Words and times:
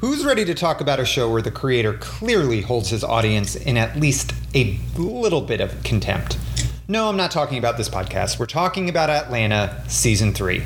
Who's 0.00 0.24
ready 0.24 0.44
to 0.44 0.54
talk 0.54 0.80
about 0.80 1.00
a 1.00 1.04
show 1.04 1.28
where 1.28 1.42
the 1.42 1.50
creator 1.50 1.92
clearly 1.92 2.60
holds 2.60 2.90
his 2.90 3.02
audience 3.02 3.56
in 3.56 3.76
at 3.76 3.96
least 3.96 4.32
a 4.54 4.78
little 4.96 5.40
bit 5.40 5.60
of 5.60 5.82
contempt? 5.82 6.38
No, 6.86 7.08
I'm 7.08 7.16
not 7.16 7.32
talking 7.32 7.58
about 7.58 7.76
this 7.76 7.88
podcast. 7.88 8.38
We're 8.38 8.46
talking 8.46 8.88
about 8.88 9.10
Atlanta 9.10 9.82
Season 9.88 10.32
3. 10.32 10.62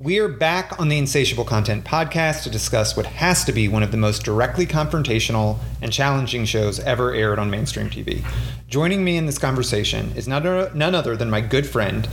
We 0.00 0.18
are 0.18 0.26
back 0.26 0.80
on 0.80 0.88
the 0.88 0.98
Insatiable 0.98 1.44
Content 1.44 1.84
podcast 1.84 2.42
to 2.42 2.50
discuss 2.50 2.96
what 2.96 3.06
has 3.06 3.44
to 3.44 3.52
be 3.52 3.68
one 3.68 3.84
of 3.84 3.92
the 3.92 3.96
most 3.96 4.24
directly 4.24 4.66
confrontational 4.66 5.58
and 5.80 5.92
challenging 5.92 6.44
shows 6.44 6.80
ever 6.80 7.14
aired 7.14 7.38
on 7.38 7.50
mainstream 7.50 7.88
TV. 7.88 8.26
Joining 8.66 9.04
me 9.04 9.16
in 9.16 9.26
this 9.26 9.38
conversation 9.38 10.10
is 10.16 10.26
none 10.26 10.44
other 10.44 11.16
than 11.16 11.30
my 11.30 11.40
good 11.40 11.68
friend, 11.68 12.08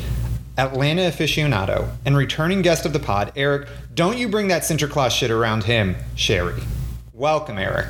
Atlanta 0.59 1.03
aficionado, 1.03 1.89
and 2.03 2.17
returning 2.17 2.61
guest 2.61 2.85
of 2.85 2.91
the 2.91 2.99
pod, 2.99 3.31
Eric. 3.37 3.69
Don't 3.93 4.17
you 4.17 4.27
bring 4.27 4.49
that 4.49 4.63
Sinterklaas 4.63 5.11
shit 5.11 5.31
around 5.31 5.63
him, 5.63 5.95
Cherrie. 6.17 6.61
Welcome, 7.13 7.57
Eric. 7.57 7.87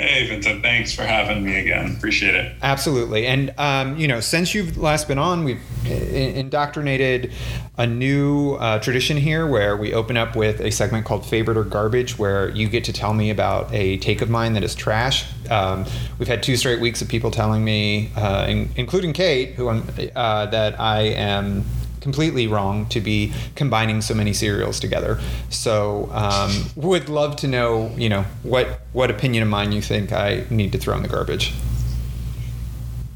Hey, 0.00 0.26
Vincent. 0.26 0.62
Thanks 0.62 0.94
for 0.94 1.02
having 1.02 1.44
me 1.44 1.58
again. 1.58 1.94
Appreciate 1.94 2.34
it. 2.34 2.56
Absolutely. 2.62 3.26
And, 3.26 3.52
um, 3.58 3.98
you 3.98 4.08
know, 4.08 4.20
since 4.20 4.54
you've 4.54 4.78
last 4.78 5.06
been 5.06 5.18
on, 5.18 5.44
we've 5.44 5.60
indoctrinated 5.84 7.32
a 7.76 7.86
new 7.86 8.54
uh, 8.54 8.78
tradition 8.78 9.18
here 9.18 9.46
where 9.46 9.76
we 9.76 9.92
open 9.92 10.16
up 10.16 10.34
with 10.36 10.60
a 10.60 10.70
segment 10.70 11.04
called 11.04 11.26
Favorite 11.26 11.58
or 11.58 11.64
Garbage, 11.64 12.18
where 12.18 12.48
you 12.48 12.66
get 12.66 12.84
to 12.84 12.94
tell 12.94 13.12
me 13.12 13.28
about 13.28 13.70
a 13.74 13.98
take 13.98 14.22
of 14.22 14.30
mine 14.30 14.54
that 14.54 14.64
is 14.64 14.74
trash. 14.74 15.26
Um, 15.50 15.84
we've 16.18 16.28
had 16.28 16.42
two 16.42 16.56
straight 16.56 16.80
weeks 16.80 17.02
of 17.02 17.08
people 17.08 17.30
telling 17.30 17.62
me, 17.62 18.10
uh, 18.16 18.46
in, 18.48 18.70
including 18.76 19.12
Kate, 19.12 19.50
who 19.50 19.68
I'm, 19.68 19.86
uh, 20.16 20.46
that 20.46 20.80
I 20.80 21.02
am 21.02 21.66
completely 22.00 22.46
wrong 22.46 22.86
to 22.86 23.00
be 23.00 23.32
combining 23.54 24.00
so 24.00 24.14
many 24.14 24.32
cereals 24.32 24.80
together. 24.80 25.20
So, 25.48 26.08
um, 26.12 26.66
would 26.76 27.08
love 27.08 27.36
to 27.36 27.48
know, 27.48 27.92
you 27.96 28.08
know, 28.08 28.24
what 28.42 28.80
what 28.92 29.10
opinion 29.10 29.42
of 29.42 29.48
mine 29.48 29.72
you 29.72 29.82
think 29.82 30.12
I 30.12 30.44
need 30.50 30.72
to 30.72 30.78
throw 30.78 30.96
in 30.96 31.02
the 31.02 31.08
garbage. 31.08 31.52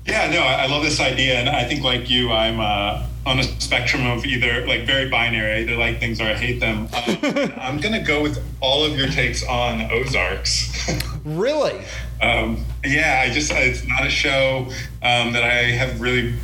Yeah, 0.07 0.31
no, 0.31 0.43
I 0.43 0.67
love 0.67 0.83
this 0.83 1.01
idea, 1.01 1.37
and 1.37 1.49
I 1.49 1.65
think 1.65 1.83
like 1.83 2.11
you, 2.11 2.31
I'm 2.31 2.61
uh, 2.61 3.07
on 3.25 3.39
a 3.39 3.43
spectrum 3.43 4.07
of 4.07 4.27
either 4.27 4.67
like 4.67 4.85
very 4.85 5.09
binary, 5.09 5.53
I 5.53 5.61
either 5.61 5.77
like 5.77 5.99
things 5.99 6.21
or 6.21 6.25
I 6.25 6.35
hate 6.35 6.61
them. 6.61 6.89
Um, 6.93 7.53
I'm 7.57 7.81
gonna 7.81 8.03
go 8.05 8.23
with 8.23 8.45
all 8.61 8.85
of 8.85 8.99
your 8.99 9.09
takes 9.09 9.43
on 9.47 9.91
Ozarks. 9.91 10.93
really? 11.25 11.81
Um, 12.21 12.65
yeah, 12.85 13.23
I 13.25 13.33
just 13.33 13.51
it's 13.51 13.87
not 13.87 14.07
a 14.07 14.11
show 14.11 14.67
um, 15.03 15.33
that 15.33 15.43
I 15.43 15.71
have 15.73 16.01
really 16.01 16.35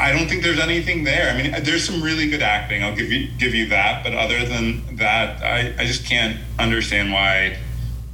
I 0.00 0.12
don't 0.12 0.28
think 0.28 0.42
there's 0.42 0.58
anything 0.58 1.04
there. 1.04 1.30
I 1.30 1.42
mean, 1.42 1.62
there's 1.62 1.84
some 1.84 2.02
really 2.02 2.30
good 2.30 2.42
acting. 2.42 2.82
I'll 2.82 2.96
give 2.96 3.12
you 3.12 3.28
give 3.38 3.54
you 3.54 3.68
that. 3.68 4.02
But 4.02 4.14
other 4.14 4.46
than 4.46 4.96
that, 4.96 5.42
I, 5.42 5.74
I 5.78 5.84
just 5.84 6.06
can't 6.06 6.38
understand 6.58 7.12
why 7.12 7.58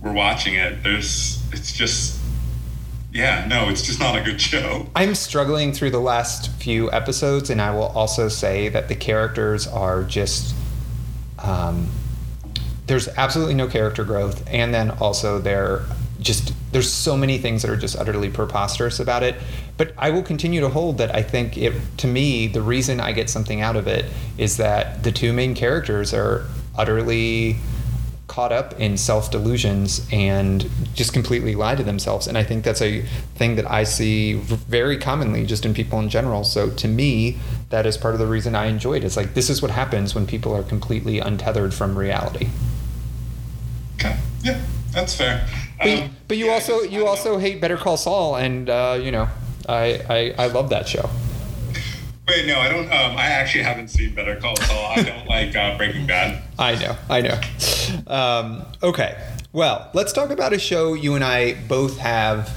we're 0.02 0.12
watching 0.12 0.54
it. 0.54 0.82
There's 0.82 1.42
it's 1.52 1.72
just 1.72 2.20
yeah, 3.12 3.46
no, 3.46 3.68
it's 3.68 3.82
just 3.82 4.00
not 4.00 4.16
a 4.16 4.20
good 4.20 4.40
show. 4.52 4.88
I'm 4.96 5.14
struggling 5.14 5.72
through 5.72 5.90
the 5.90 6.00
last 6.00 6.50
few 6.52 6.90
episodes, 6.90 7.50
and 7.50 7.62
I 7.62 7.70
will 7.70 7.88
also 7.88 8.28
say 8.28 8.68
that 8.68 8.88
the 8.88 8.96
characters 8.96 9.66
are 9.66 10.02
just. 10.02 10.54
Um, 11.38 11.88
there's 12.86 13.08
absolutely 13.08 13.54
no 13.54 13.68
character 13.68 14.04
growth, 14.04 14.44
and 14.48 14.74
then 14.74 14.90
also 14.90 15.38
they're 15.38 15.84
just 16.20 16.52
there's 16.72 16.92
so 16.92 17.16
many 17.16 17.38
things 17.38 17.62
that 17.62 17.70
are 17.70 17.76
just 17.76 17.96
utterly 17.96 18.30
preposterous 18.30 19.00
about 19.00 19.22
it. 19.22 19.36
But 19.76 19.92
I 19.98 20.10
will 20.10 20.22
continue 20.22 20.60
to 20.60 20.68
hold 20.68 20.98
that 20.98 21.14
I 21.14 21.22
think 21.22 21.58
it 21.58 21.74
to 21.98 22.06
me 22.06 22.46
the 22.46 22.62
reason 22.62 23.00
I 23.00 23.12
get 23.12 23.28
something 23.28 23.60
out 23.60 23.76
of 23.76 23.86
it 23.86 24.06
is 24.38 24.56
that 24.56 25.02
the 25.02 25.12
two 25.12 25.32
main 25.32 25.54
characters 25.54 26.14
are 26.14 26.46
utterly 26.76 27.56
caught 28.26 28.52
up 28.52 28.78
in 28.80 28.96
self 28.96 29.30
delusions 29.30 30.06
and 30.12 30.68
just 30.94 31.12
completely 31.12 31.54
lie 31.54 31.74
to 31.74 31.82
themselves. 31.82 32.26
And 32.26 32.36
I 32.36 32.42
think 32.42 32.64
that's 32.64 32.82
a 32.82 33.02
thing 33.36 33.56
that 33.56 33.70
I 33.70 33.84
see 33.84 34.34
very 34.34 34.98
commonly 34.98 35.46
just 35.46 35.64
in 35.64 35.74
people 35.74 35.98
in 36.00 36.08
general. 36.08 36.44
So 36.44 36.70
to 36.70 36.88
me, 36.88 37.38
that 37.70 37.86
is 37.86 37.96
part 37.96 38.14
of 38.14 38.20
the 38.20 38.26
reason 38.26 38.54
I 38.54 38.66
enjoy 38.66 38.94
it. 38.94 39.04
It's 39.04 39.16
like 39.16 39.34
this 39.34 39.48
is 39.48 39.62
what 39.62 39.70
happens 39.70 40.14
when 40.14 40.26
people 40.26 40.54
are 40.54 40.62
completely 40.62 41.18
untethered 41.18 41.72
from 41.72 41.96
reality. 41.96 42.48
Okay. 43.96 44.16
Yeah, 44.42 44.60
that's 44.92 45.14
fair. 45.14 45.46
But, 45.78 45.88
um, 45.88 46.16
but 46.28 46.36
you 46.36 46.46
yeah, 46.46 46.52
also 46.52 46.80
you 46.80 47.06
also 47.06 47.38
hate 47.38 47.60
Better 47.60 47.76
Call 47.76 47.96
Saul, 47.96 48.36
and 48.36 48.68
uh, 48.68 48.98
you 49.00 49.10
know 49.10 49.28
I, 49.68 50.00
I 50.08 50.34
I 50.44 50.46
love 50.48 50.70
that 50.70 50.88
show. 50.88 51.08
Wait, 52.28 52.46
no, 52.46 52.58
I 52.58 52.68
don't. 52.68 52.86
Um, 52.86 53.16
I 53.16 53.26
actually 53.26 53.62
haven't 53.62 53.88
seen 53.88 54.14
Better 54.14 54.36
Call 54.36 54.56
Saul. 54.56 54.92
I 54.96 55.02
don't 55.02 55.26
like 55.28 55.54
uh, 55.54 55.76
Breaking 55.76 56.06
Bad. 56.06 56.42
I 56.58 56.74
know, 56.74 56.96
I 57.08 57.20
know. 57.20 57.40
Um, 58.06 58.66
okay, 58.82 59.16
well, 59.52 59.90
let's 59.94 60.12
talk 60.12 60.30
about 60.30 60.52
a 60.52 60.58
show 60.58 60.94
you 60.94 61.14
and 61.14 61.24
I 61.24 61.54
both 61.68 61.98
have 61.98 62.50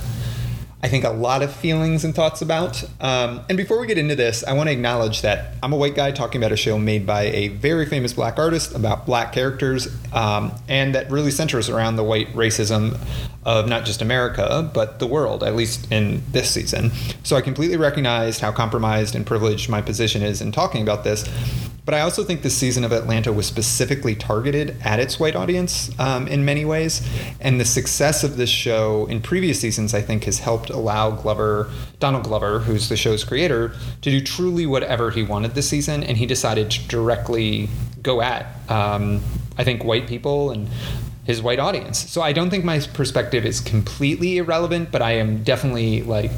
I 0.81 0.87
think, 0.87 1.03
a 1.03 1.09
lot 1.09 1.43
of 1.43 1.53
feelings 1.53 2.05
and 2.05 2.15
thoughts 2.15 2.41
about. 2.41 2.83
Um, 3.01 3.41
and 3.49 3.57
before 3.57 3.79
we 3.79 3.87
get 3.87 3.97
into 3.97 4.15
this, 4.15 4.43
I 4.43 4.53
want 4.53 4.69
to 4.69 4.73
acknowledge 4.73 5.21
that 5.23 5.55
I'm 5.61 5.73
a 5.73 5.77
white 5.77 5.95
guy 5.95 6.11
talking 6.11 6.41
about 6.41 6.53
a 6.53 6.57
show 6.57 6.77
made 6.77 7.05
by 7.05 7.23
a 7.23 7.49
very 7.49 7.85
famous 7.85 8.13
black 8.13 8.39
artist 8.39 8.73
about 8.73 9.05
black 9.05 9.33
characters, 9.33 9.87
um, 10.13 10.53
and 10.67 10.95
that 10.95 11.11
really 11.11 11.31
centers 11.31 11.69
around 11.69 11.97
the 11.97 12.03
white 12.03 12.31
racism 12.33 12.97
of 13.43 13.67
not 13.67 13.85
just 13.85 14.01
America, 14.01 14.69
but 14.73 14.99
the 14.99 15.07
world, 15.07 15.43
at 15.43 15.55
least 15.55 15.91
in 15.91 16.21
this 16.31 16.51
season. 16.51 16.91
So 17.23 17.35
I 17.35 17.41
completely 17.41 17.77
recognized 17.77 18.41
how 18.41 18.51
compromised 18.51 19.15
and 19.15 19.25
privileged 19.25 19.69
my 19.69 19.81
position 19.81 20.21
is 20.21 20.41
in 20.41 20.51
talking 20.51 20.81
about 20.81 21.03
this. 21.03 21.27
But 21.89 21.95
I 21.95 22.01
also 22.01 22.23
think 22.23 22.43
this 22.43 22.55
season 22.55 22.83
of 22.83 22.91
Atlanta 22.91 23.33
was 23.33 23.47
specifically 23.47 24.13
targeted 24.13 24.75
at 24.83 24.99
its 24.99 25.19
white 25.19 25.35
audience 25.35 25.89
um, 25.97 26.27
in 26.27 26.45
many 26.45 26.63
ways. 26.63 27.01
And 27.41 27.59
the 27.59 27.65
success 27.65 28.23
of 28.23 28.37
this 28.37 28.51
show 28.51 29.07
in 29.07 29.21
previous 29.21 29.59
seasons, 29.59 29.95
I 29.95 30.03
think, 30.03 30.25
has 30.25 30.37
helped 30.37 30.69
allow 30.69 31.09
Glover, 31.09 31.71
Donald 31.99 32.25
Glover, 32.25 32.59
who's 32.59 32.89
the 32.89 32.95
show's 32.95 33.23
creator, 33.23 33.73
to 34.03 34.11
do 34.11 34.21
truly 34.21 34.67
whatever 34.67 35.09
he 35.09 35.23
wanted 35.23 35.55
this 35.55 35.67
season. 35.67 36.03
And 36.03 36.15
he 36.15 36.27
decided 36.27 36.69
to 36.69 36.87
directly 36.87 37.69
go 38.03 38.21
at, 38.21 38.45
um, 38.69 39.23
I 39.57 39.63
think, 39.63 39.83
white 39.83 40.05
people 40.05 40.51
and 40.51 40.69
his 41.23 41.41
white 41.41 41.57
audience. 41.57 41.97
So 42.07 42.21
I 42.21 42.33
don't 42.33 42.51
think 42.51 42.63
my 42.63 42.81
perspective 42.81 43.47
is 43.47 43.61
completely 43.61 44.37
irrelevant, 44.37 44.91
but 44.91 45.01
I 45.01 45.13
am 45.13 45.43
definitely 45.43 46.03
like 46.03 46.29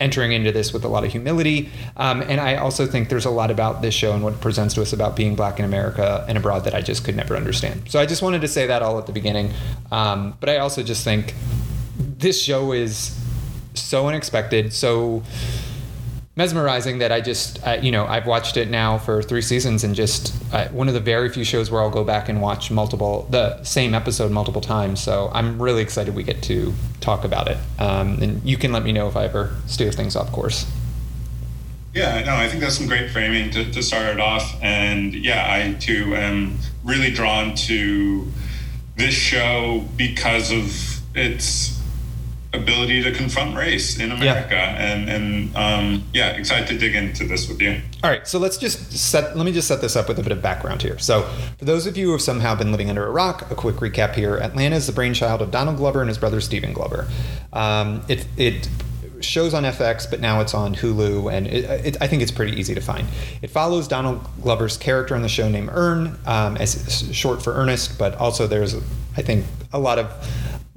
entering 0.00 0.32
into 0.32 0.52
this 0.52 0.72
with 0.72 0.84
a 0.84 0.88
lot 0.88 1.04
of 1.04 1.10
humility. 1.10 1.70
Um, 1.96 2.22
and 2.22 2.40
I 2.40 2.56
also 2.56 2.86
think 2.86 3.08
there's 3.08 3.24
a 3.24 3.30
lot 3.30 3.50
about 3.50 3.82
this 3.82 3.94
show 3.94 4.12
and 4.12 4.22
what 4.22 4.34
it 4.34 4.40
presents 4.40 4.74
to 4.74 4.82
us 4.82 4.92
about 4.92 5.16
being 5.16 5.34
black 5.34 5.58
in 5.58 5.64
America 5.64 6.24
and 6.28 6.38
abroad 6.38 6.64
that 6.64 6.74
I 6.74 6.80
just 6.80 7.04
could 7.04 7.16
never 7.16 7.36
understand. 7.36 7.90
So 7.90 7.98
I 7.98 8.06
just 8.06 8.22
wanted 8.22 8.40
to 8.42 8.48
say 8.48 8.66
that 8.66 8.82
all 8.82 8.98
at 8.98 9.06
the 9.06 9.12
beginning. 9.12 9.52
Um, 9.90 10.36
but 10.40 10.48
I 10.48 10.58
also 10.58 10.82
just 10.82 11.04
think 11.04 11.34
this 11.96 12.40
show 12.40 12.72
is 12.72 13.18
so 13.74 14.08
unexpected, 14.08 14.72
so 14.72 15.22
mesmerizing 16.36 16.98
that 16.98 17.10
I 17.10 17.20
just, 17.20 17.66
uh, 17.66 17.78
you 17.82 17.90
know, 17.90 18.06
I've 18.06 18.26
watched 18.26 18.56
it 18.56 18.70
now 18.70 18.96
for 18.96 19.22
three 19.22 19.42
seasons 19.42 19.82
and 19.82 19.94
just 19.94 20.32
uh, 20.54 20.68
one 20.68 20.86
of 20.86 20.94
the 20.94 21.00
very 21.00 21.28
few 21.28 21.42
shows 21.42 21.68
where 21.68 21.82
I'll 21.82 21.90
go 21.90 22.04
back 22.04 22.28
and 22.28 22.40
watch 22.40 22.70
multiple, 22.70 23.26
the 23.30 23.60
same 23.64 23.92
episode 23.92 24.30
multiple 24.30 24.60
times. 24.60 25.02
So 25.02 25.30
I'm 25.32 25.60
really 25.60 25.82
excited 25.82 26.14
we 26.14 26.22
get 26.22 26.40
to 26.44 26.72
talk 27.00 27.24
about 27.24 27.48
it. 27.48 27.58
Um, 27.78 28.20
and 28.20 28.42
you 28.44 28.56
can 28.56 28.72
let 28.72 28.82
me 28.82 28.92
know 28.92 29.08
if 29.08 29.16
I 29.16 29.24
ever 29.24 29.54
steer 29.66 29.92
things 29.92 30.16
off 30.16 30.32
course. 30.32 30.70
Yeah, 31.94 32.22
no, 32.24 32.36
I 32.36 32.48
think 32.48 32.60
that's 32.60 32.76
some 32.76 32.86
great 32.86 33.10
framing 33.10 33.50
to, 33.52 33.70
to 33.72 33.82
start 33.82 34.06
it 34.06 34.20
off. 34.20 34.54
And 34.62 35.14
yeah, 35.14 35.46
I 35.48 35.74
too 35.74 36.14
am 36.14 36.58
really 36.84 37.10
drawn 37.10 37.54
to 37.54 38.26
this 38.96 39.14
show 39.14 39.84
because 39.96 40.52
of 40.52 41.00
its 41.16 41.77
ability 42.54 43.02
to 43.02 43.12
confront 43.12 43.56
race 43.56 43.98
in 43.98 44.10
America. 44.10 44.54
Yeah. 44.54 44.92
And 44.92 45.08
and 45.08 45.56
um, 45.56 46.04
yeah, 46.14 46.30
excited 46.30 46.68
to 46.68 46.78
dig 46.78 46.94
into 46.94 47.26
this 47.26 47.48
with 47.48 47.60
you. 47.60 47.80
All 48.02 48.10
right, 48.10 48.26
so 48.26 48.38
let's 48.38 48.56
just 48.56 48.92
set. 48.92 49.36
Let 49.36 49.44
me 49.44 49.52
just 49.52 49.68
set 49.68 49.80
this 49.80 49.96
up 49.96 50.08
with 50.08 50.18
a 50.18 50.22
bit 50.22 50.32
of 50.32 50.40
background 50.40 50.82
here. 50.82 50.98
So, 50.98 51.22
for 51.58 51.64
those 51.64 51.86
of 51.86 51.96
you 51.96 52.06
who 52.06 52.12
have 52.12 52.22
somehow 52.22 52.54
been 52.54 52.70
living 52.70 52.88
under 52.88 53.06
a 53.06 53.10
rock, 53.10 53.50
a 53.50 53.54
quick 53.54 53.76
recap 53.76 54.14
here: 54.14 54.36
Atlanta 54.36 54.76
is 54.76 54.86
the 54.86 54.92
brainchild 54.92 55.42
of 55.42 55.50
Donald 55.50 55.76
Glover 55.76 56.00
and 56.00 56.08
his 56.08 56.18
brother 56.18 56.40
Stephen 56.40 56.72
Glover. 56.72 57.08
Um, 57.52 58.02
it 58.08 58.26
it 58.36 58.68
shows 59.20 59.54
on 59.54 59.64
FX, 59.64 60.08
but 60.08 60.20
now 60.20 60.40
it's 60.40 60.54
on 60.54 60.74
Hulu, 60.74 61.32
and 61.32 61.46
it, 61.46 61.86
it, 61.86 61.96
I 62.00 62.06
think 62.06 62.22
it's 62.22 62.30
pretty 62.30 62.58
easy 62.58 62.74
to 62.74 62.80
find. 62.80 63.06
It 63.42 63.50
follows 63.50 63.88
Donald 63.88 64.26
Glover's 64.42 64.76
character 64.76 65.14
on 65.14 65.22
the 65.22 65.28
show 65.28 65.48
named 65.48 65.70
Earn, 65.72 66.18
um, 66.26 66.56
as 66.56 67.08
short 67.12 67.42
for 67.42 67.54
Ernest, 67.54 67.98
but 67.98 68.14
also 68.16 68.46
there's, 68.46 68.76
I 69.16 69.22
think, 69.22 69.44
a 69.72 69.78
lot 69.78 69.98
of 69.98 70.10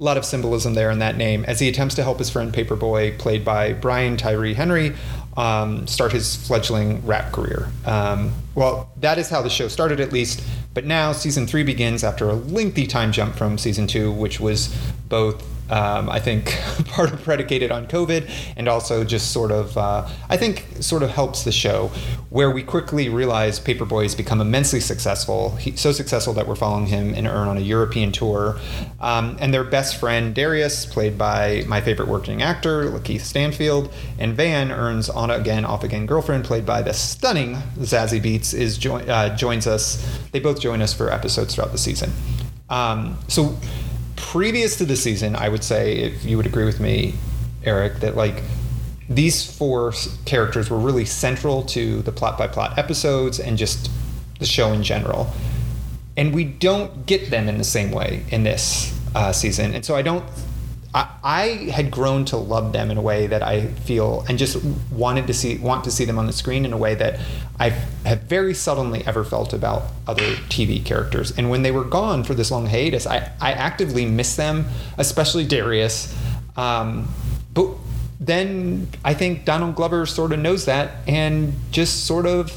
a 0.02 0.04
lot 0.04 0.16
of 0.16 0.24
symbolism 0.24 0.74
there 0.74 0.90
in 0.90 0.98
that 0.98 1.16
name 1.16 1.44
as 1.46 1.60
he 1.60 1.68
attempts 1.68 1.94
to 1.94 2.02
help 2.02 2.18
his 2.18 2.28
friend 2.28 2.52
Paperboy, 2.52 3.16
played 3.18 3.44
by 3.44 3.72
Brian 3.72 4.16
Tyree 4.16 4.52
Henry, 4.52 4.94
um, 5.36 5.86
start 5.86 6.10
his 6.10 6.34
fledgling 6.34 7.06
rap 7.06 7.30
career. 7.30 7.70
Um, 7.86 8.32
well, 8.56 8.90
that 8.96 9.18
is 9.18 9.30
how 9.30 9.42
the 9.42 9.48
show 9.48 9.68
started, 9.68 10.00
at 10.00 10.12
least. 10.12 10.42
But 10.74 10.86
now 10.86 11.12
season 11.12 11.46
three 11.46 11.62
begins 11.62 12.02
after 12.02 12.28
a 12.28 12.34
lengthy 12.34 12.88
time 12.88 13.12
jump 13.12 13.36
from 13.36 13.56
season 13.58 13.86
two, 13.86 14.10
which 14.10 14.40
was 14.40 14.76
both 15.08 15.46
Um, 15.72 16.10
I 16.10 16.20
think 16.20 16.60
part 16.88 17.14
of 17.14 17.22
predicated 17.22 17.72
on 17.72 17.86
COVID, 17.86 18.28
and 18.58 18.68
also 18.68 19.04
just 19.04 19.32
sort 19.32 19.50
of, 19.50 19.78
uh, 19.78 20.06
I 20.28 20.36
think, 20.36 20.66
sort 20.80 21.02
of 21.02 21.08
helps 21.08 21.44
the 21.44 21.52
show, 21.52 21.90
where 22.28 22.50
we 22.50 22.62
quickly 22.62 23.08
realize 23.08 23.58
Paperboy 23.58 24.02
has 24.02 24.14
become 24.14 24.42
immensely 24.42 24.80
successful. 24.80 25.56
He, 25.56 25.74
so 25.76 25.90
successful 25.92 26.34
that 26.34 26.46
we're 26.46 26.56
following 26.56 26.86
him 26.86 27.14
and 27.14 27.26
Earn 27.26 27.48
on 27.48 27.56
a 27.56 27.60
European 27.60 28.12
tour. 28.12 28.58
Um, 29.00 29.38
and 29.40 29.54
their 29.54 29.64
best 29.64 29.98
friend 29.98 30.34
Darius, 30.34 30.84
played 30.84 31.16
by 31.16 31.64
my 31.66 31.80
favorite 31.80 32.08
working 32.08 32.42
actor, 32.42 32.90
Lakeith 32.90 33.22
Stanfield, 33.22 33.90
and 34.18 34.36
Van 34.36 34.70
Earn's 34.70 35.08
on 35.08 35.30
again, 35.30 35.64
off 35.64 35.84
again 35.84 36.04
girlfriend, 36.04 36.44
played 36.44 36.66
by 36.66 36.82
the 36.82 36.92
stunning 36.92 37.54
Zazie 37.78 38.20
Beetz, 38.20 38.52
is 38.52 38.76
jo- 38.76 38.96
uh, 38.96 39.34
joins 39.36 39.66
us. 39.66 40.06
They 40.32 40.40
both 40.40 40.60
join 40.60 40.82
us 40.82 40.92
for 40.92 41.10
episodes 41.10 41.54
throughout 41.54 41.72
the 41.72 41.78
season. 41.78 42.12
Um, 42.68 43.18
so 43.28 43.56
previous 44.22 44.76
to 44.76 44.86
the 44.86 44.96
season, 44.96 45.36
I 45.36 45.50
would 45.50 45.62
say, 45.62 45.96
if 45.96 46.24
you 46.24 46.38
would 46.38 46.46
agree 46.46 46.64
with 46.64 46.80
me, 46.80 47.14
Eric, 47.64 48.00
that 48.00 48.16
like 48.16 48.42
these 49.08 49.44
four 49.44 49.92
characters 50.24 50.70
were 50.70 50.78
really 50.78 51.04
central 51.04 51.62
to 51.64 52.00
the 52.02 52.12
plot 52.12 52.38
by 52.38 52.46
plot 52.46 52.78
episodes 52.78 53.38
and 53.38 53.58
just 53.58 53.90
the 54.38 54.46
show 54.46 54.72
in 54.72 54.82
general. 54.82 55.30
And 56.16 56.34
we 56.34 56.44
don't 56.44 57.04
get 57.04 57.30
them 57.30 57.48
in 57.48 57.58
the 57.58 57.64
same 57.64 57.90
way 57.90 58.24
in 58.30 58.44
this 58.44 58.98
uh, 59.14 59.32
season. 59.32 59.74
And 59.74 59.84
so 59.84 59.96
I 59.96 60.02
don't 60.02 60.24
I, 60.94 61.70
had 61.72 61.90
grown 61.90 62.26
to 62.26 62.36
love 62.36 62.72
them 62.72 62.90
in 62.90 62.98
a 62.98 63.02
way 63.02 63.26
that 63.26 63.42
I 63.42 63.68
feel 63.68 64.26
and 64.28 64.38
just 64.38 64.62
wanted 64.90 65.26
to 65.26 65.34
see 65.34 65.56
want 65.56 65.84
to 65.84 65.90
see 65.90 66.04
them 66.04 66.18
on 66.18 66.26
the 66.26 66.34
screen 66.34 66.66
in 66.66 66.72
a 66.72 66.76
way 66.76 66.94
that 66.94 67.18
I 67.58 67.70
have 68.04 68.22
very 68.22 68.52
seldomly 68.52 69.06
ever 69.06 69.24
felt 69.24 69.54
about 69.54 69.84
other 70.06 70.34
TV 70.50 70.84
characters. 70.84 71.36
And 71.38 71.48
when 71.48 71.62
they 71.62 71.70
were 71.70 71.84
gone 71.84 72.24
for 72.24 72.34
this 72.34 72.50
long 72.50 72.66
hiatus, 72.66 73.06
I, 73.06 73.32
I 73.40 73.52
actively 73.52 74.04
miss 74.04 74.36
them, 74.36 74.66
especially 74.98 75.46
Darius. 75.46 76.14
Um, 76.56 77.08
but 77.54 77.68
then 78.20 78.88
I 79.04 79.14
think 79.14 79.46
Donald 79.46 79.74
Glover 79.74 80.04
sort 80.04 80.32
of 80.32 80.40
knows 80.40 80.66
that 80.66 81.08
and 81.08 81.54
just 81.70 82.06
sort 82.06 82.26
of 82.26 82.52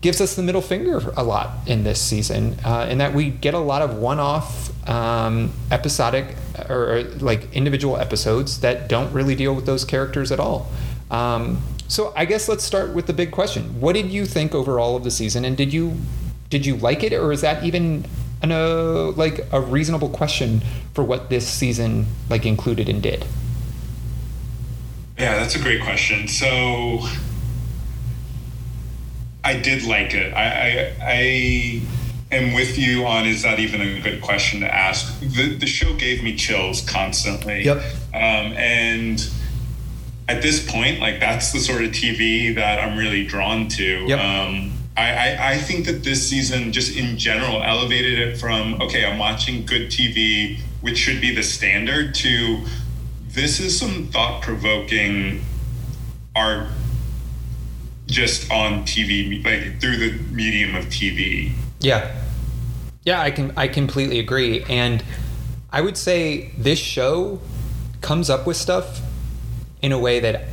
gives 0.00 0.20
us 0.20 0.36
the 0.36 0.42
middle 0.42 0.60
finger 0.60 1.12
a 1.16 1.24
lot 1.24 1.50
in 1.66 1.84
this 1.84 2.00
season, 2.00 2.56
uh, 2.64 2.86
in 2.90 2.98
that 2.98 3.14
we 3.14 3.30
get 3.30 3.54
a 3.54 3.58
lot 3.58 3.82
of 3.82 3.96
one-off 3.96 4.70
um, 4.86 5.52
episodic 5.70 6.36
or, 6.68 6.96
or, 6.96 7.02
like 7.20 7.52
individual 7.54 7.96
episodes 7.96 8.60
that 8.60 8.88
don't 8.88 9.12
really 9.12 9.34
deal 9.34 9.54
with 9.54 9.66
those 9.66 9.84
characters 9.84 10.30
at 10.30 10.38
all. 10.38 10.70
Um, 11.10 11.62
so 11.88 12.12
I 12.16 12.24
guess 12.24 12.48
let's 12.48 12.64
start 12.64 12.94
with 12.94 13.06
the 13.06 13.12
big 13.12 13.30
question: 13.30 13.80
What 13.80 13.94
did 13.94 14.10
you 14.10 14.26
think 14.26 14.54
overall 14.54 14.96
of 14.96 15.04
the 15.04 15.10
season, 15.10 15.44
and 15.44 15.56
did 15.56 15.72
you 15.72 15.96
did 16.50 16.66
you 16.66 16.76
like 16.76 17.02
it, 17.02 17.12
or 17.12 17.32
is 17.32 17.40
that 17.40 17.64
even 17.64 18.06
an, 18.42 18.52
uh, 18.52 19.12
like 19.16 19.46
a 19.52 19.60
reasonable 19.60 20.08
question 20.08 20.62
for 20.92 21.02
what 21.02 21.30
this 21.30 21.48
season 21.48 22.06
like 22.28 22.46
included 22.46 22.88
and 22.88 23.02
did? 23.02 23.24
Yeah, 25.18 25.36
that's 25.36 25.54
a 25.54 25.60
great 25.60 25.82
question. 25.82 26.26
So 26.26 27.06
I 29.44 29.58
did 29.58 29.84
like 29.84 30.14
it. 30.14 30.32
I, 30.32 30.44
I, 30.44 30.96
I 31.00 31.82
am 32.34 32.54
with 32.54 32.78
you 32.78 33.06
on 33.06 33.26
is 33.26 33.42
that 33.42 33.58
even 33.58 33.80
a 33.80 34.00
good 34.00 34.20
question 34.20 34.60
to 34.60 34.74
ask? 34.74 35.20
The, 35.20 35.54
the 35.54 35.66
show 35.66 35.94
gave 35.94 36.22
me 36.22 36.36
chills 36.36 36.80
constantly. 36.82 37.64
Yep. 37.64 37.78
Um, 38.12 38.52
and 38.56 39.30
at 40.28 40.42
this 40.42 40.68
point, 40.70 41.00
like 41.00 41.20
that's 41.20 41.52
the 41.52 41.58
sort 41.58 41.82
of 41.82 41.90
TV 41.90 42.54
that 42.54 42.78
I'm 42.78 42.98
really 42.98 43.24
drawn 43.24 43.68
to. 43.68 44.04
Yep. 44.06 44.18
Um, 44.18 44.72
I, 44.96 45.12
I, 45.12 45.52
I 45.52 45.58
think 45.58 45.86
that 45.86 46.04
this 46.04 46.28
season, 46.28 46.72
just 46.72 46.96
in 46.96 47.18
general, 47.18 47.62
elevated 47.62 48.18
it 48.18 48.36
from 48.38 48.80
okay, 48.80 49.04
I'm 49.04 49.18
watching 49.18 49.66
good 49.66 49.88
TV, 49.88 50.60
which 50.80 50.98
should 50.98 51.20
be 51.20 51.34
the 51.34 51.42
standard, 51.42 52.14
to 52.16 52.64
this 53.28 53.58
is 53.58 53.78
some 53.78 54.06
thought 54.08 54.42
provoking 54.42 55.44
art 56.36 56.68
just 58.06 58.50
on 58.50 58.82
TV, 58.82 59.44
like 59.44 59.80
through 59.80 59.96
the 59.96 60.12
medium 60.32 60.76
of 60.76 60.86
TV. 60.86 61.52
Yeah. 61.80 62.14
Yeah, 63.04 63.20
I 63.20 63.30
can 63.30 63.52
I 63.56 63.68
completely 63.68 64.18
agree. 64.18 64.64
And 64.68 65.04
I 65.70 65.80
would 65.80 65.96
say 65.96 66.52
this 66.56 66.78
show 66.78 67.40
comes 68.00 68.30
up 68.30 68.46
with 68.46 68.56
stuff 68.56 69.00
in 69.82 69.92
a 69.92 69.98
way 69.98 70.20
that 70.20 70.44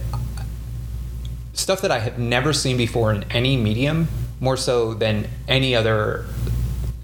stuff 1.53 1.81
that 1.81 1.91
I 1.91 1.99
have 1.99 2.19
never 2.19 2.53
seen 2.53 2.75
before 2.75 3.13
in 3.13 3.23
any 3.31 3.55
medium, 3.55 4.07
more 4.39 4.57
so 4.57 4.93
than 4.93 5.27
any 5.47 5.75
other 5.75 6.25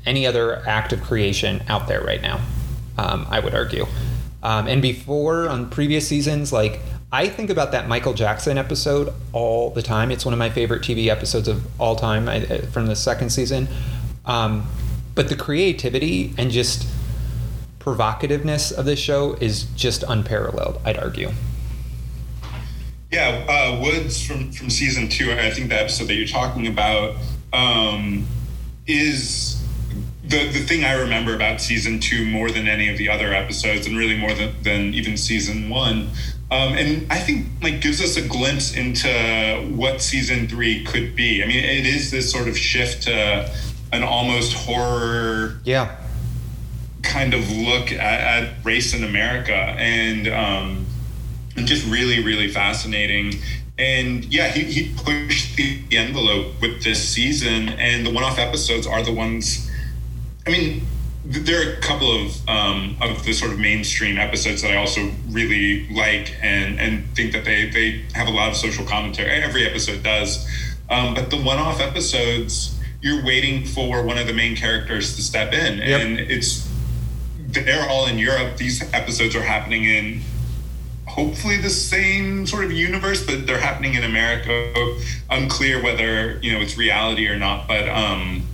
any 0.05 0.25
other 0.25 0.67
act 0.67 0.91
of 0.93 1.01
creation 1.01 1.63
out 1.67 1.87
there 1.87 2.01
right 2.01 2.21
now. 2.21 2.41
Um, 2.97 3.27
I 3.29 3.39
would 3.39 3.53
argue. 3.53 3.85
Um, 4.43 4.67
and 4.67 4.81
before 4.81 5.47
on 5.49 5.69
previous 5.69 6.07
seasons, 6.07 6.51
like 6.51 6.81
I 7.11 7.29
think 7.29 7.49
about 7.49 7.71
that 7.71 7.87
Michael 7.87 8.13
Jackson 8.13 8.57
episode 8.57 9.13
all 9.31 9.69
the 9.69 9.81
time. 9.81 10.11
It's 10.11 10.25
one 10.25 10.33
of 10.33 10.39
my 10.39 10.49
favorite 10.49 10.81
TV 10.81 11.07
episodes 11.07 11.47
of 11.47 11.65
all 11.79 11.95
time 11.95 12.27
I, 12.27 12.41
from 12.41 12.87
the 12.87 12.95
second 12.95 13.29
season. 13.29 13.67
Um, 14.25 14.67
but 15.17 15.29
the 15.29 15.35
creativity 15.35 16.31
and 16.37 16.51
just 16.51 16.87
provocativeness 17.79 18.71
of 18.71 18.85
this 18.85 18.99
show 18.99 19.33
is 19.41 19.63
just 19.75 20.03
unparalleled. 20.07 20.79
I'd 20.85 20.97
argue. 20.97 21.31
Yeah, 23.11 23.43
uh, 23.49 23.81
Woods 23.81 24.23
from 24.23 24.51
from 24.51 24.69
season 24.69 25.09
two. 25.09 25.31
I 25.31 25.49
think 25.49 25.69
the 25.69 25.81
episode 25.81 26.07
that 26.09 26.13
you're 26.13 26.27
talking 26.27 26.67
about 26.67 27.15
um, 27.51 28.27
is 28.85 29.63
the 30.23 30.49
the 30.49 30.59
thing 30.59 30.83
I 30.83 30.93
remember 30.93 31.33
about 31.33 31.61
season 31.61 31.99
two 31.99 32.23
more 32.23 32.51
than 32.51 32.67
any 32.67 32.87
of 32.87 32.99
the 32.99 33.09
other 33.09 33.33
episodes, 33.33 33.87
and 33.87 33.97
really 33.97 34.17
more 34.17 34.33
than, 34.33 34.53
than 34.61 34.93
even 34.93 35.17
season 35.17 35.69
one. 35.69 36.09
Um, 36.51 36.73
and 36.73 37.11
I 37.11 37.17
think 37.17 37.47
like 37.63 37.81
gives 37.81 38.01
us 38.01 38.17
a 38.17 38.27
glimpse 38.27 38.75
into 38.75 39.09
what 39.75 39.99
season 39.99 40.47
three 40.47 40.83
could 40.83 41.15
be. 41.15 41.41
I 41.41 41.47
mean, 41.47 41.63
it 41.63 41.87
is 41.87 42.11
this 42.11 42.31
sort 42.31 42.47
of 42.47 42.55
shift 42.55 43.03
to 43.03 43.51
an 43.91 44.03
almost 44.03 44.53
horror, 44.53 45.59
yeah, 45.63 45.95
kind 47.03 47.33
of 47.33 47.49
look 47.51 47.91
at, 47.91 47.99
at 47.99 48.65
race 48.65 48.93
in 48.93 49.03
America, 49.03 49.53
and 49.53 50.27
um, 50.27 50.85
and 51.55 51.67
just 51.67 51.85
really, 51.87 52.23
really 52.23 52.47
fascinating. 52.47 53.35
And 53.79 54.25
yeah, 54.25 54.47
he, 54.47 54.63
he 54.63 54.93
pushed 54.95 55.55
the 55.55 55.83
envelope 55.91 56.61
with 56.61 56.83
this 56.83 57.07
season, 57.07 57.69
and 57.69 58.05
the 58.05 58.11
one-off 58.11 58.39
episodes 58.39 58.87
are 58.87 59.03
the 59.03 59.13
ones. 59.13 59.69
I 60.47 60.49
mean, 60.49 60.87
there 61.25 61.59
are 61.59 61.73
a 61.73 61.81
couple 61.81 62.25
of 62.25 62.49
um, 62.49 62.97
of 63.01 63.23
the 63.25 63.33
sort 63.33 63.51
of 63.51 63.59
mainstream 63.59 64.17
episodes 64.17 64.61
that 64.61 64.71
I 64.71 64.77
also 64.77 65.11
really 65.29 65.87
like 65.89 66.33
and 66.41 66.79
and 66.79 67.05
think 67.15 67.33
that 67.33 67.43
they 67.45 67.69
they 67.69 68.05
have 68.13 68.27
a 68.27 68.31
lot 68.31 68.49
of 68.49 68.55
social 68.55 68.85
commentary. 68.85 69.29
Every 69.29 69.65
episode 69.67 70.03
does, 70.03 70.47
um, 70.89 71.13
but 71.13 71.29
the 71.29 71.37
one 71.37 71.57
off 71.57 71.81
episodes, 71.81 72.76
you're 73.01 73.23
waiting 73.23 73.65
for 73.65 74.03
one 74.03 74.17
of 74.17 74.27
the 74.27 74.33
main 74.33 74.55
characters 74.55 75.15
to 75.15 75.21
step 75.21 75.53
in, 75.53 75.77
Yep. 75.79 76.01
and 76.01 76.19
it's 76.19 76.67
they're 77.49 77.87
all 77.89 78.07
in 78.07 78.17
Europe. 78.17 78.57
These 78.57 78.81
episodes 78.93 79.35
are 79.35 79.41
happening 79.41 79.85
in 79.85 80.21
hopefully 81.05 81.57
the 81.57 81.69
same 81.69 82.45
sort 82.45 82.65
of 82.65 82.71
universe, 82.71 83.25
but 83.25 83.47
they're 83.47 83.59
happening 83.59 83.93
in 83.95 84.03
America. 84.03 84.97
Unclear 85.29 85.81
whether 85.81 86.37
you 86.41 86.51
know 86.53 86.59
it's 86.59 86.77
reality 86.77 87.27
or 87.27 87.37
not, 87.37 87.67
but 87.67 87.87
um, 87.87 88.45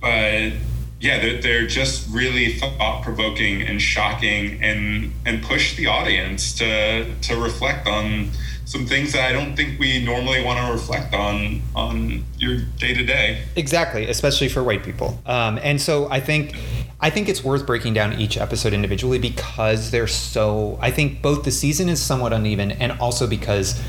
but 0.00 0.52
yeah, 1.00 1.18
they're, 1.20 1.40
they're 1.40 1.66
just 1.66 2.08
really 2.10 2.54
thought 2.54 3.02
provoking 3.02 3.62
and 3.62 3.80
shocking, 3.80 4.62
and 4.62 5.12
and 5.26 5.42
push 5.42 5.76
the 5.76 5.86
audience 5.86 6.54
to 6.54 7.14
to 7.22 7.36
reflect 7.36 7.86
on 7.86 8.30
some 8.64 8.86
things 8.86 9.12
that 9.12 9.28
I 9.28 9.32
don't 9.32 9.54
think 9.54 9.78
we 9.78 10.04
normally 10.04 10.42
want 10.42 10.64
to 10.64 10.72
reflect 10.72 11.14
on 11.14 11.62
on 11.74 12.24
your 12.38 12.58
day 12.78 12.94
to 12.94 13.04
day. 13.04 13.44
Exactly, 13.56 14.08
especially 14.08 14.48
for 14.48 14.62
white 14.62 14.82
people. 14.82 15.18
Um, 15.26 15.58
and 15.62 15.80
so 15.80 16.10
I 16.10 16.20
think 16.20 16.54
I 17.00 17.10
think 17.10 17.28
it's 17.28 17.44
worth 17.44 17.66
breaking 17.66 17.94
down 17.94 18.14
each 18.14 18.38
episode 18.38 18.72
individually 18.72 19.18
because 19.18 19.90
they're 19.90 20.06
so. 20.06 20.78
I 20.80 20.90
think 20.90 21.20
both 21.20 21.44
the 21.44 21.50
season 21.50 21.88
is 21.88 22.00
somewhat 22.00 22.32
uneven, 22.32 22.72
and 22.72 22.92
also 22.92 23.26
because 23.26 23.80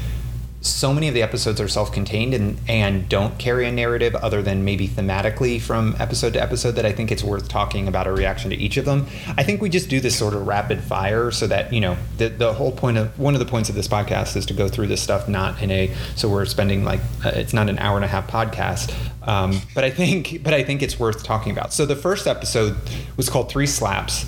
so 0.65 0.91
many 0.91 1.07
of 1.07 1.13
the 1.13 1.21
episodes 1.21 1.61
are 1.61 1.67
self-contained 1.67 2.33
and 2.33 2.57
and 2.67 3.07
don't 3.07 3.37
carry 3.37 3.67
a 3.67 3.71
narrative 3.71 4.15
other 4.15 4.41
than 4.41 4.65
maybe 4.65 4.87
thematically 4.87 5.61
from 5.61 5.95
episode 5.99 6.33
to 6.33 6.41
episode 6.41 6.71
that 6.71 6.85
I 6.85 6.91
think 6.91 7.11
it's 7.11 7.23
worth 7.23 7.47
talking 7.47 7.87
about 7.87 8.07
a 8.07 8.11
reaction 8.11 8.49
to 8.49 8.55
each 8.55 8.77
of 8.77 8.85
them. 8.85 9.05
I 9.37 9.43
think 9.43 9.61
we 9.61 9.69
just 9.69 9.89
do 9.89 9.99
this 9.99 10.17
sort 10.17 10.33
of 10.33 10.47
rapid 10.47 10.81
fire 10.81 11.29
so 11.29 11.45
that 11.47 11.71
you 11.71 11.81
know 11.81 11.97
the 12.17 12.29
the 12.29 12.53
whole 12.53 12.71
point 12.71 12.97
of 12.97 13.17
one 13.19 13.35
of 13.35 13.39
the 13.39 13.45
points 13.45 13.69
of 13.69 13.75
this 13.75 13.87
podcast 13.87 14.35
is 14.35 14.45
to 14.47 14.53
go 14.53 14.67
through 14.67 14.87
this 14.87 15.01
stuff 15.01 15.27
not 15.27 15.61
in 15.61 15.69
a 15.69 15.93
so 16.15 16.27
we're 16.27 16.45
spending 16.45 16.83
like 16.83 17.01
uh, 17.23 17.29
it's 17.35 17.53
not 17.53 17.69
an 17.69 17.77
hour 17.77 17.95
and 17.95 18.05
a 18.05 18.09
half 18.09 18.29
podcast. 18.29 18.93
Um, 19.27 19.59
but 19.75 19.83
I 19.83 19.91
think 19.91 20.39
but 20.43 20.53
I 20.53 20.63
think 20.63 20.81
it's 20.81 20.99
worth 20.99 21.23
talking 21.23 21.51
about. 21.51 21.73
So 21.73 21.85
the 21.85 21.95
first 21.95 22.25
episode 22.25 22.75
was 23.17 23.29
called 23.29 23.49
Three 23.49 23.67
Slaps. 23.67 24.25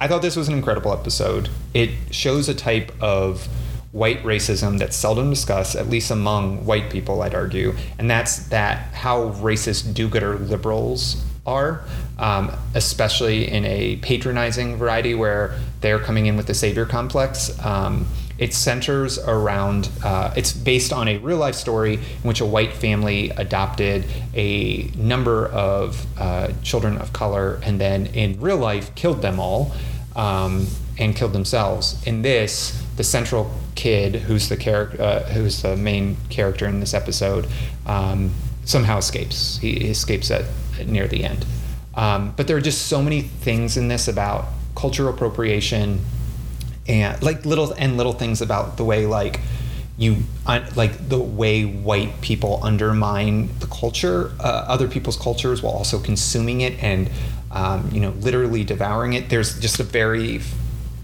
I 0.00 0.08
thought 0.08 0.22
this 0.22 0.36
was 0.36 0.48
an 0.48 0.54
incredible 0.54 0.92
episode. 0.92 1.48
It 1.72 1.90
shows 2.10 2.48
a 2.48 2.54
type 2.54 2.92
of 3.02 3.48
white 3.96 4.22
racism 4.24 4.78
that's 4.78 4.94
seldom 4.94 5.30
discussed, 5.30 5.74
at 5.74 5.88
least 5.88 6.10
among 6.10 6.66
white 6.66 6.90
people, 6.90 7.22
I'd 7.22 7.34
argue, 7.34 7.74
and 7.98 8.10
that's 8.10 8.48
that 8.48 8.92
how 8.92 9.30
racist 9.30 9.94
do-gooder 9.94 10.38
liberals 10.38 11.24
are, 11.46 11.82
um, 12.18 12.52
especially 12.74 13.50
in 13.50 13.64
a 13.64 13.96
patronizing 13.96 14.76
variety 14.76 15.14
where 15.14 15.58
they're 15.80 15.98
coming 15.98 16.26
in 16.26 16.36
with 16.36 16.46
the 16.46 16.54
savior 16.54 16.84
complex. 16.84 17.58
Um, 17.64 18.06
it 18.38 18.52
centers 18.52 19.18
around, 19.18 19.88
uh, 20.04 20.34
it's 20.36 20.52
based 20.52 20.92
on 20.92 21.08
a 21.08 21.16
real 21.18 21.38
life 21.38 21.54
story 21.54 21.94
in 21.94 22.28
which 22.28 22.42
a 22.42 22.44
white 22.44 22.74
family 22.74 23.30
adopted 23.30 24.04
a 24.34 24.90
number 24.94 25.46
of 25.46 26.04
uh, 26.20 26.52
children 26.62 26.98
of 26.98 27.14
color 27.14 27.58
and 27.62 27.80
then 27.80 28.06
in 28.06 28.38
real 28.38 28.58
life 28.58 28.94
killed 28.94 29.22
them 29.22 29.40
all 29.40 29.72
um, 30.16 30.66
and 30.98 31.16
killed 31.16 31.32
themselves. 31.32 32.06
In 32.06 32.20
this, 32.20 32.82
the 32.96 33.04
central 33.04 33.50
kid, 33.74 34.16
who's 34.16 34.48
the 34.48 34.56
character, 34.56 35.02
uh, 35.02 35.22
who's 35.24 35.62
the 35.62 35.76
main 35.76 36.16
character 36.30 36.66
in 36.66 36.80
this 36.80 36.94
episode, 36.94 37.46
um, 37.86 38.32
somehow 38.64 38.98
escapes. 38.98 39.58
He 39.58 39.72
escapes 39.88 40.30
at 40.30 40.44
near 40.86 41.06
the 41.06 41.24
end. 41.24 41.46
Um, 41.94 42.34
but 42.36 42.46
there 42.46 42.56
are 42.56 42.62
just 42.62 42.86
so 42.86 43.02
many 43.02 43.22
things 43.22 43.76
in 43.76 43.88
this 43.88 44.08
about 44.08 44.46
cultural 44.74 45.08
appropriation 45.12 46.00
and 46.86 47.20
like 47.22 47.44
little 47.44 47.72
and 47.72 47.96
little 47.96 48.12
things 48.12 48.42
about 48.42 48.76
the 48.76 48.84
way 48.84 49.06
like 49.06 49.40
you 49.98 50.16
like 50.46 51.08
the 51.08 51.18
way 51.18 51.64
white 51.64 52.20
people 52.20 52.60
undermine 52.62 53.48
the 53.60 53.66
culture, 53.66 54.32
uh, 54.40 54.64
other 54.68 54.88
people's 54.88 55.16
cultures, 55.16 55.62
while 55.62 55.72
also 55.72 55.98
consuming 55.98 56.60
it 56.60 56.82
and 56.82 57.10
um, 57.50 57.88
you 57.90 58.00
know 58.00 58.10
literally 58.10 58.62
devouring 58.62 59.14
it. 59.14 59.30
There's 59.30 59.58
just 59.58 59.80
a 59.80 59.84
very 59.84 60.42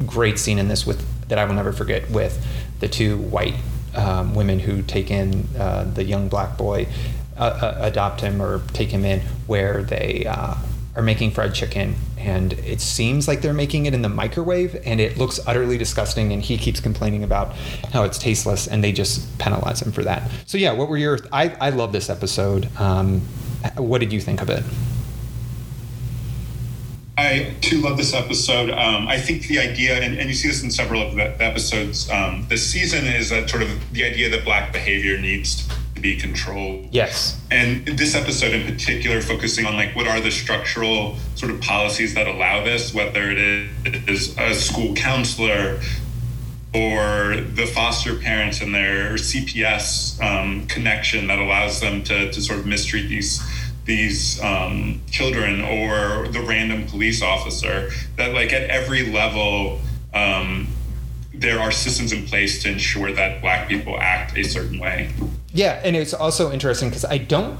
great 0.04 0.38
scene 0.38 0.58
in 0.58 0.68
this 0.68 0.86
with 0.86 1.06
that 1.32 1.38
I 1.38 1.46
will 1.46 1.54
never 1.54 1.72
forget 1.72 2.10
with 2.10 2.46
the 2.80 2.88
two 2.88 3.16
white 3.16 3.54
um, 3.94 4.34
women 4.34 4.58
who 4.58 4.82
take 4.82 5.10
in 5.10 5.48
uh, 5.58 5.84
the 5.84 6.04
young 6.04 6.28
black 6.28 6.58
boy, 6.58 6.86
uh, 7.38 7.40
uh 7.40 7.78
adopt 7.80 8.20
him 8.20 8.42
or 8.42 8.60
take 8.74 8.90
him 8.90 9.06
in, 9.06 9.20
where 9.46 9.82
they 9.82 10.26
uh, 10.28 10.56
are 10.94 11.00
making 11.00 11.30
fried 11.30 11.54
chicken. 11.54 11.94
And 12.18 12.52
it 12.52 12.82
seems 12.82 13.26
like 13.26 13.40
they're 13.40 13.54
making 13.54 13.86
it 13.86 13.94
in 13.94 14.02
the 14.02 14.10
microwave 14.10 14.76
and 14.84 15.00
it 15.00 15.16
looks 15.16 15.40
utterly 15.46 15.78
disgusting 15.78 16.34
and 16.34 16.42
he 16.42 16.58
keeps 16.58 16.80
complaining 16.80 17.24
about 17.24 17.56
how 17.94 18.04
it's 18.04 18.18
tasteless 18.18 18.68
and 18.68 18.84
they 18.84 18.92
just 18.92 19.38
penalize 19.38 19.80
him 19.80 19.90
for 19.90 20.04
that. 20.04 20.30
So 20.44 20.58
yeah 20.58 20.72
what 20.72 20.90
were 20.90 20.98
your 20.98 21.18
i, 21.32 21.48
I 21.62 21.70
love 21.70 21.92
this 21.92 22.10
episode. 22.10 22.68
Um, 22.78 23.22
what 23.76 24.02
did 24.02 24.12
you 24.12 24.20
think 24.20 24.42
of 24.42 24.50
it 24.50 24.64
I 27.16 27.54
too 27.60 27.80
love 27.80 27.98
this 27.98 28.14
episode. 28.14 28.70
Um, 28.70 29.06
I 29.06 29.18
think 29.18 29.46
the 29.46 29.58
idea, 29.58 30.00
and, 30.00 30.18
and, 30.18 30.28
you 30.28 30.34
see 30.34 30.48
this 30.48 30.62
in 30.62 30.70
several 30.70 31.02
of 31.02 31.14
the 31.14 31.42
episodes 31.42 32.08
um, 32.10 32.46
this 32.48 32.66
season, 32.66 33.04
is 33.04 33.28
that 33.30 33.50
sort 33.50 33.62
of 33.62 33.92
the 33.92 34.04
idea 34.04 34.30
that 34.30 34.44
black 34.44 34.72
behavior 34.72 35.18
needs 35.18 35.68
to 35.94 36.00
be 36.00 36.16
controlled. 36.16 36.88
Yes. 36.90 37.38
And 37.50 37.84
this 37.84 38.14
episode 38.14 38.54
in 38.54 38.66
particular, 38.66 39.20
focusing 39.20 39.66
on 39.66 39.74
like 39.74 39.94
what 39.94 40.06
are 40.06 40.20
the 40.20 40.30
structural 40.30 41.16
sort 41.34 41.52
of 41.52 41.60
policies 41.60 42.14
that 42.14 42.26
allow 42.26 42.64
this, 42.64 42.94
whether 42.94 43.30
it 43.30 43.38
is 44.08 44.36
a 44.38 44.54
school 44.54 44.94
counselor 44.94 45.80
or 46.74 47.36
the 47.36 47.70
foster 47.74 48.16
parents 48.16 48.62
and 48.62 48.74
their 48.74 49.14
CPS 49.14 50.18
um, 50.22 50.66
connection 50.66 51.26
that 51.26 51.38
allows 51.38 51.80
them 51.80 52.02
to, 52.04 52.32
to 52.32 52.40
sort 52.40 52.60
of 52.60 52.66
mistreat 52.66 53.10
these 53.10 53.42
these 53.84 54.40
um, 54.42 55.00
children 55.10 55.60
or 55.60 56.28
the 56.28 56.40
random 56.40 56.86
police 56.86 57.22
officer 57.22 57.90
that 58.16 58.32
like 58.32 58.52
at 58.52 58.70
every 58.70 59.10
level 59.10 59.80
um, 60.14 60.68
there 61.34 61.58
are 61.58 61.72
systems 61.72 62.12
in 62.12 62.24
place 62.26 62.62
to 62.62 62.70
ensure 62.70 63.12
that 63.12 63.40
black 63.40 63.68
people 63.68 63.98
act 63.98 64.36
a 64.36 64.44
certain 64.44 64.78
way. 64.78 65.10
Yeah, 65.52 65.80
and 65.84 65.96
it's 65.96 66.14
also 66.14 66.52
interesting 66.52 66.88
because 66.88 67.04
I 67.04 67.18
don't 67.18 67.58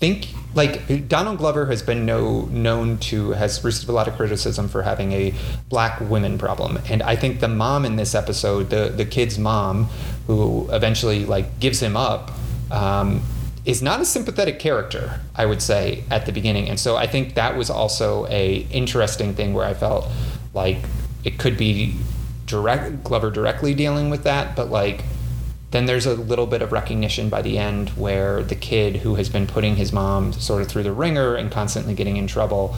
think 0.00 0.28
like 0.54 1.08
Donald 1.08 1.38
Glover 1.38 1.66
has 1.66 1.82
been 1.82 2.06
no, 2.06 2.42
known 2.46 2.98
to 2.98 3.30
has 3.32 3.62
received 3.64 3.88
a 3.88 3.92
lot 3.92 4.08
of 4.08 4.14
criticism 4.16 4.68
for 4.68 4.82
having 4.82 5.12
a 5.12 5.34
black 5.68 6.00
women 6.00 6.38
problem, 6.38 6.78
and 6.88 7.02
I 7.02 7.16
think 7.16 7.40
the 7.40 7.48
mom 7.48 7.84
in 7.84 7.96
this 7.96 8.14
episode, 8.14 8.70
the 8.70 8.88
the 8.88 9.04
kid's 9.04 9.38
mom, 9.38 9.84
who 10.26 10.68
eventually 10.70 11.24
like 11.24 11.58
gives 11.60 11.80
him 11.80 11.96
up. 11.96 12.32
Um, 12.70 13.22
is 13.64 13.80
not 13.80 14.00
a 14.00 14.04
sympathetic 14.04 14.58
character, 14.58 15.20
I 15.34 15.46
would 15.46 15.62
say, 15.62 16.04
at 16.10 16.26
the 16.26 16.32
beginning. 16.32 16.68
And 16.68 16.78
so 16.78 16.96
I 16.96 17.06
think 17.06 17.34
that 17.34 17.56
was 17.56 17.70
also 17.70 18.26
a 18.26 18.66
interesting 18.70 19.34
thing 19.34 19.54
where 19.54 19.64
I 19.64 19.74
felt 19.74 20.08
like 20.52 20.78
it 21.24 21.38
could 21.38 21.56
be 21.56 21.96
direct 22.46 23.02
Glover 23.04 23.30
directly 23.30 23.74
dealing 23.74 24.10
with 24.10 24.24
that, 24.24 24.54
but 24.54 24.70
like 24.70 25.02
then 25.70 25.86
there's 25.86 26.06
a 26.06 26.14
little 26.14 26.46
bit 26.46 26.62
of 26.62 26.70
recognition 26.70 27.28
by 27.28 27.42
the 27.42 27.58
end 27.58 27.88
where 27.90 28.44
the 28.44 28.54
kid 28.54 28.96
who 28.96 29.16
has 29.16 29.28
been 29.28 29.44
putting 29.44 29.74
his 29.74 29.92
mom 29.92 30.32
sort 30.32 30.62
of 30.62 30.68
through 30.68 30.84
the 30.84 30.92
ringer 30.92 31.34
and 31.34 31.50
constantly 31.50 31.94
getting 31.94 32.16
in 32.16 32.28
trouble 32.28 32.76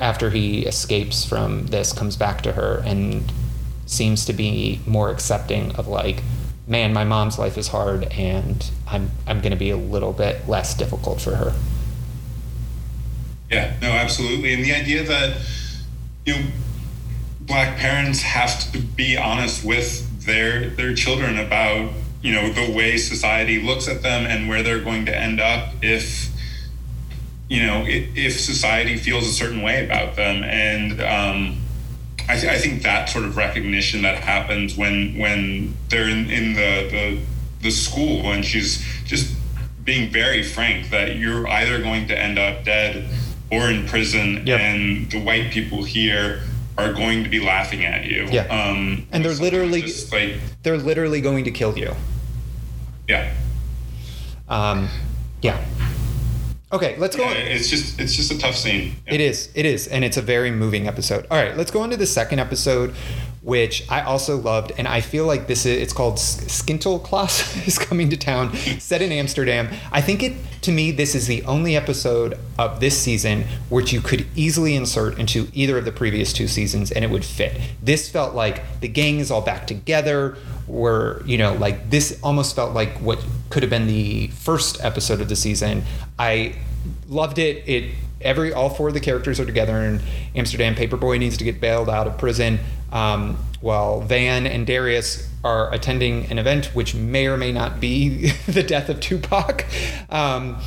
after 0.00 0.30
he 0.30 0.64
escapes 0.64 1.24
from 1.24 1.66
this 1.66 1.92
comes 1.92 2.16
back 2.16 2.42
to 2.42 2.52
her 2.52 2.80
and 2.84 3.32
seems 3.86 4.24
to 4.26 4.32
be 4.32 4.80
more 4.86 5.10
accepting 5.10 5.74
of 5.74 5.88
like 5.88 6.22
man 6.68 6.92
my 6.92 7.04
mom's 7.04 7.38
life 7.38 7.56
is 7.56 7.68
hard 7.68 8.04
and 8.12 8.70
i'm 8.86 9.10
i'm 9.26 9.40
going 9.40 9.50
to 9.50 9.58
be 9.58 9.70
a 9.70 9.76
little 9.76 10.12
bit 10.12 10.46
less 10.48 10.74
difficult 10.74 11.20
for 11.20 11.34
her. 11.36 11.54
Yeah 13.50 13.74
no 13.80 13.88
absolutely. 13.90 14.52
And 14.52 14.64
the 14.64 14.74
idea 14.74 15.02
that 15.04 15.38
you 16.26 16.34
know 16.34 16.42
black 17.40 17.78
parents 17.78 18.20
have 18.20 18.70
to 18.72 18.78
be 18.78 19.16
honest 19.16 19.64
with 19.64 20.26
their 20.26 20.68
their 20.70 20.94
children 20.94 21.38
about 21.38 21.90
you 22.20 22.32
know 22.32 22.52
the 22.52 22.70
way 22.72 22.98
society 22.98 23.62
looks 23.62 23.88
at 23.88 24.02
them 24.02 24.26
and 24.26 24.48
where 24.48 24.62
they're 24.62 24.82
going 24.82 25.06
to 25.06 25.16
end 25.16 25.40
up 25.40 25.72
if 25.80 26.28
you 27.48 27.64
know 27.64 27.84
if 27.86 28.38
society 28.38 28.96
feels 28.96 29.26
a 29.26 29.32
certain 29.32 29.62
way 29.62 29.84
about 29.84 30.16
them. 30.16 30.44
And 30.44 31.00
um, 31.00 31.56
I, 32.28 32.36
th- 32.36 32.52
I, 32.52 32.58
think 32.58 32.82
that 32.82 33.08
sort 33.08 33.24
of 33.24 33.36
recognition 33.36 34.02
that 34.02 34.22
happens 34.22 34.76
when 34.76 35.18
when 35.18 35.74
they're 35.88 36.08
in, 36.08 36.30
in 36.30 36.52
the, 36.52 36.88
the 36.90 37.20
the 37.62 37.70
school 37.70 38.32
and 38.32 38.44
she's 38.44 38.84
just 39.04 39.34
being 39.84 40.12
very 40.12 40.42
frank 40.42 40.90
that 40.90 41.16
you're 41.16 41.48
either 41.48 41.80
going 41.82 42.06
to 42.08 42.18
end 42.18 42.38
up 42.38 42.64
dead 42.64 43.08
or 43.50 43.70
in 43.70 43.86
prison 43.86 44.46
yep. 44.46 44.60
and 44.60 45.10
the 45.10 45.22
white 45.22 45.50
people 45.50 45.82
here 45.82 46.42
are 46.76 46.92
going 46.92 47.24
to 47.24 47.30
be 47.30 47.40
laughing 47.40 47.84
at 47.84 48.04
you. 48.04 48.28
Yeah. 48.30 48.42
Um, 48.42 49.06
and 49.10 49.24
they're 49.24 49.32
literally 49.34 49.92
like 50.12 50.36
they're 50.62 50.78
literally 50.78 51.20
going 51.20 51.44
to 51.44 51.50
kill 51.50 51.76
you. 51.76 51.94
Yeah. 53.08 53.32
Um, 54.48 54.88
yeah. 55.42 55.64
Okay, 56.70 56.96
let's 56.98 57.16
go. 57.16 57.22
Yeah, 57.22 57.32
it's 57.32 57.68
just 57.68 57.98
it's 57.98 58.14
just 58.14 58.30
a 58.30 58.38
tough 58.38 58.54
scene. 58.54 58.96
Yeah. 59.06 59.14
It 59.14 59.20
is. 59.22 59.50
It 59.54 59.64
is, 59.64 59.86
and 59.86 60.04
it's 60.04 60.18
a 60.18 60.22
very 60.22 60.50
moving 60.50 60.86
episode. 60.86 61.26
All 61.30 61.42
right, 61.42 61.56
let's 61.56 61.70
go 61.70 61.82
into 61.82 61.96
the 61.96 62.06
second 62.06 62.40
episode, 62.40 62.94
which 63.42 63.88
I 63.90 64.02
also 64.02 64.36
loved, 64.36 64.72
and 64.78 64.88
I 64.88 65.00
feel 65.00 65.26
like 65.26 65.46
this 65.46 65.64
is 65.64 65.80
it's 65.80 65.92
called 65.92 66.16
Sinterklaas 66.16 67.66
is 67.68 67.78
coming 67.78 68.10
to 68.10 68.16
town, 68.16 68.54
set 68.54 69.02
in 69.02 69.12
Amsterdam. 69.12 69.68
I 69.92 70.00
think 70.00 70.22
it 70.22 70.34
to 70.62 70.72
me 70.72 70.90
this 70.90 71.14
is 71.14 71.26
the 71.26 71.42
only 71.44 71.76
episode 71.76 72.38
of 72.58 72.80
this 72.80 73.00
season 73.00 73.44
which 73.68 73.92
you 73.92 74.00
could 74.00 74.26
easily 74.34 74.74
insert 74.74 75.18
into 75.18 75.48
either 75.52 75.78
of 75.78 75.84
the 75.84 75.92
previous 75.92 76.32
two 76.32 76.48
seasons 76.48 76.90
and 76.90 77.04
it 77.04 77.10
would 77.10 77.24
fit. 77.24 77.60
This 77.82 78.08
felt 78.08 78.34
like 78.34 78.80
the 78.80 78.88
gang 78.88 79.18
is 79.20 79.30
all 79.30 79.42
back 79.42 79.66
together. 79.66 80.36
Were 80.66 81.22
you 81.24 81.38
know 81.38 81.54
like 81.54 81.90
this 81.90 82.18
almost 82.22 82.54
felt 82.54 82.74
like 82.74 82.98
what 82.98 83.24
could 83.50 83.62
have 83.62 83.70
been 83.70 83.86
the 83.86 84.28
first 84.28 84.82
episode 84.84 85.20
of 85.20 85.28
the 85.28 85.36
season. 85.36 85.84
I 86.18 86.56
loved 87.08 87.38
it. 87.38 87.68
It 87.68 87.94
every 88.20 88.52
all 88.52 88.68
four 88.68 88.88
of 88.88 88.94
the 88.94 89.00
characters 89.00 89.38
are 89.40 89.46
together 89.46 89.76
in 89.78 90.00
Amsterdam. 90.34 90.74
Paperboy 90.74 91.18
needs 91.18 91.36
to 91.36 91.44
get 91.44 91.60
bailed 91.60 91.88
out 91.88 92.06
of 92.06 92.18
prison, 92.18 92.58
um, 92.92 93.36
while 93.60 94.00
Van 94.00 94.46
and 94.46 94.66
Darius 94.66 95.28
are 95.44 95.72
attending 95.72 96.26
an 96.30 96.38
event 96.38 96.66
which 96.74 96.94
may 96.94 97.26
or 97.26 97.36
may 97.36 97.52
not 97.52 97.80
be 97.80 98.30
the 98.46 98.62
death 98.62 98.88
of 98.88 99.00
Tupac. 99.00 99.64
Um, 100.10 100.58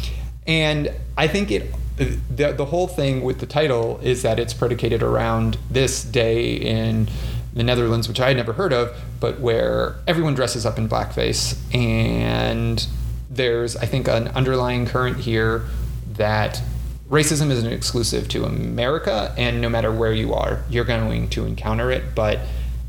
and 0.48 0.92
I 1.18 1.28
think 1.28 1.52
it 1.52 1.74
the, 1.98 2.52
the 2.54 2.66
whole 2.66 2.88
thing 2.88 3.22
with 3.22 3.40
the 3.40 3.46
title 3.46 4.00
is 4.02 4.24
that 4.24 4.40
it's 4.40 4.54
predicated 4.54 5.04
around 5.04 5.58
this 5.70 6.04
day 6.04 6.54
in 6.54 7.10
the 7.54 7.64
Netherlands, 7.64 8.08
which 8.08 8.20
I 8.20 8.30
had 8.30 8.38
never 8.38 8.54
heard 8.54 8.74
of, 8.74 8.98
but 9.20 9.40
where 9.40 9.98
everyone 10.08 10.34
dresses 10.34 10.66
up 10.66 10.78
in 10.78 10.88
blackface. 10.88 11.58
And 11.76 12.86
there's, 13.30 13.76
I 13.76 13.86
think, 13.86 14.08
an 14.08 14.30
underlying 14.30 14.86
current 14.86 15.18
here 15.18 15.66
that 16.14 16.62
racism 17.12 17.52
isn't 17.52 17.72
exclusive 17.72 18.28
to 18.30 18.46
America, 18.46 19.36
and 19.38 19.62
no 19.62 19.70
matter 19.70 19.92
where 19.92 20.14
you 20.14 20.34
are, 20.34 20.64
you're 20.70 20.86
going 20.86 21.30
to 21.30 21.46
encounter 21.46 21.92
it. 21.92 22.16
But 22.16 22.40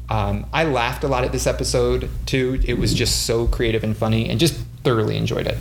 um, 0.08 0.46
I 0.52 0.64
laughed 0.64 1.04
a 1.04 1.08
lot 1.08 1.24
at 1.24 1.32
this 1.32 1.46
episode 1.46 2.08
too. 2.24 2.60
It 2.64 2.78
was 2.78 2.94
just 2.94 3.26
so 3.26 3.46
creative 3.48 3.82
and 3.84 3.96
funny, 3.96 4.30
and 4.30 4.38
just 4.38 4.54
thoroughly 4.84 5.16
enjoyed 5.16 5.46
it. 5.46 5.58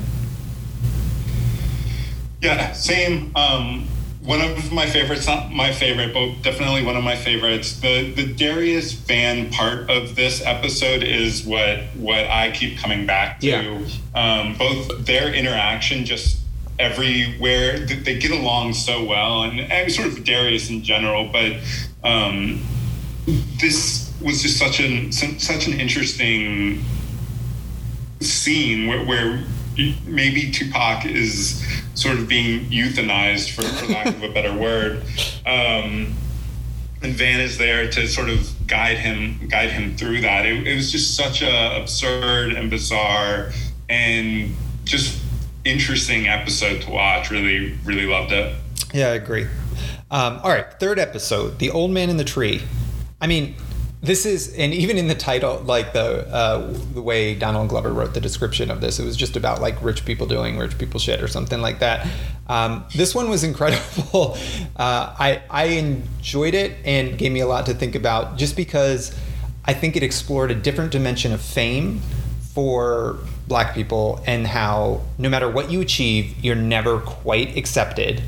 Yeah, 2.42 2.72
same. 2.74 3.32
Um, 3.36 3.88
one 4.24 4.42
of 4.42 4.72
my 4.72 4.86
favorites, 4.86 5.26
not 5.26 5.52
my 5.52 5.72
favorite, 5.72 6.14
but 6.14 6.44
definitely 6.44 6.84
one 6.84 6.96
of 6.96 7.04
my 7.04 7.16
favorites. 7.16 7.80
The 7.80 8.12
the 8.12 8.32
Darius 8.32 8.92
Van 8.92 9.52
part 9.52 9.90
of 9.90 10.16
this 10.16 10.46
episode 10.46 11.02
is 11.02 11.44
what 11.44 11.80
what 11.96 12.26
I 12.28 12.52
keep 12.52 12.78
coming 12.78 13.08
back 13.08 13.40
to. 13.40 13.48
Yeah. 13.48 13.88
Um, 14.14 14.56
both 14.58 15.06
their 15.06 15.34
interaction 15.34 16.06
just 16.06 16.41
everywhere. 16.82 17.80
They 17.80 18.18
get 18.18 18.32
along 18.32 18.74
so 18.74 19.04
well, 19.04 19.44
and, 19.44 19.60
and 19.60 19.92
sort 19.92 20.08
of 20.08 20.24
Darius 20.24 20.70
in 20.70 20.84
general. 20.84 21.30
But 21.32 21.58
um, 22.04 22.62
this 23.60 24.12
was 24.22 24.42
just 24.42 24.58
such 24.58 24.80
an 24.80 25.12
such 25.12 25.68
an 25.68 25.80
interesting 25.80 26.84
scene 28.20 28.88
where, 28.88 29.06
where 29.06 29.44
maybe 30.06 30.52
Tupac 30.52 31.06
is 31.06 31.66
sort 31.96 32.18
of 32.18 32.28
being 32.28 32.66
euthanized, 32.66 33.52
for, 33.52 33.64
for 33.64 33.92
lack 33.92 34.08
of 34.08 34.24
a 34.24 34.30
better 34.30 34.54
word. 34.54 35.04
Um, 35.46 36.14
and 37.04 37.14
Van 37.14 37.40
is 37.40 37.58
there 37.58 37.90
to 37.90 38.08
sort 38.08 38.30
of 38.30 38.48
guide 38.68 38.98
him 38.98 39.48
guide 39.48 39.72
him 39.72 39.98
through 39.98 40.22
that. 40.22 40.46
It, 40.46 40.68
it 40.68 40.76
was 40.76 40.92
just 40.92 41.16
such 41.16 41.42
a 41.42 41.82
absurd 41.82 42.54
and 42.54 42.70
bizarre 42.70 43.52
and 43.90 44.56
just 44.84 45.20
interesting 45.66 46.28
episode 46.28 46.82
to 46.84 46.90
watch. 46.90 47.32
Really, 47.32 47.78
really 47.84 48.06
loved 48.06 48.32
it. 48.32 48.56
Yeah, 48.94 49.08
I 49.08 49.14
agree. 49.14 49.48
Um, 50.10 50.40
all 50.44 50.50
right, 50.50 50.72
third 50.80 51.00
episode, 51.00 51.60
the 51.60 51.72
old 51.72 51.92
man 51.92 52.10
in 52.10 52.18
the 52.18 52.24
tree. 52.24 52.62
I 53.22 53.28
mean, 53.28 53.56
this 54.02 54.26
is 54.26 54.54
and 54.56 54.74
even 54.74 54.98
in 54.98 55.08
the 55.08 55.16
title 55.16 55.60
like 55.60 55.94
the 55.94 56.28
uh, 56.28 56.74
the 56.94 57.02
way 57.02 57.36
donald 57.36 57.70
glover 57.70 57.94
wrote 57.94 58.14
the 58.14 58.22
description 58.22 58.72
of 58.72 58.82
this 58.82 59.00
it 59.00 59.06
was 59.06 59.16
just 59.16 59.36
about 59.36 59.62
like 59.62 59.82
rich 59.84 60.06
people 60.06 60.26
doing 60.26 60.58
rich 60.58 60.78
people 60.78 61.00
shit 61.00 61.22
or 61.22 61.28
something 61.28 61.62
like 61.62 61.80
that 61.80 62.08
um, 62.48 62.84
this 62.96 63.14
one 63.14 63.30
was 63.30 63.44
incredible 63.52 64.36
uh, 64.76 65.16
I, 65.18 65.44
I 65.50 65.66
enjoyed 65.66 66.56
it 66.56 66.78
and 66.84 67.18
gave 67.18 67.32
me 67.32 67.42
a 67.42 67.48
lot 67.48 67.68
to 67.68 67.74
think 67.74 67.96
about 67.96 68.38
just 68.38 68.56
because 68.56 69.16
i 69.66 69.74
think 69.74 69.96
it 69.96 70.04
explored 70.04 70.50
a 70.50 70.56
different 70.56 70.92
dimension 70.92 71.32
of 71.32 71.40
fame 71.40 72.02
for 72.54 73.20
black 73.48 73.74
people 73.74 74.22
and 74.26 74.48
how 74.48 75.02
no 75.18 75.30
matter 75.30 75.50
what 75.50 75.72
you 75.72 75.82
achieve 75.82 76.34
you're 76.44 76.56
never 76.56 77.00
quite 77.00 77.58
accepted 77.58 78.22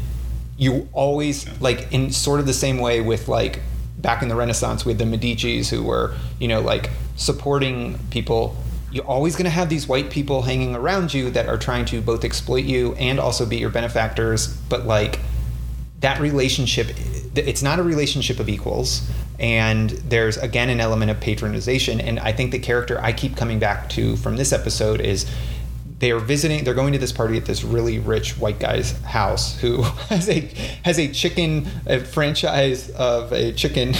you 0.58 0.88
always 0.93 1.48
like 1.62 1.91
in 1.91 2.12
sort 2.12 2.39
of 2.39 2.46
the 2.46 2.53
same 2.53 2.77
way 2.77 3.01
with 3.01 3.27
like 3.27 3.60
back 3.98 4.22
in 4.22 4.27
the 4.27 4.36
Renaissance 4.36 4.86
with 4.86 5.00
the 5.00 5.05
Medici's 5.05 5.70
who 5.70 5.84
were, 5.84 6.15
you 6.39 6.48
know, 6.48 6.62
like 6.62 6.91
supporting 7.15 7.98
people. 8.12 8.55
You're 8.91 9.05
always 9.05 9.36
going 9.36 9.46
to 9.46 9.50
have 9.50 9.70
these 9.70 9.88
white 9.88 10.12
people 10.12 10.43
hanging 10.43 10.75
around 10.75 11.13
you 11.13 11.32
that 11.32 11.48
are 11.48 11.58
trying 11.58 11.86
to 11.86 12.01
both 12.01 12.24
exploit 12.24 12.65
you 12.65 12.93
and 12.96 13.20
also 13.20 13.46
be 13.46 13.58
your 13.58 13.72
benefactors. 13.72 14.48
But 14.70 14.86
like 14.86 15.20
that 16.01 16.20
relationship, 16.20 16.91
it's 17.36 17.63
not 17.63 17.79
a 17.79 17.84
relationship 17.84 18.39
of 18.39 18.50
equals. 18.50 19.10
And 19.40 19.90
there's 19.90 20.38
again 20.38 20.70
an 20.70 20.80
element 20.80 21.12
of 21.12 21.20
patronization. 21.20 22.02
And 22.02 22.20
I 22.20 22.32
think 22.32 22.52
the 22.52 22.60
character 22.60 23.00
I 23.02 23.13
keep 23.13 23.36
coming 23.36 23.60
back 23.60 23.90
to 23.90 24.16
from 24.18 24.38
this 24.38 24.54
episode 24.54 25.02
is 25.02 25.30
they 26.00 26.12
are 26.12 26.20
visiting 26.20 26.66
they're 26.66 26.74
going 26.74 26.92
to 26.92 27.00
this 27.00 27.13
party 27.13 27.38
at 27.38 27.46
this 27.46 27.63
really 27.63 27.98
rich 27.98 28.38
white 28.38 28.60
guy's 28.60 28.92
house 29.04 29.58
who 29.62 29.82
has 30.10 30.28
a 30.28 30.42
has 30.84 31.00
a 31.00 31.08
chicken 31.08 31.66
a 31.86 32.00
franchise 32.00 32.90
of 32.90 33.32
a 33.32 33.54
chicken 33.54 33.94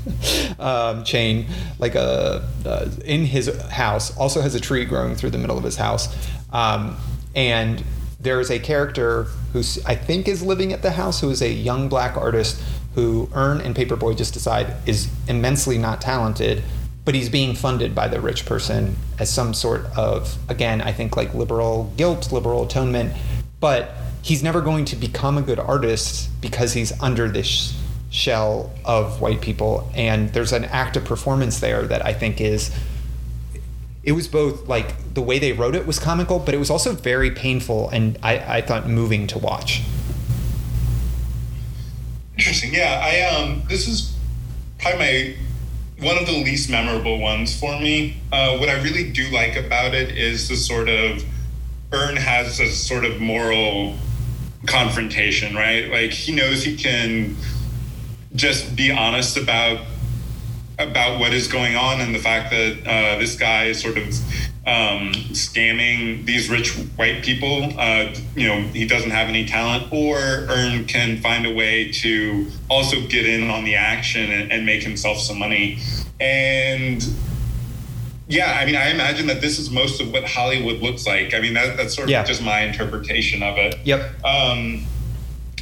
um, 0.58 1.04
chain 1.04 1.46
like 1.78 1.94
a 1.94 2.46
uh, 2.66 2.90
in 3.02 3.24
his 3.24 3.48
house 3.70 4.14
also 4.18 4.42
has 4.42 4.54
a 4.54 4.60
tree 4.60 4.84
growing 4.84 5.14
through 5.14 5.30
the 5.30 5.38
middle 5.38 5.56
of 5.56 5.64
his 5.64 5.76
house 5.76 6.14
um, 6.52 6.94
and 7.34 7.82
there's 8.20 8.50
a 8.50 8.58
character 8.58 9.24
who 9.52 9.60
I 9.86 9.94
think 9.94 10.28
is 10.28 10.42
living 10.42 10.72
at 10.72 10.82
the 10.82 10.90
house 10.90 11.20
who 11.20 11.30
is 11.30 11.40
a 11.40 11.50
young 11.50 11.88
black 11.88 12.16
artist 12.16 12.60
who 12.98 13.28
Earn 13.32 13.60
and 13.60 13.76
Paperboy 13.76 14.16
just 14.16 14.34
decide 14.34 14.74
is 14.86 15.08
immensely 15.28 15.78
not 15.78 16.00
talented 16.00 16.62
but 17.04 17.14
he's 17.14 17.30
being 17.30 17.54
funded 17.54 17.94
by 17.94 18.06
the 18.06 18.20
rich 18.20 18.44
person 18.44 18.94
as 19.18 19.30
some 19.30 19.54
sort 19.54 19.86
of 19.96 20.36
again 20.50 20.82
i 20.82 20.92
think 20.92 21.16
like 21.16 21.32
liberal 21.32 21.90
guilt 21.96 22.30
liberal 22.32 22.64
atonement. 22.64 23.12
But 23.60 23.90
he's 24.22 24.42
never 24.42 24.60
going 24.60 24.84
to 24.86 24.96
become 24.96 25.38
a 25.38 25.42
good 25.42 25.58
artist 25.58 26.28
because 26.40 26.74
he's 26.74 26.92
under 27.00 27.28
this 27.28 27.80
shell 28.10 28.70
of 28.84 29.20
white 29.20 29.40
people. 29.40 29.90
And 29.94 30.32
there's 30.32 30.52
an 30.52 30.64
act 30.66 30.96
of 30.96 31.04
performance 31.04 31.60
there 31.60 31.82
that 31.82 32.04
i 32.04 32.12
think 32.12 32.40
is 32.40 32.70
it 34.02 34.12
was 34.12 34.28
both 34.28 34.68
like 34.68 35.14
the 35.14 35.22
way 35.22 35.38
they 35.38 35.52
wrote 35.52 35.74
it 35.74 35.86
was 35.86 35.98
comical 35.98 36.38
but 36.38 36.54
it 36.54 36.58
was 36.58 36.70
also 36.70 36.92
very 36.92 37.30
painful 37.30 37.88
and 37.90 38.18
i, 38.22 38.58
I 38.58 38.60
thought 38.62 38.88
moving 38.88 39.26
to 39.28 39.38
watch 39.38 39.82
interesting 42.62 42.74
yeah 42.74 43.00
i 43.02 43.20
um 43.36 43.62
this 43.68 43.86
is 43.86 44.14
probably 44.78 44.98
my 44.98 45.36
one 46.00 46.16
of 46.16 46.26
the 46.26 46.32
least 46.32 46.70
memorable 46.70 47.18
ones 47.18 47.58
for 47.58 47.78
me. 47.80 48.20
Uh, 48.30 48.56
what 48.58 48.68
I 48.68 48.80
really 48.82 49.10
do 49.10 49.28
like 49.30 49.56
about 49.56 49.94
it 49.94 50.16
is 50.16 50.48
the 50.48 50.56
sort 50.56 50.88
of 50.88 51.24
Earn 51.92 52.16
has 52.16 52.60
a 52.60 52.70
sort 52.70 53.04
of 53.04 53.20
moral 53.20 53.96
confrontation, 54.66 55.56
right? 55.56 55.90
Like 55.90 56.10
he 56.10 56.32
knows 56.32 56.62
he 56.62 56.76
can 56.76 57.36
just 58.34 58.76
be 58.76 58.92
honest 58.92 59.36
about 59.36 59.80
about 60.78 61.18
what 61.18 61.32
is 61.34 61.48
going 61.48 61.74
on 61.74 62.00
and 62.00 62.14
the 62.14 62.20
fact 62.20 62.50
that 62.50 62.86
uh, 62.86 63.18
this 63.18 63.36
guy 63.36 63.64
is 63.64 63.80
sort 63.80 63.98
of 63.98 64.14
um, 64.68 65.12
scamming 65.32 66.26
these 66.26 66.50
rich 66.50 66.76
white 66.96 67.24
people. 67.24 67.72
Uh, 67.78 68.14
you 68.36 68.46
know, 68.46 68.60
he 68.60 68.86
doesn't 68.86 69.10
have 69.10 69.28
any 69.28 69.46
talent, 69.46 69.90
or 69.90 70.18
Earn 70.18 70.84
can 70.84 71.22
find 71.22 71.46
a 71.46 71.54
way 71.54 71.90
to 71.90 72.46
also 72.68 73.00
get 73.06 73.24
in 73.24 73.48
on 73.48 73.64
the 73.64 73.74
action 73.74 74.30
and, 74.30 74.52
and 74.52 74.66
make 74.66 74.82
himself 74.82 75.18
some 75.18 75.38
money. 75.38 75.78
And 76.20 77.02
yeah, 78.28 78.58
I 78.60 78.66
mean, 78.66 78.76
I 78.76 78.90
imagine 78.90 79.26
that 79.28 79.40
this 79.40 79.58
is 79.58 79.70
most 79.70 80.02
of 80.02 80.12
what 80.12 80.24
Hollywood 80.24 80.82
looks 80.82 81.06
like. 81.06 81.32
I 81.32 81.40
mean, 81.40 81.54
that, 81.54 81.78
that's 81.78 81.94
sort 81.94 82.04
of 82.04 82.10
yeah. 82.10 82.24
just 82.24 82.42
my 82.42 82.60
interpretation 82.60 83.42
of 83.42 83.56
it. 83.56 83.78
Yep. 83.84 84.22
Um, 84.22 84.84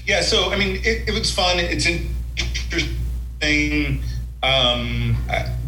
yeah, 0.04 0.20
so 0.20 0.50
I 0.50 0.58
mean, 0.58 0.80
it, 0.84 1.08
it 1.08 1.14
was 1.16 1.32
fun. 1.32 1.60
It's 1.60 1.86
interesting. 1.86 4.02
Um, 4.42 5.16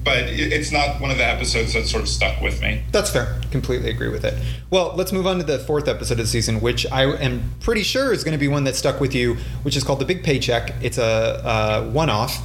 but 0.09 0.25
it's 0.27 0.73
not 0.73 0.99
one 1.03 1.11
of 1.11 1.18
the 1.18 1.27
episodes 1.27 1.75
that 1.75 1.87
sort 1.87 2.03
of 2.03 2.09
stuck 2.09 2.40
with 2.40 2.62
me. 2.62 2.83
That's 2.92 3.11
fair. 3.11 3.38
Completely 3.51 3.90
agree 3.90 4.09
with 4.09 4.25
it. 4.25 4.42
Well, 4.71 4.94
let's 4.97 5.12
move 5.12 5.27
on 5.27 5.37
to 5.37 5.44
the 5.44 5.59
fourth 5.59 5.87
episode 5.87 6.14
of 6.14 6.25
the 6.25 6.27
season, 6.27 6.62
which 6.62 6.90
I 6.90 7.05
am 7.05 7.53
pretty 7.61 7.83
sure 7.83 8.11
is 8.11 8.25
going 8.25 8.33
to 8.33 8.38
be 8.38 8.49
one 8.49 8.64
that 8.64 8.75
stuck 8.75 9.01
with 9.01 9.14
you, 9.14 9.35
which 9.64 9.77
is 9.77 9.85
called 9.85 10.01
The 10.01 10.07
Big 10.07 10.25
Paycheck. 10.25 10.73
It's 10.81 10.97
a, 10.97 11.83
a 11.85 11.90
one 11.90 12.09
off. 12.09 12.40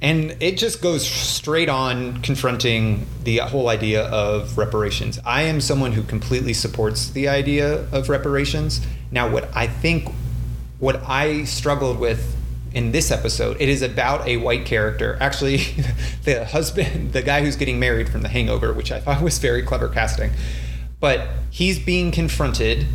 And 0.00 0.36
it 0.38 0.58
just 0.58 0.80
goes 0.80 1.04
straight 1.04 1.68
on 1.68 2.22
confronting 2.22 3.04
the 3.24 3.38
whole 3.38 3.68
idea 3.68 4.04
of 4.04 4.56
reparations. 4.56 5.18
I 5.26 5.42
am 5.42 5.60
someone 5.60 5.90
who 5.90 6.04
completely 6.04 6.52
supports 6.52 7.10
the 7.10 7.26
idea 7.26 7.88
of 7.90 8.08
reparations. 8.08 8.80
Now, 9.10 9.28
what 9.28 9.48
I 9.56 9.66
think, 9.66 10.08
what 10.78 11.02
I 11.04 11.42
struggled 11.46 11.98
with 11.98 12.36
in 12.76 12.92
this 12.92 13.10
episode, 13.10 13.56
it 13.58 13.70
is 13.70 13.80
about 13.80 14.28
a 14.28 14.36
white 14.36 14.66
character. 14.66 15.16
Actually, 15.18 15.56
the 16.24 16.44
husband, 16.44 17.14
the 17.14 17.22
guy 17.22 17.40
who's 17.40 17.56
getting 17.56 17.80
married 17.80 18.06
from 18.06 18.20
The 18.20 18.28
Hangover, 18.28 18.70
which 18.74 18.92
I 18.92 19.00
thought 19.00 19.22
was 19.22 19.38
very 19.38 19.62
clever 19.62 19.88
casting. 19.88 20.32
But 21.00 21.26
he's 21.50 21.78
being 21.78 22.10
confronted 22.10 22.86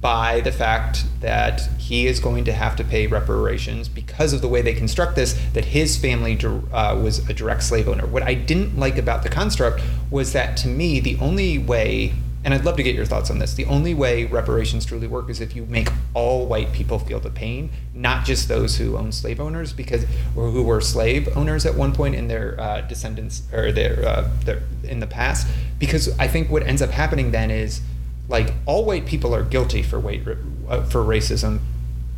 by 0.00 0.40
the 0.40 0.52
fact 0.52 1.04
that 1.20 1.60
he 1.78 2.06
is 2.06 2.18
going 2.18 2.46
to 2.46 2.52
have 2.52 2.76
to 2.76 2.84
pay 2.84 3.06
reparations 3.06 3.90
because 3.90 4.32
of 4.32 4.40
the 4.40 4.48
way 4.48 4.62
they 4.62 4.72
construct 4.72 5.16
this, 5.16 5.38
that 5.52 5.66
his 5.66 5.98
family 5.98 6.38
uh, 6.72 6.98
was 6.98 7.28
a 7.28 7.34
direct 7.34 7.64
slave 7.64 7.88
owner. 7.88 8.06
What 8.06 8.22
I 8.22 8.32
didn't 8.32 8.78
like 8.78 8.96
about 8.96 9.22
the 9.22 9.28
construct 9.28 9.82
was 10.10 10.32
that 10.32 10.56
to 10.58 10.68
me, 10.68 10.98
the 10.98 11.18
only 11.18 11.58
way 11.58 12.14
and 12.44 12.54
I'd 12.54 12.64
love 12.64 12.76
to 12.76 12.82
get 12.82 12.94
your 12.94 13.04
thoughts 13.04 13.30
on 13.30 13.38
this. 13.38 13.54
The 13.54 13.64
only 13.66 13.94
way 13.94 14.24
reparations 14.24 14.84
truly 14.84 15.06
work 15.06 15.28
is 15.28 15.40
if 15.40 15.56
you 15.56 15.66
make 15.66 15.88
all 16.14 16.46
white 16.46 16.72
people 16.72 16.98
feel 16.98 17.20
the 17.20 17.30
pain, 17.30 17.70
not 17.94 18.24
just 18.24 18.48
those 18.48 18.76
who 18.76 18.96
own 18.96 19.12
slave 19.12 19.40
owners, 19.40 19.72
because 19.72 20.04
or 20.36 20.50
who 20.50 20.62
were 20.62 20.80
slave 20.80 21.28
owners 21.36 21.66
at 21.66 21.74
one 21.74 21.92
point 21.92 22.14
in 22.14 22.28
their 22.28 22.58
uh, 22.60 22.80
descendants 22.82 23.42
or 23.52 23.72
their, 23.72 24.06
uh, 24.06 24.30
their 24.44 24.62
in 24.84 25.00
the 25.00 25.06
past. 25.06 25.46
Because 25.78 26.16
I 26.18 26.28
think 26.28 26.50
what 26.50 26.62
ends 26.62 26.80
up 26.80 26.90
happening 26.90 27.32
then 27.32 27.50
is 27.50 27.80
like 28.28 28.52
all 28.66 28.84
white 28.84 29.06
people 29.06 29.34
are 29.34 29.42
guilty 29.42 29.82
for 29.82 29.98
white 29.98 30.22
uh, 30.68 30.82
for 30.84 31.02
racism 31.02 31.60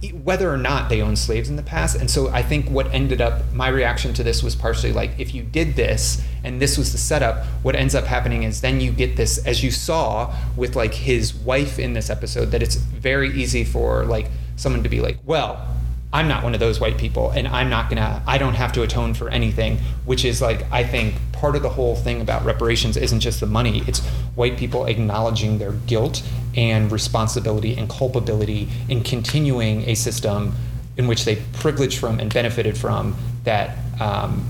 whether 0.09 0.51
or 0.51 0.57
not 0.57 0.89
they 0.89 1.03
owned 1.03 1.19
slaves 1.19 1.51
in 1.51 1.57
the 1.57 1.63
past. 1.63 1.97
And 1.97 2.11
so 2.11 2.29
I 2.31 2.43
think 2.43 2.69
what 2.71 2.87
ended 2.93 3.21
up, 3.21 3.53
my 3.53 3.69
reaction 3.69 4.15
to 4.15 4.23
this 4.23 4.43
was 4.43 4.57
partially 4.57 4.93
like, 4.93 5.11
if 5.19 5.35
you 5.35 5.43
did 5.43 5.77
this 5.77 6.23
and 6.43 6.61
this 6.61 6.79
was 6.79 6.93
the 6.93 6.99
setup, 6.99 7.45
what 7.63 7.77
ends 7.77 7.95
up 7.95 8.05
happening 8.05 8.45
is 8.45 8.63
then 8.63 8.81
you 8.81 8.93
get 8.93 9.17
this, 9.17 9.45
as 9.47 9.63
you 9.63 9.71
saw 9.71 10.35
with 10.57 10.75
like 10.75 10.95
his 10.95 11.35
wife 11.35 11.79
in 11.79 11.93
this 11.93 12.09
episode, 12.09 12.47
that 12.47 12.63
it's 12.63 12.77
very 12.77 13.29
easy 13.31 13.63
for 13.63 14.05
like 14.07 14.31
someone 14.57 14.83
to 14.83 14.89
be 14.89 15.01
like, 15.01 15.19
well, 15.25 15.67
I'm 16.13 16.27
not 16.27 16.43
one 16.43 16.55
of 16.55 16.61
those 16.61 16.81
white 16.81 16.99
people 16.99 17.31
and 17.31 17.47
I'm 17.47 17.71
not 17.71 17.89
gonna, 17.89 18.23
I 18.27 18.39
don't 18.39 18.55
have 18.55 18.73
to 18.73 18.83
atone 18.83 19.15
for 19.15 19.29
anything, 19.29 19.79
which 20.07 20.25
is 20.25 20.41
like, 20.41 20.65
I 20.73 20.83
think 20.83 21.15
part 21.33 21.57
of 21.57 21.63
the 21.63 21.69
whole 21.69 21.95
thing 21.95 22.21
about 22.21 22.45
reparations 22.45 22.97
isn't 22.97 23.21
just 23.21 23.39
the 23.39 23.47
money, 23.47 23.83
it's 23.87 24.01
white 24.35 24.57
people 24.57 24.87
acknowledging 24.87 25.59
their 25.59 25.73
guilt 25.73 26.23
and 26.57 26.91
responsibility 26.91 27.77
and 27.77 27.89
culpability 27.89 28.69
in 28.89 29.03
continuing 29.03 29.89
a 29.89 29.95
system 29.95 30.53
in 30.97 31.07
which 31.07 31.25
they 31.25 31.37
privileged 31.55 31.99
from 31.99 32.19
and 32.21 32.33
benefited 32.33 32.77
from 32.77 33.15
that 33.45 33.77
um, 34.01 34.45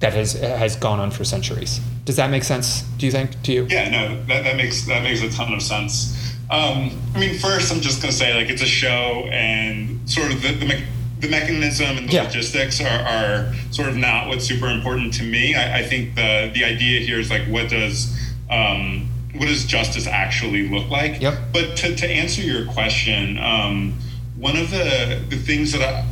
that 0.00 0.12
has 0.14 0.32
has 0.34 0.76
gone 0.76 0.98
on 1.00 1.10
for 1.10 1.24
centuries. 1.24 1.80
Does 2.04 2.16
that 2.16 2.30
make 2.30 2.42
sense? 2.44 2.82
Do 2.98 3.06
you 3.06 3.12
think 3.12 3.40
to 3.44 3.52
you? 3.52 3.66
Yeah, 3.70 3.88
no, 3.90 4.24
that, 4.24 4.42
that 4.44 4.56
makes 4.56 4.84
that 4.86 5.02
makes 5.02 5.22
a 5.22 5.30
ton 5.30 5.52
of 5.54 5.62
sense. 5.62 6.34
Um, 6.50 6.90
I 7.14 7.18
mean, 7.20 7.38
first, 7.38 7.72
I'm 7.72 7.80
just 7.80 8.02
to 8.02 8.12
say, 8.12 8.34
like, 8.34 8.50
it's 8.50 8.60
a 8.62 8.66
show, 8.66 9.26
and 9.32 9.98
sort 10.10 10.30
of 10.32 10.42
the, 10.42 10.52
the, 10.52 10.66
me- 10.66 10.84
the 11.20 11.28
mechanism 11.28 11.96
and 11.96 12.06
the 12.08 12.12
Yeah. 12.12 12.24
logistics 12.24 12.78
are, 12.80 12.86
are 12.88 13.54
sort 13.70 13.88
of 13.88 13.96
not 13.96 14.28
what's 14.28 14.44
super 14.44 14.68
important 14.68 15.14
to 15.14 15.22
me. 15.22 15.54
I, 15.54 15.78
I 15.78 15.82
think 15.82 16.14
the 16.14 16.50
the 16.52 16.64
idea 16.64 17.00
here 17.00 17.18
is 17.18 17.30
like, 17.30 17.42
what 17.48 17.70
does 17.70 18.14
um, 18.50 19.08
what 19.34 19.46
does 19.46 19.64
justice 19.64 20.06
actually 20.06 20.68
look 20.68 20.90
like? 20.90 21.20
Yep. 21.20 21.34
But 21.52 21.76
to, 21.78 21.96
to 21.96 22.06
answer 22.06 22.42
your 22.42 22.66
question, 22.66 23.38
um, 23.38 23.98
one 24.36 24.56
of 24.56 24.70
the 24.70 25.24
the 25.28 25.36
things 25.36 25.72
that 25.72 25.82
I, 25.82 26.06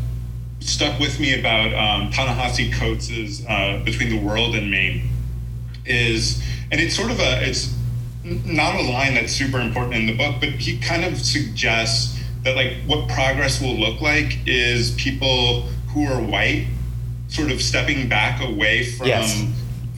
stuck 0.61 0.99
with 1.01 1.19
me 1.19 1.39
about 1.39 1.73
um, 1.75 2.11
Ta-Nehisi 2.11 2.73
Coates' 2.73 3.45
uh, 3.49 3.83
Between 3.85 4.11
the 4.11 4.19
World 4.19 4.55
and 4.55 4.71
Me 4.71 5.03
is, 5.87 6.43
and 6.71 6.81
it's 6.81 6.95
sort 6.95 7.11
of 7.11 7.19
a, 7.19 7.49
it's 7.49 7.75
not 8.25 8.77
a 8.77 8.83
line 8.83 9.15
that's 9.15 9.33
super 9.33 9.61
important 9.61 9.95
in 9.97 10.07
the 10.07 10.17
book, 10.17 10.37
but 10.41 10.51
he 10.51 10.79
kind 10.79 11.05
of 11.05 11.19
suggests 11.19 12.19
that 12.45 12.57
like 12.57 12.75
what 12.87 13.09
progress 13.09 13.61
will 13.61 13.75
look 13.75 14.01
like 14.01 14.39
is 14.47 14.93
people 14.93 15.63
who 15.89 16.07
are 16.07 16.21
white 16.21 16.67
sort 17.29 17.51
of 17.51 17.61
stepping 17.61 18.09
back 18.09 18.43
away 18.43 18.85
from 18.85 19.07
Yes. 19.07 19.45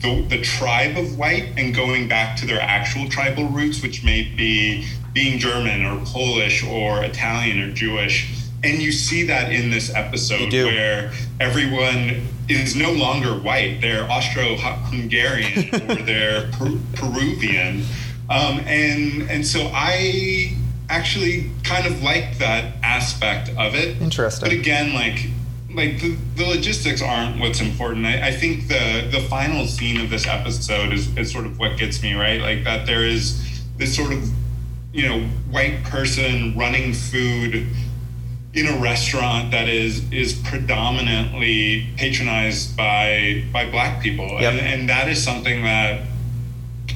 The, 0.03 0.21
the 0.29 0.41
tribe 0.41 0.97
of 0.97 1.17
white 1.17 1.53
and 1.57 1.73
going 1.73 2.07
back 2.07 2.37
to 2.37 2.45
their 2.45 2.61
actual 2.61 3.09
tribal 3.09 3.45
roots, 3.45 3.81
which 3.81 4.03
may 4.03 4.23
be 4.23 4.85
being 5.13 5.39
German 5.39 5.85
or 5.85 6.05
Polish 6.05 6.63
or 6.63 7.03
Italian 7.03 7.59
or 7.61 7.73
Jewish. 7.73 8.41
And 8.63 8.81
you 8.81 8.91
see 8.91 9.23
that 9.23 9.51
in 9.51 9.69
this 9.71 9.93
episode 9.93 10.51
where 10.51 11.11
everyone 11.39 12.27
is 12.49 12.75
no 12.75 12.91
longer 12.91 13.31
white. 13.31 13.79
They're 13.81 14.09
Austro-Hungarian 14.09 15.69
or 15.89 15.95
they're 15.95 16.51
per- 16.51 16.79
Peruvian. 16.93 17.85
Um, 18.29 18.59
and, 18.65 19.29
and 19.29 19.45
so 19.45 19.69
I 19.73 20.57
actually 20.89 21.49
kind 21.63 21.87
of 21.87 22.03
like 22.03 22.37
that 22.39 22.75
aspect 22.83 23.49
of 23.57 23.73
it. 23.75 24.01
Interesting. 24.01 24.49
But 24.49 24.57
again, 24.57 24.93
like 24.93 25.27
like 25.75 25.99
the, 25.99 26.15
the 26.35 26.45
logistics 26.45 27.01
aren't 27.01 27.39
what's 27.39 27.59
important. 27.61 28.05
I, 28.05 28.27
I 28.27 28.31
think 28.31 28.67
the 28.67 29.07
the 29.11 29.21
final 29.29 29.65
scene 29.67 29.99
of 29.99 30.09
this 30.09 30.27
episode 30.27 30.93
is, 30.93 31.15
is 31.17 31.31
sort 31.31 31.45
of 31.45 31.57
what 31.59 31.77
gets 31.77 32.01
me, 32.03 32.13
right? 32.13 32.39
Like 32.41 32.63
that 32.63 32.85
there 32.85 33.03
is 33.05 33.61
this 33.77 33.95
sort 33.95 34.13
of 34.13 34.29
you 34.93 35.07
know 35.07 35.21
white 35.49 35.83
person 35.83 36.55
running 36.57 36.93
food 36.93 37.67
in 38.53 38.67
a 38.67 38.77
restaurant 38.79 39.49
that 39.51 39.67
is 39.67 40.03
is 40.11 40.33
predominantly 40.33 41.87
patronized 41.97 42.77
by 42.77 43.43
by 43.51 43.69
black 43.69 44.01
people 44.01 44.27
Yep. 44.39 44.53
and, 44.53 44.59
and 44.61 44.89
that 44.89 45.09
is 45.09 45.23
something 45.23 45.63
that 45.63 46.01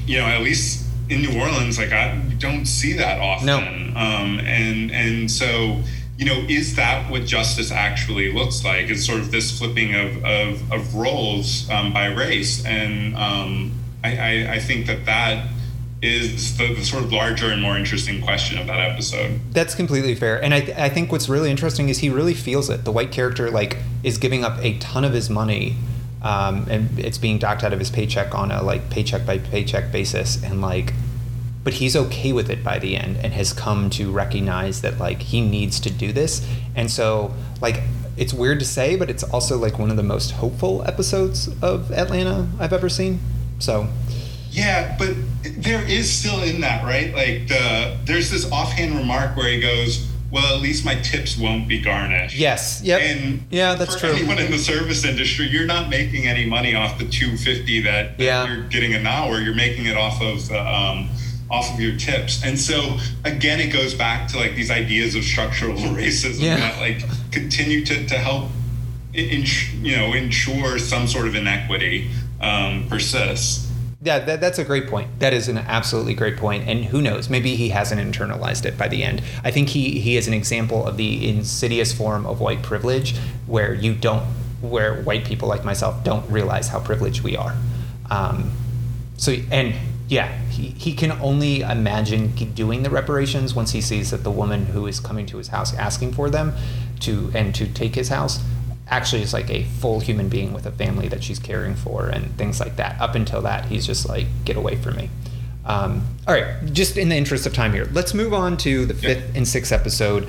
you 0.06 0.18
know 0.18 0.24
at 0.26 0.40
least 0.42 0.86
in 1.08 1.22
New 1.22 1.40
Orleans 1.40 1.78
like 1.78 1.92
I 1.92 2.16
don't 2.38 2.66
see 2.66 2.92
that 2.94 3.20
often 3.20 3.46
No. 3.46 3.56
um, 3.58 4.38
and 4.40 4.92
and 4.92 5.28
so 5.30 5.82
you 6.18 6.26
know 6.26 6.44
is 6.48 6.74
that 6.74 7.10
what 7.10 7.24
justice 7.24 7.70
actually 7.70 8.32
looks 8.32 8.64
like? 8.64 8.90
It's 8.90 9.06
sort 9.06 9.20
of 9.20 9.30
this 9.30 9.56
flipping 9.56 9.94
of 9.94 10.24
of, 10.24 10.72
of 10.72 10.94
roles 10.94 11.70
um, 11.70 11.92
by 11.92 12.06
race. 12.06 12.64
And 12.66 13.16
um, 13.16 13.72
I, 14.02 14.16
I, 14.16 14.52
I 14.54 14.58
think 14.58 14.86
that 14.86 15.06
that 15.06 15.48
is 16.00 16.56
the, 16.58 16.74
the 16.74 16.84
sort 16.84 17.04
of 17.04 17.12
larger 17.12 17.50
and 17.50 17.60
more 17.60 17.76
interesting 17.76 18.22
question 18.22 18.58
of 18.58 18.66
that 18.66 18.78
episode. 18.78 19.40
That's 19.52 19.74
completely 19.74 20.14
fair, 20.14 20.42
and 20.42 20.54
I, 20.54 20.60
th- 20.60 20.78
I 20.78 20.88
think 20.88 21.10
what's 21.10 21.28
really 21.28 21.50
interesting 21.50 21.88
is 21.88 21.98
he 21.98 22.08
really 22.08 22.34
feels 22.34 22.70
it. 22.70 22.84
The 22.84 22.92
white 22.92 23.10
character 23.10 23.50
like 23.50 23.78
is 24.04 24.18
giving 24.18 24.44
up 24.44 24.58
a 24.62 24.78
ton 24.78 25.04
of 25.04 25.12
his 25.12 25.28
money, 25.28 25.76
um, 26.22 26.66
and 26.70 26.98
it's 26.98 27.18
being 27.18 27.38
docked 27.38 27.64
out 27.64 27.72
of 27.72 27.80
his 27.80 27.90
paycheck 27.90 28.34
on 28.34 28.52
a 28.52 28.62
like 28.62 28.90
paycheck 28.90 29.26
by 29.26 29.38
paycheck 29.38 29.90
basis, 29.90 30.42
and 30.42 30.60
like, 30.60 30.92
but 31.68 31.74
he's 31.74 31.94
okay 31.94 32.32
with 32.32 32.48
it 32.48 32.64
by 32.64 32.78
the 32.78 32.96
end, 32.96 33.18
and 33.22 33.34
has 33.34 33.52
come 33.52 33.90
to 33.90 34.10
recognize 34.10 34.80
that 34.80 34.96
like 34.96 35.20
he 35.20 35.42
needs 35.42 35.78
to 35.78 35.90
do 35.90 36.14
this, 36.14 36.40
and 36.74 36.90
so 36.90 37.34
like 37.60 37.82
it's 38.16 38.32
weird 38.32 38.58
to 38.58 38.64
say, 38.64 38.96
but 38.96 39.10
it's 39.10 39.22
also 39.22 39.58
like 39.58 39.78
one 39.78 39.90
of 39.90 39.98
the 39.98 40.02
most 40.02 40.30
hopeful 40.30 40.82
episodes 40.88 41.46
of 41.60 41.92
Atlanta 41.92 42.48
I've 42.58 42.72
ever 42.72 42.88
seen. 42.88 43.20
So 43.58 43.86
Yeah, 44.50 44.96
but 44.98 45.10
there 45.58 45.82
is 45.82 46.10
still 46.10 46.42
in 46.42 46.62
that, 46.62 46.82
right? 46.84 47.14
Like 47.14 47.48
the 47.48 47.98
there's 48.06 48.30
this 48.30 48.50
offhand 48.50 48.96
remark 48.96 49.36
where 49.36 49.50
he 49.50 49.60
goes, 49.60 50.08
"Well, 50.30 50.54
at 50.56 50.62
least 50.62 50.86
my 50.86 50.94
tips 50.94 51.36
won't 51.36 51.68
be 51.68 51.82
garnished." 51.82 52.34
yes, 52.34 52.80
yep, 52.82 53.02
And 53.02 53.42
yeah, 53.50 53.74
that's 53.74 53.92
for 53.94 54.06
true. 54.08 54.16
anyone 54.16 54.38
in 54.38 54.50
the 54.50 54.56
service 54.58 55.04
industry, 55.04 55.48
you're 55.48 55.66
not 55.66 55.90
making 55.90 56.26
any 56.26 56.46
money 56.46 56.74
off 56.74 56.98
the 56.98 57.04
250 57.04 57.82
that, 57.82 58.16
that 58.16 58.24
Yeah. 58.24 58.46
you're 58.48 58.64
getting 58.68 58.94
an 58.94 59.06
hour. 59.06 59.38
You're 59.38 59.54
making 59.54 59.84
it 59.84 59.98
off 59.98 60.22
of 60.22 60.48
the, 60.48 60.58
um, 60.66 61.10
off 61.50 61.72
of 61.72 61.80
your 61.80 61.96
tips. 61.96 62.42
And 62.44 62.58
so 62.58 62.98
again, 63.24 63.60
it 63.60 63.72
goes 63.72 63.94
back 63.94 64.28
to 64.28 64.38
like 64.38 64.54
these 64.54 64.70
ideas 64.70 65.14
of 65.14 65.24
structural 65.24 65.76
racism 65.78 66.40
Yeah. 66.40 66.56
that 66.56 66.80
like 66.80 67.02
continue 67.30 67.84
to, 67.86 68.06
to 68.06 68.18
help 68.18 68.50
in, 69.14 69.44
you 69.80 69.96
know 69.96 70.12
ensure 70.12 70.78
some 70.78 71.06
sort 71.06 71.26
of 71.26 71.34
inequity 71.34 72.10
um, 72.40 72.86
persists. 72.88 73.66
Yeah, 74.00 74.20
that, 74.20 74.40
that's 74.40 74.60
a 74.60 74.64
great 74.64 74.86
point. 74.86 75.18
That 75.18 75.32
is 75.32 75.48
an 75.48 75.58
absolutely 75.58 76.14
great 76.14 76.36
point. 76.36 76.68
And 76.68 76.84
who 76.84 77.02
knows? 77.02 77.28
Maybe 77.28 77.56
he 77.56 77.70
hasn't 77.70 78.00
internalized 78.00 78.64
it 78.64 78.78
by 78.78 78.86
the 78.86 79.02
end. 79.02 79.22
I 79.42 79.50
think 79.50 79.70
he, 79.70 79.98
he 79.98 80.16
is 80.16 80.28
an 80.28 80.34
example 80.34 80.86
of 80.86 80.96
the 80.96 81.28
insidious 81.28 81.92
form 81.92 82.24
of 82.24 82.40
white 82.40 82.62
privilege 82.62 83.16
where 83.46 83.74
you 83.74 83.94
don't, 83.94 84.22
where 84.60 85.02
white 85.02 85.24
people 85.24 85.48
like 85.48 85.64
myself 85.64 86.04
don't 86.04 86.30
realize 86.30 86.68
how 86.68 86.78
privileged 86.78 87.22
we 87.22 87.36
are. 87.36 87.56
Um, 88.08 88.52
so, 89.16 89.34
and 89.50 89.74
yeah, 90.08 90.34
he, 90.48 90.68
he 90.68 90.94
can 90.94 91.12
only 91.12 91.60
imagine 91.60 92.28
doing 92.54 92.82
the 92.82 92.90
reparations 92.90 93.54
once 93.54 93.72
he 93.72 93.80
sees 93.82 94.10
that 94.10 94.24
the 94.24 94.30
woman 94.30 94.66
who 94.66 94.86
is 94.86 95.00
coming 95.00 95.26
to 95.26 95.36
his 95.36 95.48
house 95.48 95.74
asking 95.74 96.12
for 96.12 96.30
them 96.30 96.54
to, 97.00 97.30
and 97.34 97.54
to 97.54 97.66
take 97.66 97.94
his 97.94 98.08
house 98.08 98.42
actually 98.88 99.20
is 99.20 99.34
like 99.34 99.50
a 99.50 99.64
full 99.64 100.00
human 100.00 100.30
being 100.30 100.54
with 100.54 100.64
a 100.64 100.72
family 100.72 101.08
that 101.08 101.22
she's 101.22 101.38
caring 101.38 101.74
for 101.74 102.06
and 102.06 102.34
things 102.38 102.58
like 102.58 102.76
that. 102.76 102.98
Up 103.00 103.14
until 103.14 103.42
that, 103.42 103.66
he's 103.66 103.86
just 103.86 104.08
like, 104.08 104.26
get 104.46 104.56
away 104.56 104.76
from 104.76 104.96
me. 104.96 105.10
Um, 105.66 106.06
all 106.26 106.32
right, 106.32 106.64
just 106.72 106.96
in 106.96 107.10
the 107.10 107.16
interest 107.16 107.44
of 107.46 107.52
time 107.52 107.74
here, 107.74 107.86
let's 107.92 108.14
move 108.14 108.32
on 108.32 108.56
to 108.58 108.86
the 108.86 108.94
fifth 108.94 109.36
and 109.36 109.46
sixth 109.46 109.72
episode. 109.72 110.26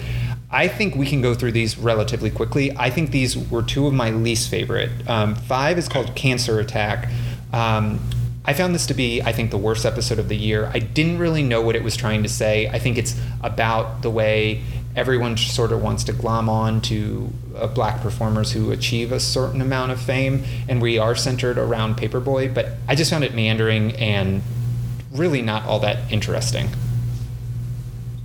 I 0.51 0.67
think 0.67 0.95
we 0.95 1.05
can 1.05 1.21
go 1.21 1.33
through 1.33 1.53
these 1.53 1.77
relatively 1.77 2.29
quickly. 2.29 2.75
I 2.75 2.89
think 2.89 3.11
these 3.11 3.37
were 3.37 3.63
two 3.63 3.87
of 3.87 3.93
my 3.93 4.09
least 4.09 4.49
favorite. 4.49 4.89
Um, 5.07 5.35
five 5.35 5.77
is 5.77 5.87
called 5.87 6.15
Cancer 6.15 6.59
Attack. 6.59 7.07
Um, 7.53 8.01
I 8.49 8.53
found 8.53 8.73
this 8.73 8.87
to 8.87 8.95
be, 8.95 9.21
I 9.21 9.31
think, 9.31 9.51
the 9.51 9.59
worst 9.59 9.85
episode 9.85 10.17
of 10.17 10.27
the 10.27 10.35
year. 10.35 10.71
I 10.73 10.79
didn't 10.79 11.19
really 11.19 11.43
know 11.43 11.61
what 11.61 11.75
it 11.75 11.83
was 11.83 11.95
trying 11.95 12.23
to 12.23 12.29
say. 12.29 12.67
I 12.67 12.79
think 12.79 12.97
it's 12.97 13.15
about 13.43 14.01
the 14.01 14.09
way 14.09 14.63
everyone 14.95 15.37
sort 15.37 15.71
of 15.71 15.83
wants 15.83 16.03
to 16.05 16.13
glom 16.13 16.49
on 16.49 16.81
to 16.81 17.31
uh, 17.55 17.67
black 17.67 18.01
performers 18.01 18.51
who 18.51 18.71
achieve 18.71 19.11
a 19.11 19.19
certain 19.19 19.61
amount 19.61 19.91
of 19.91 20.01
fame, 20.01 20.43
and 20.67 20.81
we 20.81 20.97
are 20.97 21.13
centered 21.13 21.59
around 21.59 21.97
Paperboy. 21.97 22.51
But 22.51 22.69
I 22.87 22.95
just 22.95 23.11
found 23.11 23.23
it 23.23 23.35
meandering 23.35 23.91
and 23.97 24.41
really 25.11 25.43
not 25.43 25.65
all 25.65 25.81
that 25.81 26.11
interesting. 26.11 26.69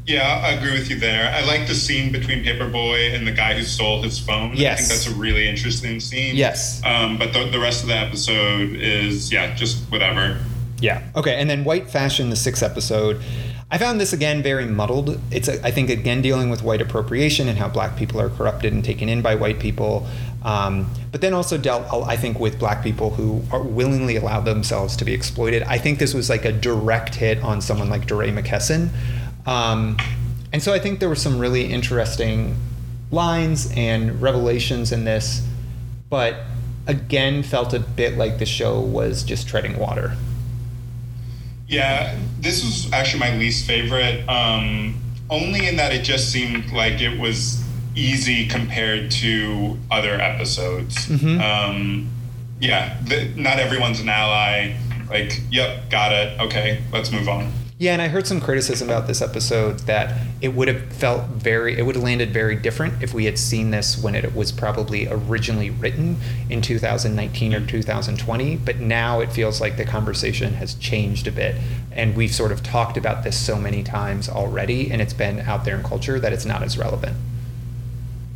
Yeah, 0.07 0.43
I 0.45 0.51
agree 0.51 0.73
with 0.73 0.91
you 0.91 0.99
there. 0.99 1.33
I 1.35 1.45
like 1.47 1.67
the 1.67 1.75
scene 1.75 2.13
between 2.13 2.45
Paperboy 2.45 3.15
and 3.15 3.27
the 3.27 3.33
guy 3.33 3.55
who 3.55 3.63
stole 3.63 4.03
his 4.03 4.19
phone. 4.19 4.53
I 4.53 4.75
think 4.75 4.89
that's 4.89 5.07
a 5.07 5.15
really 5.15 5.49
interesting 5.49 5.99
scene. 5.99 6.37
Yes. 6.37 6.83
Um, 6.85 7.17
but 7.17 7.33
the, 7.33 7.49
the 7.51 7.59
rest 7.59 7.83
of 7.83 7.89
the 7.89 7.97
episode 7.97 8.75
is, 8.75 9.33
yeah, 9.33 9.55
just 9.55 9.83
whatever. 9.91 10.39
Yeah. 10.79 11.03
Okay. 11.17 11.37
And 11.41 11.49
then 11.49 11.65
White 11.65 11.89
Fashion, 11.89 12.29
the 12.29 12.37
sixth 12.37 12.63
episode. 12.63 13.23
I 13.71 13.79
found 13.79 13.99
this 13.99 14.13
again 14.13 14.43
very 14.43 14.67
muddled. 14.67 15.19
It's, 15.31 15.49
I 15.49 15.71
think, 15.71 15.89
again 15.89 16.21
dealing 16.21 16.51
with 16.51 16.63
white 16.63 16.83
appropriation 16.83 17.49
and 17.49 17.59
how 17.59 17.69
black 17.69 17.97
people 17.97 18.21
are 18.21 18.29
corrupted 18.29 18.75
and 18.75 18.85
taken 18.85 19.09
in 19.09 19.23
by 19.23 19.35
white 19.35 19.59
people. 19.59 20.07
Um, 20.43 20.91
but 21.11 21.23
then 21.23 21.33
also 21.33 21.57
dealt, 21.57 21.91
I 22.07 22.19
think, 22.19 22.39
with 22.39 22.59
black 22.59 22.85
people 22.85 23.09
who 23.09 23.43
are 23.51 23.63
willingly 23.63 24.17
allow 24.17 24.43
themselves 24.43 24.97
to 24.97 25.07
be 25.07 25.15
exploited. 25.15 25.63
I 25.63 25.79
think 25.79 25.99
this 25.99 26.13
was 26.13 26.29
like 26.29 26.45
a 26.45 26.53
direct 26.53 27.15
hit 27.15 27.43
on 27.43 27.63
someone 27.63 27.89
like 27.89 28.07
DeRay 28.07 28.31
McKesson. 28.31 28.91
Um, 29.47 29.97
and 30.53 30.63
so 30.63 30.73
I 30.73 30.79
think 30.79 31.01
there 31.01 31.09
were 31.09 31.15
some 31.15 31.39
really 31.39 31.65
interesting 31.73 32.57
lines 33.11 33.73
and 33.77 34.21
revelations 34.21 34.93
in 34.93 35.05
this, 35.05 35.47
but 36.09 36.37
again, 36.87 37.43
felt 37.43 37.73
a 37.75 37.81
bit 37.81 38.17
like 38.17 38.39
the 38.39 38.47
show 38.47 38.81
was 38.81 39.23
just 39.23 39.49
treading 39.49 39.79
water. 39.79 40.17
Yeah, 41.67 42.17
this 42.41 42.63
was 42.65 42.93
actually 42.93 43.21
my 43.21 43.37
least 43.37 43.67
favorite, 43.67 44.29
um, 44.29 45.01
only 45.31 45.67
in 45.67 45.77
that 45.77 45.93
it 45.93 46.03
just 46.03 46.31
seemed 46.31 46.73
like 46.73 47.01
it 47.01 47.19
was 47.19 47.65
easy 47.97 48.47
compared 48.47 49.11
to 49.11 49.79
other 49.91 50.21
episodes. 50.21 51.07
Mhm. 51.07 51.41
Um, 51.41 52.11
yeah, 52.61 52.99
the, 53.05 53.27
not 53.37 53.59
everyone's 53.59 54.01
an 54.01 54.09
ally. 54.09 54.75
Like, 55.09 55.41
yep, 55.51 55.91
got 55.91 56.13
it. 56.13 56.39
Okay, 56.41 56.83
let's 56.93 57.11
move 57.11 57.29
on. 57.29 57.53
Yeah, 57.77 57.93
and 57.93 58.01
I 58.01 58.07
heard 58.07 58.25
some 58.25 58.41
criticism 58.41 58.89
about 58.89 59.09
this 59.09 59.21
episode 59.21 59.81
that 59.81 60.17
it 60.41 60.55
would 60.55 60.69
have 60.69 60.93
felt 60.93 61.25
very, 61.31 61.77
it 61.77 61.83
would 61.83 61.97
have 61.97 62.05
landed 62.05 62.33
very 62.33 62.55
different 62.55 63.03
if 63.03 63.13
we 63.13 63.25
had 63.25 63.37
seen 63.37 63.73
this 63.73 64.01
when 64.01 64.15
it 64.15 64.33
was 64.33 64.53
probably 64.53 65.09
originally 65.09 65.71
written 65.71 66.19
in 66.49 66.63
2019 66.63 67.53
or 67.53 67.67
2020. 67.67 68.57
But 68.59 68.79
now 68.79 69.19
it 69.19 69.33
feels 69.33 69.61
like 69.61 69.77
the 69.77 69.85
conversation 69.85 70.55
has 70.55 70.75
changed 70.75 71.27
a 71.27 71.33
bit. 71.33 71.57
And 71.91 72.15
we've 72.15 72.33
sort 72.33 72.53
of 72.53 72.63
talked 72.63 72.97
about 72.97 73.25
this 73.25 73.37
so 73.37 73.57
many 73.57 73.83
times 73.83 74.29
already, 74.29 74.93
and 74.93 75.03
it's 75.03 75.15
been 75.15 75.41
out 75.41 75.65
there 75.65 75.77
in 75.77 75.83
culture 75.83 76.21
that 76.21 76.33
it's 76.33 76.45
not 76.45 76.63
as 76.63 76.79
relevant. 76.79 77.17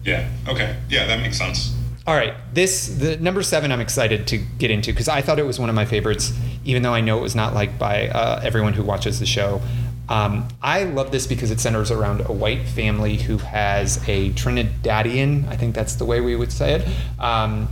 Yeah, 0.05 0.29
okay. 0.48 0.77
Yeah, 0.88 1.07
that 1.07 1.20
makes 1.20 1.38
sense. 1.38 1.77
All 2.09 2.16
right, 2.16 2.33
this 2.55 2.88
the 2.88 3.18
number 3.18 3.42
seven. 3.42 3.70
I'm 3.70 3.83
excited 3.83 4.27
to 4.29 4.38
get 4.38 4.70
into 4.70 4.92
because 4.92 5.09
I 5.09 5.20
thought 5.20 5.38
it 5.38 5.44
was 5.44 5.61
one 5.61 5.68
of 5.68 5.74
my 5.74 5.85
favorites, 5.85 6.33
even 6.68 6.83
though 6.83 6.92
I 6.92 7.00
know 7.00 7.18
it 7.18 7.22
was 7.22 7.35
not 7.35 7.54
liked 7.54 7.78
by 7.78 8.09
uh, 8.09 8.40
everyone 8.44 8.74
who 8.74 8.83
watches 8.83 9.18
the 9.18 9.26
show. 9.26 9.62
Um, 10.11 10.46
I 10.62 10.85
love 10.85 11.11
this 11.11 11.26
because 11.26 11.50
it 11.50 11.61
centers 11.61 11.90
around 11.90 12.20
a 12.20 12.33
white 12.33 12.68
family 12.68 13.16
who 13.16 13.38
has 13.38 13.96
a 14.07 14.31
Trinidadian, 14.33 15.48
I 15.48 15.57
think 15.57 15.74
that's 15.74 15.94
the 15.94 16.04
way 16.04 16.20
we 16.20 16.37
would 16.37 16.52
say 16.52 16.74
it, 16.74 16.88
um, 17.18 17.68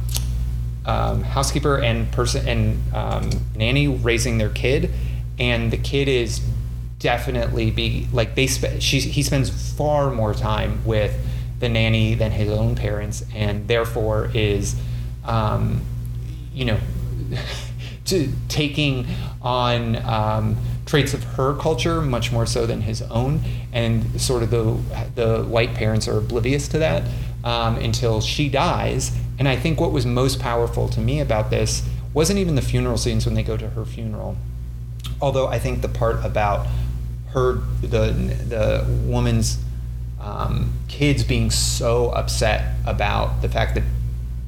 um, 0.87 1.23
housekeeper 1.23 1.79
and 1.79 2.11
person 2.11 2.49
and 2.49 2.95
um, 2.95 3.31
nanny 3.55 3.87
raising 3.87 4.39
their 4.39 4.49
kid, 4.49 4.91
and 5.39 5.71
the 5.71 5.77
kid 5.77 6.09
is 6.09 6.41
definitely 6.99 7.71
be 7.71 8.09
like 8.13 8.35
they 8.35 8.47
sp- 8.49 8.81
she 8.81 9.01
he 9.01 9.23
spends 9.23 9.51
far 9.75 10.11
more 10.11 10.33
time 10.33 10.83
with 10.87 11.15
the 11.61 11.69
nanny 11.69 12.15
than 12.15 12.31
his 12.31 12.51
own 12.51 12.77
parents, 12.77 13.25
and 13.35 13.69
therefore 13.69 14.31
is, 14.33 14.75
um, 15.25 15.83
you 16.55 16.65
know, 16.65 16.79
to 18.07 18.33
taking 18.49 19.07
on 19.43 19.97
um, 20.05 20.57
traits 20.87 21.15
of 21.15 21.23
her 21.25 21.55
culture 21.55 22.01
much 22.01 22.33
more 22.33 22.47
so 22.47 22.67
than 22.67 22.83
his 22.83 23.03
own, 23.03 23.41
and 23.73 24.21
sort 24.21 24.43
of 24.43 24.51
the 24.51 24.65
the 25.15 25.45
white 25.45 25.75
parents 25.75 26.09
are 26.09 26.19
oblivious 26.19 26.69
to 26.69 26.79
that 26.79 27.03
um, 27.45 27.77
until 27.77 28.21
she 28.21 28.49
dies. 28.49 29.17
And 29.39 29.49
I 29.49 29.57
think 29.57 29.81
what 29.81 29.93
was 29.93 30.07
most 30.07 30.41
powerful 30.41 30.89
to 30.89 31.01
me 31.01 31.21
about 31.21 31.51
this 31.51 31.87
wasn't 32.15 32.39
even 32.39 32.55
the 32.55 32.63
funeral 32.63 32.97
scenes 32.97 33.27
when 33.27 33.35
they 33.35 33.43
go 33.43 33.57
to 33.57 33.69
her 33.71 33.85
funeral, 33.85 34.37
although 35.21 35.49
I 35.49 35.59
think 35.59 35.83
the 35.83 35.89
part 35.89 36.25
about 36.25 36.67
her 37.31 37.55
the 37.83 38.13
the 38.49 38.87
woman's 39.05 39.59
um, 40.21 40.73
kids 40.89 41.23
being 41.23 41.51
so 41.51 42.11
upset 42.11 42.75
about 42.87 43.43
the 43.43 43.49
fact 43.49 43.75
that 43.75 43.85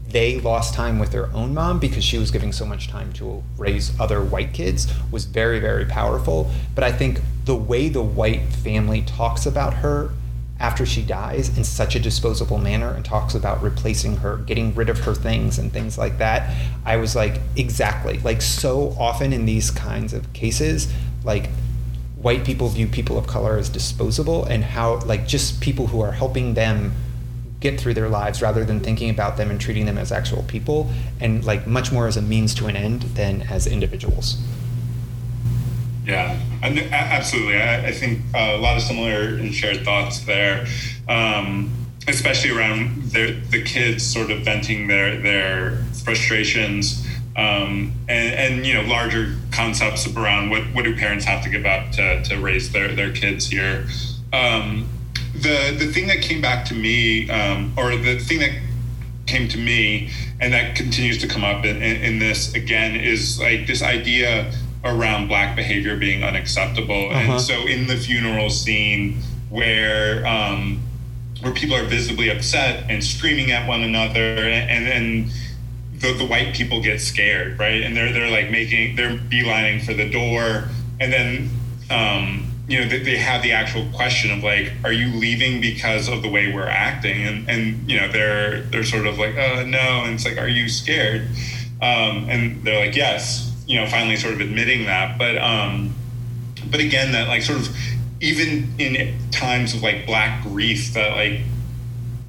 they 0.09 0.41
lost 0.41 0.75
time 0.75 0.99
with 0.99 1.13
their 1.13 1.31
own 1.35 1.53
mom 1.53 1.79
because 1.79 2.03
she 2.03 2.19
was 2.19 2.31
giving 2.31 2.53
so 2.53 2.65
much 2.65 2.89
time 2.89 3.13
to 3.13 3.43
raise 3.59 3.99
other 4.01 4.23
white 4.23 4.53
kids 4.55 4.93
was 5.11 5.25
very 5.25 5.61
very 5.61 5.85
powerful. 5.85 6.51
But 6.75 6.85
i 6.85 6.93
think 6.93 7.21
the 7.45 7.57
way 7.57 7.89
the 7.89 8.03
white 8.03 8.49
family 8.53 9.03
talks 9.03 9.47
about 9.47 9.75
her 9.75 10.11
after 10.61 10.85
she 10.85 11.03
dies 11.03 11.57
in 11.57 11.63
such 11.63 11.95
a 11.95 12.01
disposable 12.01 12.59
manner 12.59 12.91
and 12.91 13.05
talks 13.05 13.35
about 13.35 13.63
replacing 13.63 14.17
her 14.17 14.39
getting 14.39 14.75
rid 14.75 14.89
of 14.89 14.99
her 15.01 15.15
things 15.15 15.59
and 15.59 15.73
things 15.73 15.97
like 15.97 16.19
that 16.19 16.55
i 16.85 16.97
was 16.97 17.15
like 17.15 17.41
exactly. 17.57 18.19
Like 18.19 18.43
so 18.43 18.97
often 18.99 19.33
in 19.33 19.47
these 19.47 19.71
kinds 19.71 20.13
of 20.13 20.33
cases 20.33 20.93
like 21.25 21.51
white 22.17 22.45
people 22.45 22.69
view 22.69 22.87
people 22.89 23.17
of 23.17 23.27
color 23.27 23.57
as 23.57 23.69
disposable 23.69 24.45
and 24.47 24.65
how 24.65 24.99
like 25.01 25.27
just 25.27 25.61
people 25.61 25.87
who 25.87 26.01
are 26.01 26.13
helping 26.13 26.55
them 26.55 26.93
get 27.61 27.81
through 27.81 27.95
their 27.95 28.09
lives 28.09 28.41
rather 28.41 28.65
than 28.65 28.81
thinking 28.81 29.11
about 29.11 29.37
them 29.37 29.51
and 29.51 29.61
treating 29.61 29.87
them 29.87 29.99
as 29.99 30.13
actual 30.13 30.43
people 30.45 30.91
and 31.21 31.45
like 31.45 31.67
much 31.67 31.91
more 31.91 32.07
as 32.07 32.17
a 32.17 32.23
means 32.23 32.55
to 32.55 32.67
an 32.67 32.77
end 32.77 33.03
than 33.03 33.43
as 33.43 33.67
individuals 33.67 34.41
yeah 36.05 36.39
absolutely 36.63 37.61
i, 37.61 37.93
think 37.93 38.21
a 38.35 38.57
lot 38.59 38.77
of 38.77 38.83
similar 38.83 39.37
and 39.37 39.55
shared 39.55 39.85
thoughts 39.85 40.21
there 40.21 40.67
um, 41.09 41.71
especially 42.07 42.51
around 42.51 43.03
the 43.13 43.63
kids 43.65 44.05
sort 44.05 44.31
of 44.31 44.41
venting 44.41 44.87
their 44.87 45.21
their 45.21 45.77
frustrations 46.05 47.05
um, 47.39 47.93
and, 48.09 48.35
and, 48.35 48.67
you 48.67 48.75
know 48.75 48.83
larger 48.83 49.37
concepts 49.53 50.09
around 50.17 50.51
what, 50.51 50.63
what 50.75 50.85
do 50.85 50.97
parents 50.97 51.25
have 51.25 51.43
to 51.45 51.49
give 51.49 51.65
up 51.65 51.93
to, 51.93 52.23
to 52.25 52.37
raise 52.37 52.73
their, 52.73 52.89
their 52.95 53.13
kids 53.13 53.47
here. 53.47 53.87
Um, 54.33 54.89
the 55.43 55.77
the 55.79 55.93
thing 55.93 56.07
that 56.09 56.23
came 56.23 56.41
back 56.41 56.65
to 56.67 56.75
me, 56.75 57.29
um, 57.31 57.73
or 57.77 57.97
the 57.97 58.19
thing 58.19 58.41
that 58.41 58.53
came 59.27 59.49
to 59.49 59.59
me, 59.59 60.11
and 60.41 60.53
that 60.53 60.75
continues 60.75 61.19
to 61.19 61.29
come 61.29 61.45
up 61.45 61.65
in, 61.65 61.77
in, 61.83 62.03
in, 62.03 62.19
this 62.19 62.55
again, 62.55 62.97
is 62.97 63.39
like 63.39 63.67
this 63.67 63.83
idea 63.83 64.53
around 64.85 65.29
black 65.29 65.55
behavior 65.55 65.97
being 65.97 66.25
unacceptable. 66.25 67.11
Uh-huh. 67.11 67.33
And 67.33 67.41
so 67.41 67.67
in 67.67 67.87
the 67.87 67.97
funeral 67.97 68.51
scene 68.51 69.21
where 69.51 70.27
um, 70.27 70.81
where 71.43 71.53
people 71.53 71.77
are 71.77 71.85
visibly 71.85 72.31
upset 72.31 72.91
and 72.91 73.03
screaming 73.03 73.53
at 73.53 73.69
one 73.69 73.83
another, 73.83 74.21
and 74.21 74.89
and 74.89 75.31
the, 76.01 76.13
the 76.15 76.27
white 76.27 76.55
people 76.55 76.83
get 76.83 77.01
scared, 77.01 77.59
right? 77.59 77.83
And 77.83 77.97
they're 77.97 78.13
they're 78.13 78.31
like 78.31 78.51
making 78.51 78.97
they're 78.97 79.17
beelining 79.17 79.85
for 79.85 79.95
the 79.95 80.09
door, 80.09 80.69
and 81.01 81.13
then 81.13 81.51
um, 81.91 82.48
you 82.69 82.81
know 82.81 82.89
they, 82.89 82.99
they 82.99 83.17
have 83.17 83.43
the 83.43 83.53
actual 83.53 83.87
question 83.95 84.31
of 84.31 84.45
like, 84.45 84.73
are 84.85 84.93
you 84.93 85.09
leaving 85.19 85.61
because 85.61 86.09
of 86.09 86.23
the 86.23 86.29
way 86.29 86.53
we're 86.53 86.69
acting? 86.69 87.27
And 87.27 87.49
and 87.49 87.91
you 87.91 87.99
know 87.99 88.11
they're 88.13 88.63
they're 88.63 88.85
sort 88.85 89.07
of 89.07 89.19
like, 89.19 89.37
uh, 89.37 89.65
no, 89.65 90.05
and 90.05 90.15
it's 90.15 90.25
like, 90.25 90.39
are 90.39 90.49
you 90.49 90.69
scared? 90.69 91.29
Um, 91.81 92.29
and 92.29 92.63
they're 92.65 92.85
like, 92.87 92.97
yes. 92.97 93.47
You 93.67 93.79
know, 93.79 93.87
finally 93.87 94.17
sort 94.17 94.33
of 94.33 94.41
admitting 94.41 94.87
that, 94.87 95.19
but 95.19 95.37
um, 95.37 95.95
but 96.71 96.81
again, 96.81 97.13
that 97.13 97.29
like 97.29 97.43
sort 97.43 97.59
of 97.59 97.77
even 98.21 98.73
in 98.79 99.19
times 99.31 99.75
of 99.75 99.83
like 99.83 100.07
black 100.07 100.43
grief, 100.43 100.95
that 100.95 101.15
like 101.15 101.41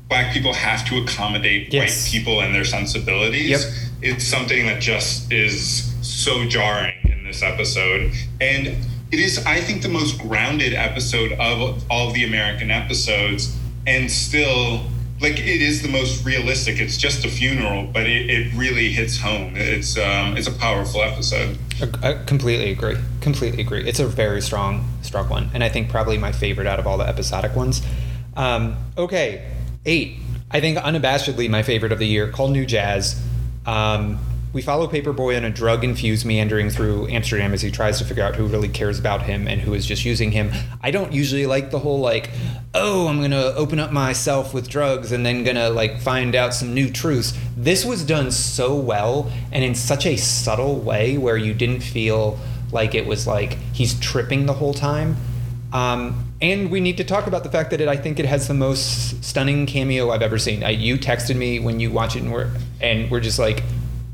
black 0.10 0.34
people 0.34 0.54
have 0.54 0.86
to 0.90 0.98
accommodate 0.98 1.74
yes. 1.74 2.04
white 2.04 2.12
people 2.12 2.42
and 2.42 2.54
their 2.54 2.66
sensibilities. 2.66 3.50
Yep. 3.50 3.62
It's 4.02 4.26
something 4.26 4.66
that 4.66 4.82
just 4.82 5.32
is 5.32 5.94
so 6.06 6.46
jarring 6.46 6.96
in 7.06 7.24
this 7.24 7.42
episode. 7.42 8.12
And 8.42 8.76
it 9.12 9.20
is, 9.20 9.46
I 9.46 9.62
think, 9.62 9.82
the 9.82 9.90
most 9.90 10.20
grounded 10.20 10.74
episode 10.74 11.34
of 11.34 11.84
all 11.90 12.08
of 12.10 12.14
the 12.14 12.26
American 12.26 12.72
episodes. 12.72 13.56
And 13.88 14.12
still, 14.12 14.84
like, 15.20 15.40
it 15.40 15.62
is 15.62 15.82
the 15.82 15.90
most 15.90 16.26
realistic. 16.26 16.80
It's 16.80 16.98
just 16.98 17.26
a 17.26 17.30
funeral, 17.30 17.88
but 17.92 18.04
it, 18.04 18.30
it 18.30 18.54
really 18.56 18.90
hits 18.92 19.20
home. 19.20 19.54
It's, 19.56 19.98
um, 19.98 20.38
it's 20.38 20.48
a 20.48 20.52
powerful 20.52 21.02
episode. 21.02 21.58
I 22.04 22.22
completely 22.26 22.72
agree. 22.72 22.98
Completely 23.22 23.62
agree. 23.62 23.88
It's 23.88 24.00
a 24.00 24.08
very 24.08 24.42
strong, 24.42 24.88
strong 25.02 25.30
one. 25.30 25.50
And 25.54 25.64
I 25.64 25.70
think 25.70 25.90
probably 25.90 26.18
my 26.18 26.32
favorite 26.32 26.68
out 26.68 26.80
of 26.80 26.86
all 26.86 26.98
the 26.98 27.08
episodic 27.08 27.56
ones. 27.56 27.82
Um, 28.36 28.78
okay, 28.98 29.46
Eight, 29.86 30.18
I 30.52 30.60
think 30.60 30.78
unabashedly 30.78 31.50
my 31.50 31.64
favorite 31.64 31.92
of 31.92 32.00
the 32.00 32.06
year, 32.06 32.30
called 32.30 32.52
New 32.52 32.66
Jazz. 32.66 33.22
Um, 33.66 34.20
we 34.52 34.64
follow 34.64 34.88
Paperboy 34.88 35.38
on 35.38 35.46
a 35.46 35.50
drug 35.50 35.84
infused 35.84 36.26
meandering 36.26 36.72
through 36.72 37.08
Amsterdam 37.08 37.54
as 37.54 37.62
he 37.62 37.70
tries 37.70 38.00
to 38.00 38.06
figure 38.06 38.24
out 38.24 38.36
who 38.36 38.48
really 38.48 38.68
cares 38.68 38.98
about 38.98 39.22
him 39.22 39.48
and 39.48 39.62
who 39.62 39.76
is 39.76 39.86
just 39.86 40.06
using 40.06 40.32
him. 40.32 40.52
I 40.82 40.90
don't 40.90 41.14
usually 41.14 41.46
like 41.46 41.70
the 41.70 41.80
whole 41.80 42.00
like, 42.00 42.32
oh, 42.74 43.08
I'm 43.08 43.22
gonna 43.22 43.54
open 43.56 43.80
up 43.80 43.92
myself 43.92 44.54
with 44.54 44.68
drugs 44.68 45.12
and 45.12 45.24
then 45.24 45.44
gonna 45.44 45.70
like 45.70 46.00
find 46.00 46.36
out 46.36 46.56
some 46.56 46.74
new 46.74 46.90
truths. 46.90 47.38
This 47.56 47.86
was 47.86 48.04
done 48.04 48.32
so 48.32 48.76
well 48.76 49.32
and 49.52 49.64
in 49.64 49.76
such 49.76 50.08
a 50.08 50.16
subtle 50.16 50.80
way 50.80 51.18
where 51.18 51.38
you 51.38 51.54
didn't 51.54 51.82
feel 51.82 52.40
like 52.72 52.96
it 52.96 53.06
was 53.06 53.28
like 53.28 53.54
he's 53.74 54.00
tripping 54.00 54.48
the 54.48 54.54
whole 54.54 54.74
time. 54.74 55.16
Um, 55.72 56.26
and 56.42 56.72
we 56.72 56.80
need 56.80 56.98
to 56.98 57.04
talk 57.04 57.28
about 57.28 57.44
the 57.44 57.52
fact 57.52 57.70
that 57.72 57.82
it, 57.82 57.88
I 57.88 57.98
think 57.98 58.20
it 58.20 58.26
has 58.26 58.48
the 58.48 58.54
most 58.54 59.24
stunning 59.24 59.66
cameo 59.68 60.10
I've 60.10 60.22
ever 60.22 60.40
seen. 60.40 60.64
I, 60.64 60.70
you 60.70 60.98
texted 60.98 61.36
me 61.36 61.60
when 61.60 61.80
you 61.80 61.92
watch 61.92 62.16
it, 62.16 62.24
and 62.24 62.32
we're, 62.32 62.50
and 62.82 63.12
we're 63.12 63.20
just 63.20 63.38
like, 63.38 63.62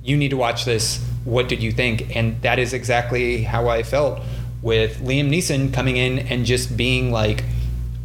you 0.05 0.15
need 0.15 0.29
to 0.29 0.37
watch 0.37 0.65
this. 0.65 1.03
What 1.23 1.49
did 1.49 1.63
you 1.63 1.71
think? 1.71 2.15
And 2.15 2.39
that 2.43 2.59
is 2.59 2.73
exactly 2.73 3.41
how 3.41 3.67
I 3.67 3.81
felt 3.81 4.21
with 4.61 4.99
Liam 4.99 5.29
Neeson 5.29 5.73
coming 5.73 5.97
in 5.97 6.19
and 6.19 6.45
just 6.45 6.77
being 6.77 7.11
like, 7.11 7.43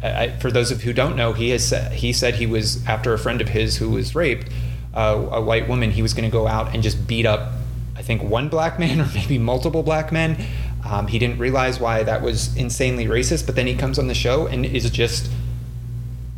I, 0.03 0.31
for 0.39 0.51
those 0.51 0.71
of 0.71 0.81
who 0.81 0.93
don't 0.93 1.15
know, 1.15 1.33
he 1.33 1.49
has 1.51 1.69
he 1.91 2.11
said 2.11 2.35
he 2.35 2.47
was 2.47 2.85
after 2.87 3.13
a 3.13 3.19
friend 3.19 3.39
of 3.39 3.49
his 3.49 3.77
who 3.77 3.91
was 3.91 4.15
raped, 4.15 4.49
uh, 4.95 5.27
a 5.31 5.39
white 5.39 5.69
woman. 5.69 5.91
He 5.91 6.01
was 6.01 6.15
going 6.15 6.27
to 6.27 6.31
go 6.31 6.47
out 6.47 6.73
and 6.73 6.81
just 6.81 7.07
beat 7.07 7.27
up, 7.27 7.51
I 7.95 8.01
think 8.01 8.23
one 8.23 8.49
black 8.49 8.79
man 8.79 8.99
or 9.01 9.09
maybe 9.13 9.37
multiple 9.37 9.83
black 9.83 10.11
men. 10.11 10.43
Um, 10.83 11.05
he 11.05 11.19
didn't 11.19 11.37
realize 11.37 11.79
why 11.79 12.01
that 12.01 12.23
was 12.23 12.55
insanely 12.57 13.05
racist, 13.05 13.45
but 13.45 13.55
then 13.55 13.67
he 13.67 13.75
comes 13.75 13.99
on 13.99 14.07
the 14.07 14.15
show 14.15 14.47
and 14.47 14.65
is 14.65 14.89
just 14.89 15.29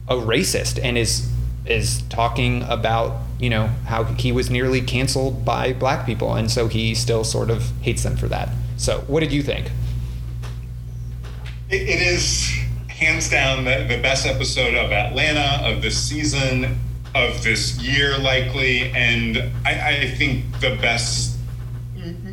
a 0.10 0.16
racist 0.16 0.78
and 0.84 0.98
is 0.98 1.33
is 1.66 2.02
talking 2.04 2.64
about 2.64 3.22
you 3.40 3.50
know 3.50 3.68
how 3.86 4.04
he 4.04 4.32
was 4.32 4.50
nearly 4.50 4.82
canceled 4.82 5.44
by 5.46 5.74
black 5.74 6.06
people, 6.06 6.34
and 6.34 6.50
so 6.52 6.68
he 6.68 6.96
still 6.96 7.24
sort 7.24 7.50
of 7.50 7.72
hates 7.82 8.04
them 8.04 8.18
for 8.18 8.28
that. 8.28 8.50
So, 8.78 9.02
what 9.08 9.22
did 9.22 9.32
you 9.32 9.42
think? 9.42 9.72
it, 11.74 11.90
it 11.90 12.02
is 12.02 12.50
hands 12.88 13.30
down 13.30 13.66
the, 13.66 13.86
the 13.90 14.02
best 14.02 14.26
episode 14.26 14.76
of 14.76 14.92
Atlanta 14.92 15.68
of 15.68 15.82
this 15.82 15.98
season 15.98 16.80
of 17.16 17.44
this 17.44 17.78
year, 17.80 18.18
likely, 18.18 18.92
and 18.92 19.38
I, 19.66 20.04
I 20.04 20.10
think 20.12 20.46
the 20.60 20.78
best 20.82 21.38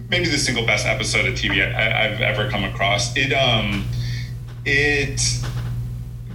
maybe 0.09 0.27
the 0.27 0.39
single 0.39 0.67
best 0.67 0.87
episode 0.87 1.25
of 1.27 1.35
TV 1.35 1.63
I, 1.63 2.09
have 2.09 2.21
ever 2.21 2.51
come 2.51 2.65
across. 2.65 3.17
It 3.17 3.33
um, 3.33 3.87
it 4.65 5.21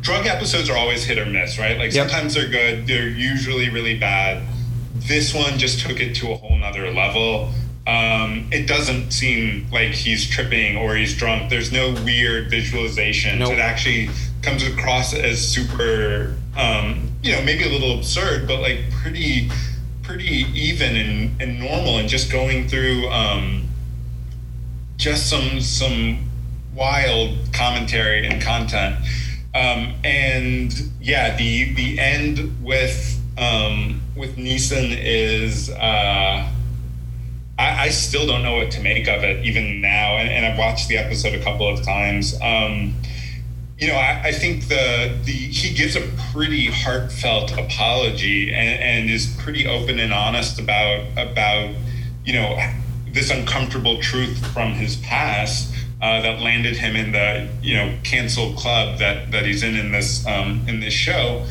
drug 0.06 0.28
episodes 0.28 0.70
are 0.70 0.78
always 0.78 1.04
hit 1.04 1.18
or 1.18 1.26
miss, 1.26 1.58
right? 1.58 1.80
Like 1.80 1.92
yep. 1.92 2.08
sometimes 2.08 2.36
they're 2.36 2.48
good, 2.48 2.86
they're 2.86 3.10
usually 3.10 3.70
really 3.70 3.98
bad. 3.98 4.44
This 4.94 5.34
one 5.34 5.58
just 5.58 5.80
took 5.80 6.00
it 6.00 6.14
to 6.18 6.32
a 6.32 6.36
whole 6.36 6.56
nother 6.56 6.92
level. 6.92 7.52
Um, 7.88 8.48
it 8.52 8.68
doesn't 8.68 9.12
seem 9.12 9.68
like 9.72 9.92
he's 9.92 10.30
tripping 10.30 10.78
or 10.78 10.96
he's 10.96 11.18
drunk. 11.18 11.50
There's 11.50 11.72
no 11.72 11.92
weird 12.04 12.52
visualization. 12.52 13.40
Nope. 13.40 13.54
It 13.54 13.60
actually 13.60 14.10
comes 14.44 14.64
across 14.64 15.16
as 15.16 15.46
super, 15.46 16.38
um, 16.56 17.10
you 17.24 17.32
know, 17.32 17.42
maybe 17.42 17.64
a 17.64 17.70
little 17.70 17.98
absurd, 17.98 18.48
but 18.48 18.62
like 18.62 18.80
pretty, 18.92 19.50
pretty 20.04 20.46
even 20.54 20.96
and, 20.96 21.42
and 21.42 21.60
normal, 21.60 21.98
and 21.98 22.08
just 22.08 22.32
going 22.32 22.68
through 22.68 23.10
um, 23.10 23.68
just 24.98 25.30
some 25.30 25.60
some 25.62 26.30
wild 26.76 27.38
commentary 27.54 28.28
and 28.28 28.42
content. 28.42 28.98
Um, 29.56 29.94
and 30.04 30.74
yeah, 31.00 31.36
the 31.38 31.74
the 31.74 31.98
end 31.98 32.64
with 32.64 33.22
um, 33.38 34.02
with 34.16 34.36
Neeson 34.36 34.96
is. 35.02 35.70
Uh, 35.70 36.52
I, 37.58 37.86
I, 37.86 37.90
still 37.90 38.28
don't 38.28 38.44
know 38.44 38.56
what 38.56 38.72
to 38.72 38.82
make 38.82 39.08
of 39.08 39.24
it 39.24 39.46
even 39.46 39.80
now, 39.80 40.18
and, 40.18 40.30
and 40.30 40.46
I've 40.46 40.58
watched 40.58 40.90
the 40.90 40.98
episode 40.98 41.34
a 41.34 41.42
couple 41.42 41.70
of 41.70 41.82
times. 41.84 42.38
Um, 42.42 42.96
you 43.80 43.88
know, 43.88 43.96
I, 43.96 44.24
I, 44.26 44.32
think 44.34 44.68
the 44.68 45.18
the 45.24 45.32
he 45.32 45.74
gives 45.74 45.96
a 45.96 46.02
pretty 46.34 46.68
heartfelt 46.68 47.58
apology 47.58 48.54
and, 48.54 48.82
and 48.82 49.10
is 49.10 49.34
pretty 49.40 49.68
open 49.68 50.00
and 50.00 50.12
honest 50.12 50.60
about 50.60 51.06
about 51.18 51.74
you 52.26 52.34
know 52.34 52.58
this 53.14 53.30
uncomfortable 53.30 54.02
truth 54.02 54.46
from 54.54 54.74
his 54.74 54.98
past 54.98 55.74
uh, 56.02 56.22
that 56.22 56.42
landed 56.42 56.78
him 56.78 56.96
in 56.96 57.12
the 57.12 57.48
you 57.62 57.76
know 57.76 57.98
canceled 58.04 58.58
club 58.58 59.00
that 59.00 59.32
that 59.32 59.46
he's 59.46 59.64
in 59.64 59.76
in 59.76 59.92
this 59.92 60.26
um, 60.28 60.64
in 60.68 60.80
this 60.80 60.94
show, 60.94 61.46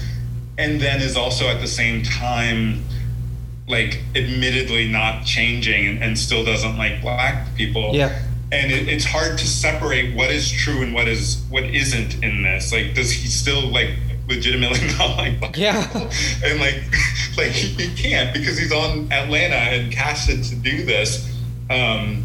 and 0.58 0.80
then 0.80 1.00
is 1.00 1.16
also 1.16 1.48
at 1.48 1.60
the 1.60 1.66
same 1.66 2.02
time 2.02 2.84
like 3.66 4.02
admittedly 4.14 4.88
not 4.88 5.24
changing 5.24 5.86
and, 5.86 6.02
and 6.02 6.18
still 6.18 6.44
doesn't 6.44 6.76
like 6.76 7.00
black 7.00 7.54
people. 7.56 7.94
Yeah. 7.94 8.20
And 8.52 8.70
it, 8.70 8.88
it's 8.88 9.04
hard 9.04 9.38
to 9.38 9.46
separate 9.46 10.14
what 10.14 10.30
is 10.30 10.50
true 10.50 10.82
and 10.82 10.94
what 10.94 11.08
is 11.08 11.42
what 11.48 11.64
isn't 11.64 12.22
in 12.22 12.42
this. 12.42 12.72
Like, 12.72 12.94
does 12.94 13.10
he 13.10 13.28
still 13.28 13.68
like 13.68 13.90
legitimately 14.28 14.86
not 14.98 15.16
like 15.16 15.40
black 15.40 15.56
yeah. 15.56 15.86
people? 15.86 16.10
And 16.44 16.60
like, 16.60 16.82
like 17.36 17.50
he, 17.50 17.68
he 17.68 17.94
can't 17.96 18.34
because 18.34 18.58
he's 18.58 18.72
on 18.72 19.10
Atlanta 19.10 19.56
and 19.56 19.92
casted 19.92 20.44
to 20.44 20.56
do 20.56 20.84
this. 20.84 21.30
Um, 21.70 22.24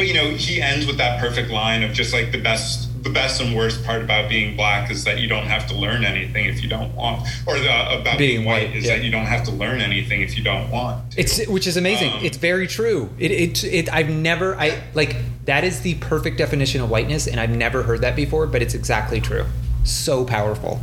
but 0.00 0.06
you 0.06 0.14
know, 0.14 0.30
he 0.30 0.62
ends 0.62 0.86
with 0.86 0.96
that 0.96 1.20
perfect 1.20 1.50
line 1.50 1.82
of 1.82 1.92
just 1.92 2.14
like 2.14 2.32
the 2.32 2.40
best 2.40 2.88
the 3.04 3.10
best 3.10 3.38
and 3.42 3.54
worst 3.54 3.84
part 3.84 4.00
about 4.00 4.30
being 4.30 4.56
black 4.56 4.90
is 4.90 5.04
that 5.04 5.18
you 5.18 5.28
don't 5.28 5.44
have 5.44 5.66
to 5.66 5.74
learn 5.74 6.06
anything 6.06 6.46
if 6.46 6.62
you 6.62 6.70
don't 6.70 6.94
want, 6.94 7.28
or 7.46 7.58
the, 7.58 7.68
about 7.68 8.16
being, 8.16 8.36
being 8.36 8.44
white, 8.46 8.74
is 8.74 8.86
yeah. 8.86 8.96
that 8.96 9.04
you 9.04 9.10
don't 9.10 9.26
have 9.26 9.44
to 9.44 9.50
learn 9.50 9.82
anything 9.82 10.22
if 10.22 10.38
you 10.38 10.42
don't 10.42 10.70
want. 10.70 11.12
To. 11.12 11.20
It's 11.20 11.46
which 11.48 11.66
is 11.66 11.76
amazing. 11.76 12.12
Um, 12.12 12.24
it's 12.24 12.38
very 12.38 12.66
true. 12.66 13.10
It, 13.18 13.30
it 13.30 13.64
it 13.64 13.92
I've 13.92 14.08
never 14.08 14.56
I 14.56 14.82
like 14.94 15.16
that 15.44 15.64
is 15.64 15.82
the 15.82 15.96
perfect 15.96 16.38
definition 16.38 16.80
of 16.80 16.88
whiteness, 16.88 17.26
and 17.26 17.38
I've 17.38 17.50
never 17.50 17.82
heard 17.82 18.00
that 18.00 18.16
before, 18.16 18.46
but 18.46 18.62
it's 18.62 18.72
exactly 18.72 19.20
true. 19.20 19.44
So 19.84 20.24
powerful. 20.24 20.80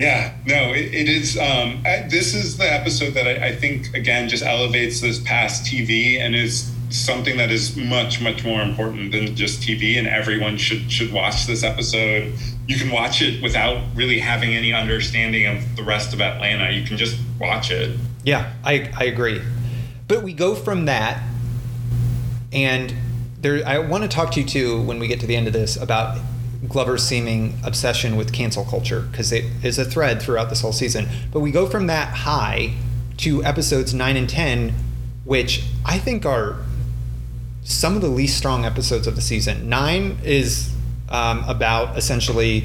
Yeah, 0.00 0.34
no, 0.44 0.72
it, 0.72 0.92
it 0.92 1.08
is. 1.08 1.38
Um, 1.38 1.82
I, 1.86 2.08
this 2.10 2.34
is 2.34 2.56
the 2.56 2.72
episode 2.72 3.14
that 3.14 3.28
I, 3.28 3.46
I 3.50 3.54
think 3.54 3.94
again 3.94 4.28
just 4.28 4.42
elevates 4.42 5.00
this 5.00 5.20
past 5.20 5.64
TV 5.64 6.18
and 6.18 6.34
is 6.34 6.72
something 6.90 7.36
that 7.36 7.50
is 7.50 7.76
much 7.76 8.20
much 8.20 8.44
more 8.44 8.62
important 8.62 9.12
than 9.12 9.34
just 9.34 9.60
TV 9.60 9.98
and 9.98 10.06
everyone 10.06 10.56
should 10.56 10.90
should 10.90 11.12
watch 11.12 11.46
this 11.46 11.62
episode. 11.62 12.32
You 12.66 12.76
can 12.76 12.90
watch 12.90 13.22
it 13.22 13.42
without 13.42 13.84
really 13.94 14.18
having 14.18 14.54
any 14.54 14.72
understanding 14.72 15.46
of 15.46 15.76
the 15.76 15.82
rest 15.82 16.12
of 16.12 16.20
Atlanta. 16.20 16.70
You 16.70 16.84
can 16.84 16.96
just 16.96 17.18
watch 17.40 17.70
it. 17.70 17.98
Yeah, 18.24 18.52
I 18.64 18.90
I 18.96 19.04
agree. 19.04 19.42
But 20.06 20.22
we 20.22 20.32
go 20.32 20.54
from 20.54 20.86
that 20.86 21.22
and 22.52 22.94
there 23.40 23.66
I 23.66 23.78
want 23.78 24.02
to 24.02 24.08
talk 24.08 24.32
to 24.32 24.40
you 24.40 24.46
too 24.46 24.82
when 24.82 24.98
we 24.98 25.08
get 25.08 25.20
to 25.20 25.26
the 25.26 25.36
end 25.36 25.46
of 25.46 25.52
this 25.52 25.76
about 25.76 26.18
Glover's 26.66 27.04
seeming 27.04 27.58
obsession 27.64 28.16
with 28.16 28.32
cancel 28.32 28.64
culture 28.64 29.00
because 29.00 29.30
it 29.30 29.44
is 29.62 29.78
a 29.78 29.84
thread 29.84 30.20
throughout 30.20 30.48
this 30.48 30.60
whole 30.60 30.72
season. 30.72 31.06
But 31.32 31.40
we 31.40 31.52
go 31.52 31.66
from 31.66 31.86
that 31.86 32.08
high 32.08 32.74
to 33.18 33.44
episodes 33.44 33.94
9 33.94 34.16
and 34.16 34.28
10 34.28 34.74
which 35.28 35.62
I 35.84 35.98
think 35.98 36.24
are 36.24 36.56
some 37.68 37.94
of 37.94 38.00
the 38.00 38.08
least 38.08 38.36
strong 38.38 38.64
episodes 38.64 39.06
of 39.06 39.14
the 39.14 39.20
season. 39.20 39.68
Nine 39.68 40.18
is 40.24 40.74
um, 41.10 41.44
about 41.46 41.98
essentially 41.98 42.64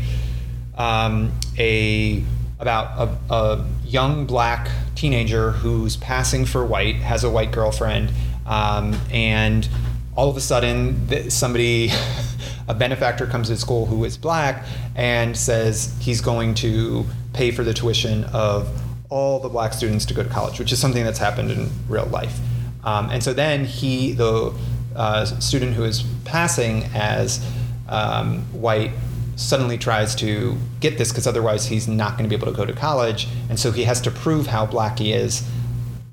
um, 0.78 1.32
a 1.60 2.24
about 2.60 3.10
a, 3.30 3.34
a, 3.34 3.66
young 3.84 4.26
black 4.26 4.70
teenager 4.96 5.52
who's 5.52 5.98
passing 5.98 6.46
for 6.46 6.66
white, 6.66 6.96
has 6.96 7.26
a 7.26 7.30
white 7.30 7.52
girlfriend, 7.52 8.12
um, 8.46 8.96
and 9.12 9.68
all 10.16 10.30
of 10.30 10.38
a 10.38 10.42
sudden 10.42 11.30
somebody, 11.30 11.92
a 12.70 12.74
benefactor 12.74 13.26
comes 13.26 13.50
to 13.50 13.58
school 13.58 13.86
who 13.86 14.06
is 14.06 14.18
black 14.18 14.66
and 14.96 15.36
says 15.36 15.94
he's 16.00 16.22
going 16.22 16.54
to 16.54 17.06
pay 17.34 17.52
for 17.52 17.66
the 17.66 17.74
tuition 17.74 18.24
of 18.26 18.70
all 19.10 19.40
the 19.42 19.50
black 19.50 19.74
students 19.74 20.06
to 20.06 20.14
go 20.14 20.24
to 20.24 20.30
college, 20.30 20.58
which 20.60 20.72
is 20.72 20.80
something 20.80 21.04
that's 21.04 21.20
happened 21.20 21.52
in 21.52 21.70
real 21.90 22.06
life. 22.06 22.40
Um, 22.86 23.10
and 23.10 23.22
so 23.22 23.34
then 23.34 23.66
he, 23.66 24.14
the 24.14 24.54
uh, 24.96 25.26
student 25.26 25.74
who 25.74 25.84
is 25.84 26.04
passing 26.26 26.84
as 26.94 27.46
um, 27.90 28.42
white 28.54 28.92
suddenly 29.36 29.78
tries 29.78 30.16
to 30.16 30.56
get 30.80 30.98
this 30.98 31.12
because 31.12 31.26
otherwise 31.26 31.66
he's 31.66 31.88
not 31.88 32.18
going 32.18 32.30
to 32.30 32.30
be 32.30 32.36
able 32.36 32.52
to 32.52 32.58
go 32.58 32.66
to 32.66 32.74
college. 32.74 33.28
And 33.50 33.60
so 33.60 33.72
he 33.72 33.84
has 33.84 34.00
to 34.02 34.12
prove 34.12 34.48
how 34.48 34.66
black 34.66 35.00
he 35.00 35.14
is. 35.14 35.48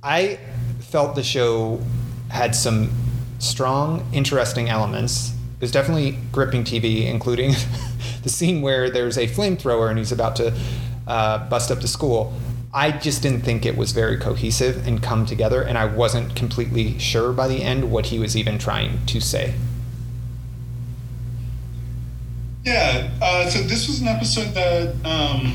I 0.03 0.39
felt 0.81 1.15
the 1.15 1.23
show 1.23 1.81
had 2.31 2.55
some 2.55 2.91
strong, 3.39 4.09
interesting 4.13 4.69
elements. 4.69 5.31
It 5.31 5.61
was 5.61 5.71
definitely 5.71 6.19
gripping 6.33 6.65
TV, 6.65 7.07
including 7.07 7.55
the 8.23 8.29
scene 8.29 8.63
where 8.63 8.91
there's 8.91 9.19
a 9.19 9.27
flamethrower 9.27 9.91
and 9.91 9.99
he's 9.99 10.13
about 10.13 10.37
to 10.37 10.59
uh, 11.07 11.49
bust 11.49 11.71
up 11.71 11.81
the 11.81 11.89
school. 11.89 12.33
I 12.73 12.93
just 12.93 13.23
didn't 13.23 13.41
think 13.41 13.67
it 13.67 13.77
was 13.77 13.91
very 13.91 14.17
cohesive 14.17 14.87
and 14.87 15.03
come 15.03 15.27
together, 15.27 15.63
and 15.63 15.77
I 15.77 15.87
wasn't 15.87 16.37
completely 16.37 16.99
sure 16.99 17.33
by 17.33 17.49
the 17.49 17.63
end 17.63 17.91
what 17.91 18.07
he 18.07 18.19
was 18.19 18.37
even 18.37 18.59
trying 18.59 19.05
to 19.07 19.21
say. 19.21 19.55
Yeah, 22.65 23.11
uh, 23.21 23.49
so 23.49 23.61
this 23.63 23.89
was 23.89 24.01
an 24.01 24.09
episode 24.09 24.55
that 24.55 24.95
um, 25.05 25.53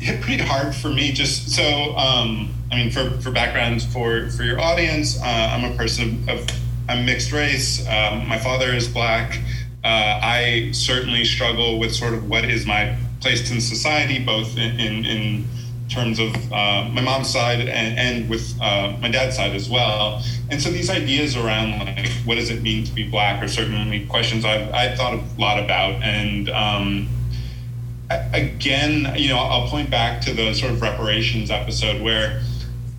hit 0.00 0.20
pretty 0.20 0.42
hard 0.42 0.74
for 0.74 0.88
me. 0.88 1.12
Just 1.12 1.50
so, 1.50 1.96
um, 1.96 2.52
I 2.70 2.76
mean, 2.76 2.90
for, 2.90 3.10
for 3.22 3.30
background 3.30 3.82
for 3.84 4.28
for 4.30 4.42
your 4.42 4.60
audience, 4.60 5.18
uh, 5.22 5.24
I'm 5.24 5.72
a 5.72 5.76
person 5.76 6.28
of 6.28 6.46
I'm 6.88 7.06
mixed 7.06 7.32
race. 7.32 7.86
Um, 7.86 8.28
my 8.28 8.38
father 8.38 8.74
is 8.74 8.88
black. 8.88 9.38
Uh, 9.84 10.20
I 10.22 10.70
certainly 10.72 11.24
struggle 11.24 11.78
with 11.78 11.94
sort 11.94 12.12
of 12.12 12.28
what 12.28 12.44
is 12.44 12.66
my 12.66 12.96
place 13.20 13.50
in 13.50 13.60
society, 13.60 14.22
both 14.22 14.56
in, 14.56 14.78
in, 14.80 15.04
in 15.04 15.44
terms 15.88 16.18
of 16.18 16.34
uh, 16.52 16.88
my 16.92 17.00
mom's 17.00 17.30
side 17.30 17.60
and, 17.60 17.98
and 17.98 18.28
with 18.28 18.54
uh, 18.60 18.96
my 19.00 19.10
dad's 19.10 19.36
side 19.36 19.54
as 19.54 19.68
well. 19.68 20.22
And 20.50 20.62
so 20.62 20.70
these 20.70 20.90
ideas 20.90 21.36
around 21.36 21.78
like 21.78 22.08
what 22.24 22.36
does 22.36 22.50
it 22.50 22.62
mean 22.62 22.84
to 22.84 22.92
be 22.92 23.08
black 23.08 23.42
are 23.42 23.48
certainly 23.48 24.06
questions 24.06 24.44
I've, 24.44 24.72
I've 24.72 24.96
thought 24.96 25.14
a 25.14 25.22
lot 25.38 25.62
about. 25.62 26.02
And 26.02 26.48
um, 26.50 27.08
again, 28.10 29.14
you 29.16 29.28
know, 29.28 29.38
I'll 29.38 29.68
point 29.68 29.90
back 29.90 30.20
to 30.22 30.32
the 30.32 30.54
sort 30.54 30.72
of 30.72 30.82
reparations 30.82 31.50
episode 31.50 32.02
where 32.02 32.42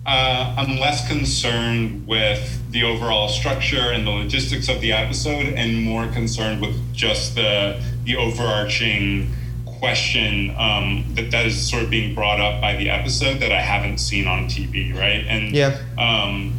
uh, 0.06 0.54
I'm 0.56 0.78
less 0.78 1.06
concerned 1.06 2.06
with 2.06 2.70
the 2.72 2.84
overall 2.84 3.28
structure 3.28 3.90
and 3.92 4.06
the 4.06 4.10
logistics 4.10 4.68
of 4.68 4.80
the 4.80 4.92
episode 4.92 5.54
and 5.54 5.82
more 5.82 6.06
concerned 6.08 6.60
with 6.60 6.94
just 6.94 7.34
the 7.34 7.82
the 8.04 8.16
overarching 8.16 9.30
question 9.80 10.54
um, 10.56 11.04
that 11.14 11.32
that 11.32 11.46
is 11.46 11.68
sort 11.68 11.82
of 11.82 11.90
being 11.90 12.14
brought 12.14 12.38
up 12.38 12.60
by 12.60 12.76
the 12.76 12.90
episode 12.90 13.40
that 13.40 13.50
I 13.50 13.60
haven't 13.60 13.98
seen 13.98 14.28
on 14.28 14.44
TV, 14.44 14.94
right? 14.94 15.24
And 15.26 15.52
yeah, 15.52 15.80
um, 15.98 16.54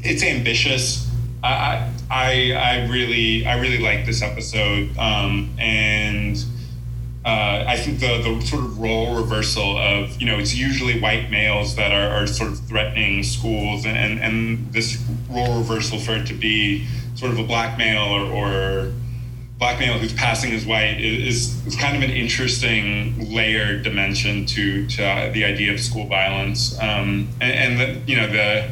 it's 0.00 0.22
ambitious. 0.22 1.10
I, 1.42 1.90
I 2.10 2.52
I 2.52 2.88
really 2.88 3.44
I 3.44 3.58
really 3.58 3.78
like 3.78 4.06
this 4.06 4.22
episode, 4.22 4.96
um, 4.96 5.50
and 5.58 6.36
uh, 7.24 7.64
I 7.66 7.76
think 7.76 8.00
the 8.00 8.22
the 8.22 8.46
sort 8.46 8.64
of 8.64 8.78
role 8.78 9.16
reversal 9.16 9.76
of 9.76 10.20
you 10.20 10.26
know 10.26 10.38
it's 10.38 10.54
usually 10.54 11.00
white 11.00 11.30
males 11.30 11.74
that 11.76 11.92
are, 11.92 12.22
are 12.22 12.26
sort 12.26 12.52
of 12.52 12.60
threatening 12.60 13.24
schools, 13.24 13.84
and 13.84 13.98
and 13.98 14.20
and 14.20 14.72
this 14.72 15.02
role 15.28 15.58
reversal 15.58 15.98
for 15.98 16.12
it 16.12 16.26
to 16.28 16.34
be 16.34 16.86
sort 17.16 17.32
of 17.32 17.38
a 17.38 17.44
black 17.44 17.76
male 17.76 18.04
or, 18.04 18.32
or 18.32 18.92
black 19.62 19.78
male 19.78 19.96
who's 19.96 20.12
passing 20.14 20.52
as 20.52 20.66
white 20.66 21.00
is, 21.00 21.64
is 21.64 21.76
kind 21.76 21.96
of 21.96 22.02
an 22.02 22.10
interesting 22.10 23.32
layered 23.32 23.84
dimension 23.84 24.44
to, 24.44 24.84
to 24.88 25.06
uh, 25.06 25.30
the 25.30 25.44
idea 25.44 25.72
of 25.72 25.78
school 25.78 26.04
violence 26.08 26.76
um, 26.80 27.28
and, 27.40 27.52
and 27.52 27.80
the, 27.80 28.12
you 28.12 28.20
know 28.20 28.26
the 28.26 28.68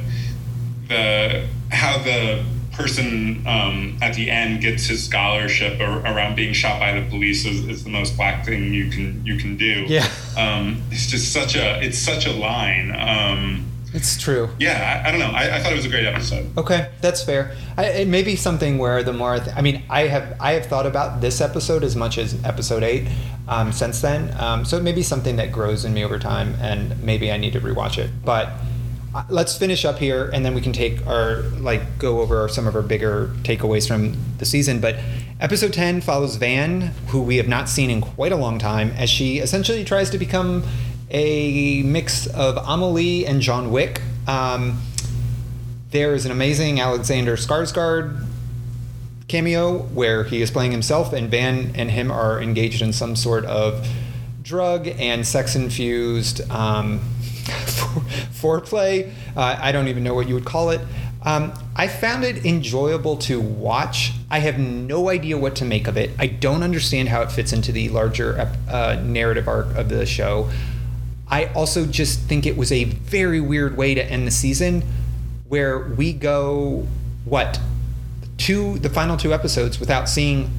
the 0.89 1.47
how 1.71 1.97
the 1.99 2.45
person 2.73 3.47
um, 3.47 3.97
at 4.03 4.15
the 4.15 4.29
end 4.29 4.63
gets 4.63 4.87
his 4.87 5.05
scholarship 5.05 5.81
or, 5.81 6.01
around 6.01 6.35
being 6.35 6.53
shot 6.53 6.81
by 6.81 6.99
the 6.99 7.09
police 7.09 7.47
is, 7.47 7.69
is, 7.69 7.85
the 7.85 7.91
most 7.91 8.17
black 8.17 8.45
thing 8.45 8.75
you 8.75 8.91
can 8.91 9.25
you 9.25 9.37
can 9.37 9.57
do. 9.57 9.85
Yeah, 9.87 10.09
um, 10.37 10.83
it's 10.91 11.07
just 11.07 11.33
such 11.33 11.55
a 11.55 11.81
it's 11.81 11.99
such 11.99 12.27
a 12.27 12.33
line. 12.33 12.91
Um, 12.91 13.65
it's 13.93 14.21
true. 14.21 14.49
Yeah, 14.59 15.03
I, 15.05 15.09
I 15.09 15.11
don't 15.11 15.21
know. 15.21 15.31
I, 15.31 15.57
I, 15.57 15.61
thought 15.61 15.73
it 15.73 15.77
was 15.77 15.85
a 15.85 15.89
great 15.89 16.07
episode. 16.07 16.57
Okay, 16.57 16.91
that's 17.01 17.23
fair. 17.23 17.57
I, 17.77 17.87
it 17.87 18.09
may 18.09 18.23
be 18.23 18.37
something 18.37 18.79
where 18.79 19.03
the 19.03 19.13
more 19.13 19.35
I, 19.35 19.39
th- 19.41 19.57
I, 19.57 19.63
mean, 19.63 19.83
I 19.91 20.03
have 20.03 20.37
I 20.41 20.53
have 20.53 20.67
thought 20.67 20.87
about 20.87 21.21
this 21.21 21.41
episode 21.41 21.83
as 21.83 21.97
much 21.97 22.17
as 22.17 22.43
episode 22.45 22.83
eight 22.83 23.09
um, 23.49 23.73
since 23.73 24.01
then. 24.01 24.35
Um, 24.41 24.65
so 24.65 24.77
it 24.77 24.83
may 24.83 24.93
be 24.93 25.03
something 25.03 25.37
that 25.37 25.51
grows 25.51 25.85
in 25.85 25.93
me 25.93 26.05
over 26.05 26.19
time, 26.19 26.55
and 26.61 27.03
maybe 27.03 27.33
I 27.33 27.37
need 27.37 27.53
to 27.55 27.61
rewatch 27.61 27.99
it. 27.99 28.11
But 28.25 28.53
uh, 29.13 29.25
let's 29.29 29.57
finish 29.59 29.85
up 29.85 29.99
here, 29.99 30.31
and 30.33 30.45
then 30.45 30.55
we 30.55 30.61
can 30.61 30.73
take 30.73 31.05
our 31.07 31.43
like 31.59 31.99
go 31.99 32.21
over 32.21 32.49
some 32.49 32.69
of 32.69 32.77
our 32.77 32.83
bigger 32.83 33.35
takeaways 33.43 33.89
from 33.89 34.17
the 34.39 34.45
season. 34.45 34.81
But 34.81 34.97
episode 35.41 35.73
ten 35.73 36.01
follows 36.01 36.37
Van, 36.37 36.93
who 37.09 37.23
we 37.23 37.39
have 37.39 37.49
not 37.49 37.69
seen 37.69 37.91
in 37.91 38.01
quite 38.01 38.31
a 38.31 38.37
long 38.37 38.61
time, 38.61 38.91
as 38.91 39.11
she 39.11 39.39
essentially 39.39 39.85
tries 39.85 40.11
to 40.11 40.19
become 40.19 40.63
a 41.11 41.83
mix 41.83 42.27
of 42.27 42.57
Amelie 42.57 43.27
and 43.27 43.41
John 43.41 43.71
Wick. 43.71 44.01
Um, 44.27 44.81
there 45.91 46.15
is 46.15 46.25
an 46.25 46.31
amazing 46.31 46.81
Alexander 46.81 47.37
Skarsgård 47.37 48.25
cameo 49.27 49.79
where 49.79 50.25
he 50.25 50.43
is 50.43 50.51
playing 50.51 50.73
himself, 50.73 51.13
and 51.13 51.31
Van 51.31 51.73
and 51.75 51.91
him 51.91 52.11
are 52.11 52.41
engaged 52.41 52.83
in 52.83 52.93
some 52.93 53.17
sort 53.17 53.45
of 53.45 53.89
drug 54.43 54.89
and 54.89 55.27
sex 55.27 55.55
infused 55.57 56.49
um, 56.51 56.99
foreplay. 58.33 59.13
Uh, 59.37 59.57
I 59.61 59.73
don't 59.73 59.89
even 59.89 60.05
know 60.05 60.15
what 60.15 60.29
you 60.29 60.35
would 60.35 60.45
call 60.45 60.71
it. 60.71 60.81
Um, 61.23 61.53
I 61.77 61.87
found 61.89 62.25
it 62.25 62.47
enjoyable 62.47 63.17
to 63.19 63.41
watch. 63.41 64.13
I 64.31 64.39
have 64.39 64.59
no 64.59 65.11
idea 65.11 65.37
what 65.37 65.57
to 65.57 65.65
make 65.65 65.87
of 65.87 65.97
it. 65.97 66.11
I 66.19 66.27
don't 66.27 66.63
understand 66.63 67.09
how 67.09 67.21
it 67.23 67.31
fits 67.31 67.53
into 67.53 67.73
the 67.73 67.89
larger 67.91 68.51
uh, 68.69 69.01
narrative 69.05 69.47
arc 69.47 69.75
of 69.77 69.89
the 69.89 70.07
show. 70.07 70.51
I 71.31 71.47
also 71.47 71.87
just 71.87 72.21
think 72.21 72.45
it 72.45 72.57
was 72.57 72.73
a 72.73 72.85
very 72.85 73.41
weird 73.41 73.77
way 73.77 73.95
to 73.95 74.05
end 74.05 74.27
the 74.27 74.33
season 74.33 74.83
where 75.49 75.79
we 75.79 76.13
go, 76.13 76.87
what, 77.25 77.61
two, 78.37 78.79
the 78.81 78.89
final 78.89 79.17
two 79.17 79.33
episodes 79.33 79.79
without 79.79 80.09
seeing 80.09 80.51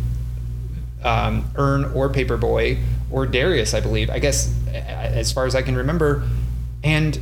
um, 1.03 1.49
Earn 1.55 1.85
or 1.93 2.09
Paperboy 2.09 2.81
or 3.09 3.25
Darius, 3.25 3.73
I 3.73 3.81
believe. 3.81 4.09
I 4.09 4.19
guess, 4.19 4.53
as 4.71 5.31
far 5.31 5.45
as 5.45 5.55
I 5.55 5.61
can 5.61 5.75
remember. 5.75 6.27
And 6.83 7.19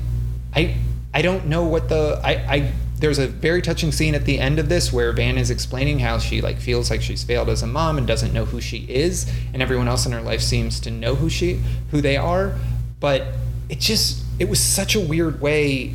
I, 0.55 0.75
I 1.13 1.21
don't 1.23 1.47
know 1.47 1.63
what 1.63 1.89
the, 1.89 2.21
I, 2.23 2.31
I, 2.31 2.71
there's 2.99 3.17
a 3.17 3.27
very 3.27 3.61
touching 3.63 3.91
scene 3.91 4.13
at 4.13 4.25
the 4.25 4.39
end 4.39 4.59
of 4.59 4.69
this 4.69 4.93
where 4.93 5.11
Van 5.11 5.37
is 5.37 5.49
explaining 5.49 5.99
how 5.99 6.19
she 6.19 6.41
like 6.41 6.59
feels 6.59 6.91
like 6.91 7.01
she's 7.01 7.23
failed 7.23 7.49
as 7.49 7.63
a 7.63 7.67
mom 7.67 7.97
and 7.97 8.05
doesn't 8.05 8.33
know 8.33 8.45
who 8.45 8.61
she 8.61 8.79
is, 8.89 9.31
and 9.53 9.61
everyone 9.61 9.87
else 9.87 10.05
in 10.05 10.11
her 10.11 10.21
life 10.21 10.41
seems 10.41 10.79
to 10.81 10.91
know 10.91 11.15
who 11.15 11.29
she, 11.29 11.61
who 11.91 12.01
they 12.01 12.17
are 12.17 12.53
but 12.99 13.27
it 13.69 13.79
just 13.79 14.23
it 14.39 14.49
was 14.49 14.59
such 14.59 14.95
a 14.95 14.99
weird 14.99 15.41
way 15.41 15.93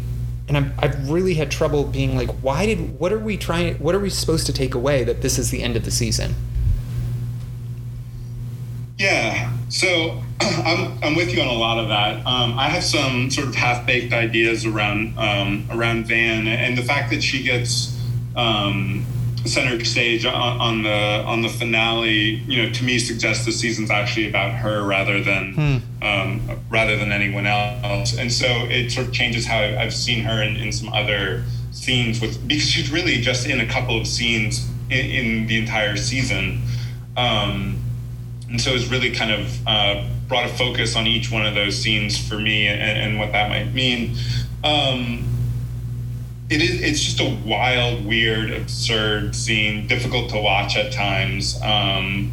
and 0.49 0.57
i 0.57 0.87
have 0.87 1.11
really 1.11 1.35
had 1.35 1.51
trouble 1.51 1.85
being 1.85 2.17
like 2.17 2.31
why 2.43 2.67
did 2.67 2.99
what 2.99 3.13
are 3.13 3.19
we 3.19 3.37
trying 3.37 3.75
what 3.77 3.95
are 3.95 4.01
we 4.01 4.11
supposed 4.11 4.47
to 4.47 4.53
take 4.53 4.75
away 4.75 5.05
that 5.05 5.23
this 5.23 5.39
is 5.39 5.51
the 5.51 5.63
end 5.63 5.77
of 5.77 5.85
the 5.85 5.91
season? 5.91 6.35
Yeah 8.97 9.51
so 9.69 10.23
I'm, 10.41 11.03
I'm 11.03 11.15
with 11.17 11.35
you 11.35 11.41
on 11.41 11.49
a 11.49 11.53
lot 11.53 11.79
of 11.79 11.89
that. 11.89 12.25
Um, 12.27 12.59
i 12.59 12.69
have 12.69 12.85
some 12.85 13.31
sort 13.31 13.49
of 13.49 13.55
half-baked 13.55 14.13
ideas 14.13 14.65
around 14.65 15.19
um, 15.19 15.67
around 15.71 16.07
van 16.07 16.47
and 16.47 16.79
the 16.79 16.83
fact 16.83 17.11
that 17.11 17.23
she 17.23 17.43
gets 17.43 17.99
um, 18.37 19.05
center 19.45 19.85
stage 19.85 20.25
on, 20.25 20.61
on, 20.61 20.83
the 20.83 21.25
on 21.27 21.43
the 21.43 21.49
finale, 21.49 22.43
you 22.47 22.63
know, 22.63 22.73
to 22.73 22.85
me 22.85 22.99
suggests 22.99 23.45
the 23.45 23.53
season's 23.53 23.91
actually 23.91 24.29
about 24.29 24.53
her 24.53 24.83
rather 24.83 25.23
than 25.23 25.55
hmm. 25.55 26.05
um, 26.05 26.61
rather 26.71 26.97
than 26.97 27.13
anyone 27.13 27.47
else. 27.47 28.17
And 28.17 28.33
so 28.33 28.47
it 28.47 28.91
sort 28.91 29.09
of 29.09 29.13
changes 29.13 29.47
how 29.47 29.61
I've 29.61 29.95
seen 29.95 30.25
her 30.25 30.43
in, 30.43 30.57
in 30.57 30.73
some 30.73 30.93
other 30.93 31.45
scenes 31.73 32.21
with 32.21 32.47
because 32.47 32.69
she's 32.69 32.91
really 32.91 33.21
just 33.21 33.47
in 33.47 33.61
a 33.61 33.67
couple 33.67 34.01
of 34.01 34.07
scenes 34.07 34.69
in, 34.91 35.07
in 35.07 35.47
the 35.47 35.59
entire 35.59 35.97
season. 35.97 36.63
Um, 37.17 37.83
and 38.49 38.61
so 38.61 38.71
it's 38.71 38.87
really 38.87 39.11
kind 39.11 39.33
of 39.33 39.67
uh, 39.67 40.05
brought 40.29 40.47
a 40.47 40.49
focus 40.55 40.97
on 40.97 41.07
each 41.07 41.31
one 41.31 41.45
of 41.45 41.55
those 41.55 41.77
scenes 41.77 42.17
for 42.17 42.39
me 42.39 42.67
and, 42.67 42.81
and 42.81 43.19
what 43.19 43.33
that 43.33 43.51
might 43.51 43.73
mean. 43.75 44.17
Um, 44.63 45.34
it 46.51 46.61
is 46.61 46.83
it's 46.83 47.01
just 47.01 47.21
a 47.21 47.39
wild 47.47 48.05
weird 48.05 48.51
absurd 48.51 49.35
scene 49.35 49.87
difficult 49.87 50.29
to 50.31 50.41
watch 50.41 50.77
at 50.77 50.93
times 50.93 51.61
um, 51.63 52.31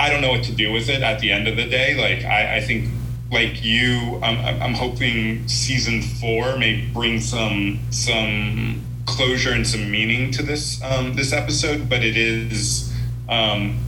i 0.00 0.10
don't 0.10 0.20
know 0.20 0.30
what 0.30 0.42
to 0.42 0.52
do 0.52 0.72
with 0.72 0.88
it 0.88 1.02
at 1.02 1.20
the 1.20 1.30
end 1.30 1.46
of 1.46 1.56
the 1.56 1.66
day 1.66 1.94
like 1.94 2.24
i, 2.24 2.56
I 2.56 2.60
think 2.60 2.88
like 3.30 3.64
you 3.64 4.18
I'm, 4.22 4.62
I'm 4.62 4.74
hoping 4.74 5.46
season 5.48 6.02
four 6.02 6.58
may 6.58 6.84
bring 6.92 7.20
some 7.20 7.80
some 7.90 8.82
closure 9.06 9.52
and 9.52 9.66
some 9.66 9.90
meaning 9.90 10.30
to 10.32 10.42
this 10.42 10.82
um, 10.82 11.14
this 11.14 11.32
episode 11.32 11.88
but 11.88 12.04
it 12.04 12.16
is 12.16 12.92
um, 13.28 13.78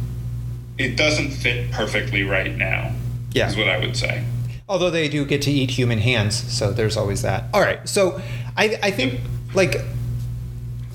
it 0.79 0.97
doesn't 0.97 1.31
fit 1.31 1.70
perfectly 1.72 2.22
right 2.22 2.55
now 2.57 2.95
yeah. 3.33 3.49
is 3.49 3.57
what 3.57 3.68
i 3.68 3.79
would 3.79 3.97
say 3.97 4.25
Although 4.69 4.91
they 4.91 5.09
do 5.09 5.27
get 5.27 5.43
to 5.43 5.51
eat 5.51 5.71
human 5.73 5.99
hands, 5.99 6.35
so 6.35 6.73
there's 6.73 6.97
always 6.97 7.23
that. 7.23 7.45
All 7.53 7.61
right, 7.61 7.87
so 7.87 8.21
I, 8.57 8.79
I 8.83 8.91
think 8.91 9.21
like 9.55 9.77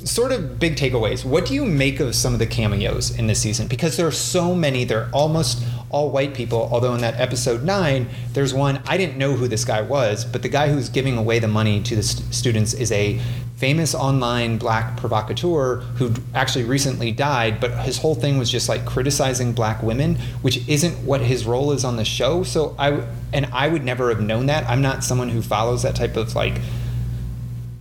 sort 0.10 0.32
of 0.32 0.60
big 0.60 0.76
takeaways. 0.76 1.24
What 1.24 1.46
do 1.46 1.54
you 1.54 1.66
make 1.66 2.00
of 2.00 2.16
some 2.16 2.34
of 2.34 2.40
the 2.40 2.48
cameos 2.48 3.18
in 3.18 3.28
this 3.28 3.42
season? 3.42 3.68
Because 3.68 3.96
there 3.96 4.08
are 4.08 4.12
so 4.12 4.56
many. 4.56 4.84
They're 4.84 5.10
almost 5.14 5.64
all 5.90 6.10
white 6.10 6.34
people. 6.34 6.68
Although 6.72 6.96
in 6.96 7.02
that 7.02 7.20
episode 7.20 7.64
nine, 7.64 8.10
there's 8.34 8.54
one 8.54 8.82
I 8.88 8.98
didn't 8.98 9.18
know 9.18 9.34
who 9.34 9.48
this 9.48 9.64
guy 9.64 9.82
was, 9.82 10.26
but 10.26 10.42
the 10.42 10.50
guy 10.50 10.70
who's 10.70 10.90
giving 10.90 11.18
away 11.18 11.40
the 11.40 11.48
money 11.48 11.82
to 11.84 11.96
the 11.96 12.04
st- 12.04 12.34
students 12.34 12.74
is 12.74 12.92
a 12.92 13.20
famous 13.58 13.94
online 13.94 14.58
black 14.58 14.96
provocateur 14.98 15.82
who 15.98 16.14
actually 16.34 16.64
recently 16.64 17.12
died, 17.12 17.60
but 17.60 17.72
his 17.80 17.98
whole 17.98 18.16
thing 18.16 18.38
was 18.38 18.50
just 18.50 18.70
like 18.70 18.86
criticizing 18.86 19.52
black 19.52 19.84
women, 19.84 20.16
which 20.42 20.66
isn't 20.68 20.94
what 21.06 21.20
his 21.20 21.46
role 21.46 21.72
is 21.72 21.84
on 21.84 21.98
the 21.98 22.06
show. 22.06 22.42
So 22.44 22.76
I 22.80 23.06
and 23.32 23.46
I 23.48 23.68
would 23.68 23.84
never 23.84 24.10
have 24.10 24.22
known 24.22 24.48
that. 24.48 24.68
I'm 24.68 24.82
not 24.82 25.04
someone 25.04 25.30
who 25.30 25.42
follows 25.42 25.84
that 25.84 25.96
type 25.96 26.16
of 26.16 26.36
like 26.36 26.60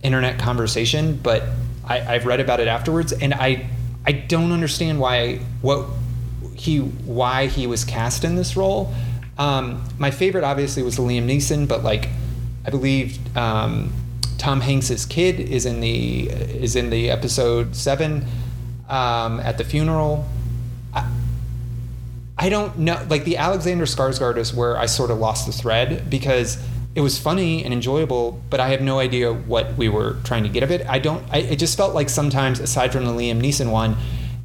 internet 0.03 0.37
conversation, 0.37 1.19
but 1.23 1.43
I, 1.89 2.15
I've 2.15 2.25
read 2.25 2.39
about 2.39 2.59
it 2.59 2.67
afterwards, 2.67 3.11
and 3.11 3.33
I 3.33 3.67
I 4.05 4.11
don't 4.13 4.51
understand 4.51 4.99
why 4.99 5.37
what 5.61 5.87
he 6.55 6.79
why 6.79 7.47
he 7.47 7.67
was 7.67 7.83
cast 7.83 8.23
in 8.23 8.35
this 8.35 8.55
role. 8.55 8.93
Um, 9.37 9.83
my 9.97 10.11
favorite 10.11 10.43
obviously 10.43 10.83
was 10.83 10.97
Liam 10.97 11.25
Neeson, 11.25 11.67
but 11.67 11.83
like 11.83 12.09
I 12.65 12.69
believe 12.69 13.17
um, 13.35 13.91
Tom 14.37 14.61
Hanks's 14.61 15.05
kid 15.05 15.39
is 15.39 15.65
in 15.65 15.81
the 15.81 16.29
is 16.29 16.75
in 16.75 16.89
the 16.89 17.09
episode 17.09 17.75
seven 17.75 18.25
um, 18.87 19.39
at 19.39 19.57
the 19.57 19.63
funeral. 19.63 20.27
I, 20.93 21.09
I 22.37 22.49
don't 22.49 22.79
know, 22.79 23.05
like 23.09 23.25
the 23.25 23.37
Alexander 23.37 23.85
Skarsgård 23.85 24.37
is 24.37 24.53
where 24.53 24.77
I 24.77 24.85
sort 24.85 25.11
of 25.11 25.17
lost 25.17 25.45
the 25.45 25.51
thread 25.51 26.09
because 26.09 26.57
it 26.95 27.01
was 27.01 27.19
funny 27.19 27.63
and 27.63 27.73
enjoyable, 27.73 28.41
but 28.49 28.59
I 28.59 28.69
have 28.69 28.81
no 28.81 28.99
idea 28.99 29.31
what 29.31 29.75
we 29.77 29.89
were 29.89 30.17
trying 30.23 30.43
to 30.43 30.49
get 30.49 30.63
of 30.63 30.71
it. 30.71 30.85
I 30.87 30.99
don't. 30.99 31.23
I, 31.31 31.37
it 31.39 31.57
just 31.57 31.77
felt 31.77 31.93
like 31.93 32.09
sometimes, 32.09 32.59
aside 32.59 32.91
from 32.91 33.05
the 33.05 33.11
Liam 33.11 33.41
Neeson 33.41 33.71
one, 33.71 33.95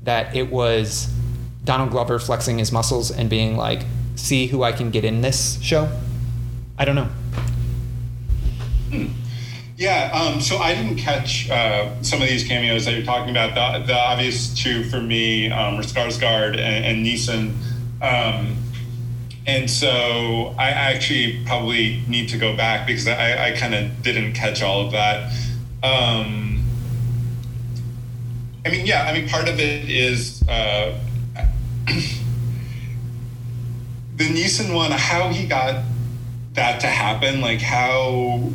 that 0.02 0.34
it 0.36 0.50
was 0.50 1.12
Donald 1.64 1.90
Glover 1.90 2.18
flexing 2.18 2.58
his 2.58 2.70
muscles 2.70 3.10
and 3.10 3.30
being 3.30 3.56
like, 3.56 3.82
"See 4.14 4.46
who 4.46 4.62
I 4.62 4.72
can 4.72 4.90
get 4.90 5.04
in 5.04 5.22
this 5.22 5.60
show." 5.62 5.90
I 6.76 6.84
don't 6.84 6.96
know. 6.96 7.08
Hmm. 8.90 9.06
Yeah, 9.76 10.10
um, 10.12 10.40
so 10.40 10.58
I 10.58 10.74
didn't 10.74 10.98
catch 10.98 11.50
uh, 11.50 12.00
some 12.02 12.22
of 12.22 12.28
these 12.28 12.46
cameos 12.46 12.84
that 12.84 12.94
you're 12.94 13.04
talking 13.04 13.30
about. 13.30 13.54
The, 13.54 13.86
the 13.86 13.98
obvious 13.98 14.54
two 14.54 14.84
for 14.84 15.00
me 15.00 15.50
um, 15.50 15.76
were 15.76 15.82
Skarsgård 15.82 16.56
and, 16.58 16.84
and 16.84 17.06
Neeson. 17.06 17.54
Um, 18.00 18.56
and 19.46 19.70
so 19.70 20.54
I 20.58 20.70
actually 20.70 21.44
probably 21.44 22.02
need 22.08 22.30
to 22.30 22.38
go 22.38 22.56
back 22.56 22.86
because 22.86 23.06
I, 23.06 23.48
I 23.48 23.52
kind 23.52 23.74
of 23.74 24.02
didn't 24.02 24.32
catch 24.32 24.62
all 24.62 24.86
of 24.86 24.92
that. 24.92 25.30
Um, 25.82 26.64
I 28.64 28.70
mean, 28.70 28.86
yeah, 28.86 29.04
I 29.04 29.12
mean, 29.12 29.28
part 29.28 29.48
of 29.48 29.60
it 29.60 29.90
is 29.90 30.42
uh, 30.48 30.98
the 34.16 34.24
Neeson 34.24 34.74
one, 34.74 34.92
how 34.92 35.28
he 35.28 35.46
got 35.46 35.84
that 36.54 36.80
to 36.80 36.86
happen, 36.86 37.42
like 37.42 37.60
how 37.60 38.50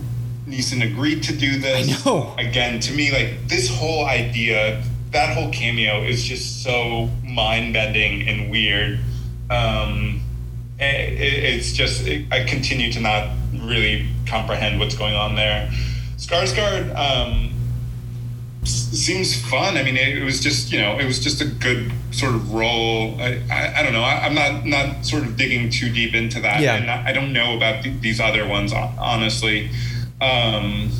Neeson 0.47 0.83
agreed 0.83 1.21
to 1.23 1.35
do 1.35 1.59
this. 1.59 2.03
I 2.03 2.09
know. 2.09 2.33
Again, 2.39 2.79
to 2.79 2.93
me, 2.93 3.11
like 3.11 3.47
this 3.47 3.69
whole 3.69 4.05
idea, 4.05 4.83
that 5.11 5.37
whole 5.37 5.51
cameo 5.51 6.01
is 6.01 6.23
just 6.23 6.63
so 6.63 7.09
mind 7.23 7.73
bending 7.73 8.27
and 8.27 8.49
weird. 8.49 8.99
Um, 9.51 10.21
it, 10.79 11.53
it's 11.55 11.73
just, 11.73 12.07
it, 12.07 12.25
I 12.31 12.43
continue 12.43 12.91
to 12.93 12.99
not 12.99 13.29
really 13.53 14.07
comprehend 14.25 14.79
what's 14.79 14.95
going 14.95 15.15
on 15.15 15.35
there. 15.35 15.69
Skarsgård, 16.17 16.95
um, 16.95 17.53
seems 18.63 19.39
fun. 19.49 19.77
I 19.77 19.83
mean, 19.83 19.97
it, 19.97 20.17
it, 20.17 20.23
was 20.23 20.39
just 20.41 20.71
you 20.71 20.79
know, 20.79 20.99
it 20.99 21.05
was 21.05 21.19
just 21.19 21.41
a 21.41 21.45
good 21.45 21.91
sort 22.11 22.35
of 22.35 22.53
role. 22.53 23.19
I, 23.19 23.41
I, 23.49 23.79
I 23.79 23.83
don't 23.83 23.93
know. 23.93 24.03
I, 24.03 24.25
am 24.25 24.35
not 24.35 24.65
not 24.65 25.05
sort 25.05 25.23
of 25.23 25.37
digging 25.37 25.69
too 25.69 25.91
deep 25.91 26.13
into 26.13 26.39
that. 26.41 26.61
Yeah. 26.61 26.75
And 26.75 26.89
I, 26.89 27.09
I 27.09 27.13
don't 27.13 27.33
know 27.33 27.55
about 27.55 27.83
th- 27.83 28.01
these 28.01 28.19
other 28.19 28.47
ones 28.47 28.73
honestly. 28.73 29.69
Um, 30.21 30.91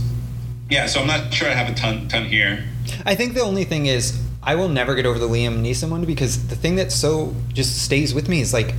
yeah, 0.69 0.85
so 0.85 1.01
I'm 1.01 1.07
not 1.07 1.33
sure 1.33 1.49
I 1.49 1.53
have 1.53 1.69
a 1.69 1.75
ton 1.75 2.07
ton 2.07 2.25
here. 2.25 2.63
I 3.05 3.15
think 3.15 3.33
the 3.33 3.41
only 3.41 3.65
thing 3.65 3.87
is 3.87 4.19
I 4.41 4.55
will 4.55 4.69
never 4.69 4.95
get 4.95 5.05
over 5.05 5.19
the 5.19 5.27
Liam 5.27 5.61
Neeson 5.61 5.89
one 5.89 6.05
because 6.05 6.47
the 6.47 6.55
thing 6.55 6.75
that 6.77 6.91
so 6.91 7.35
just 7.53 7.83
stays 7.83 8.13
with 8.13 8.29
me 8.29 8.39
is 8.41 8.53
like, 8.53 8.73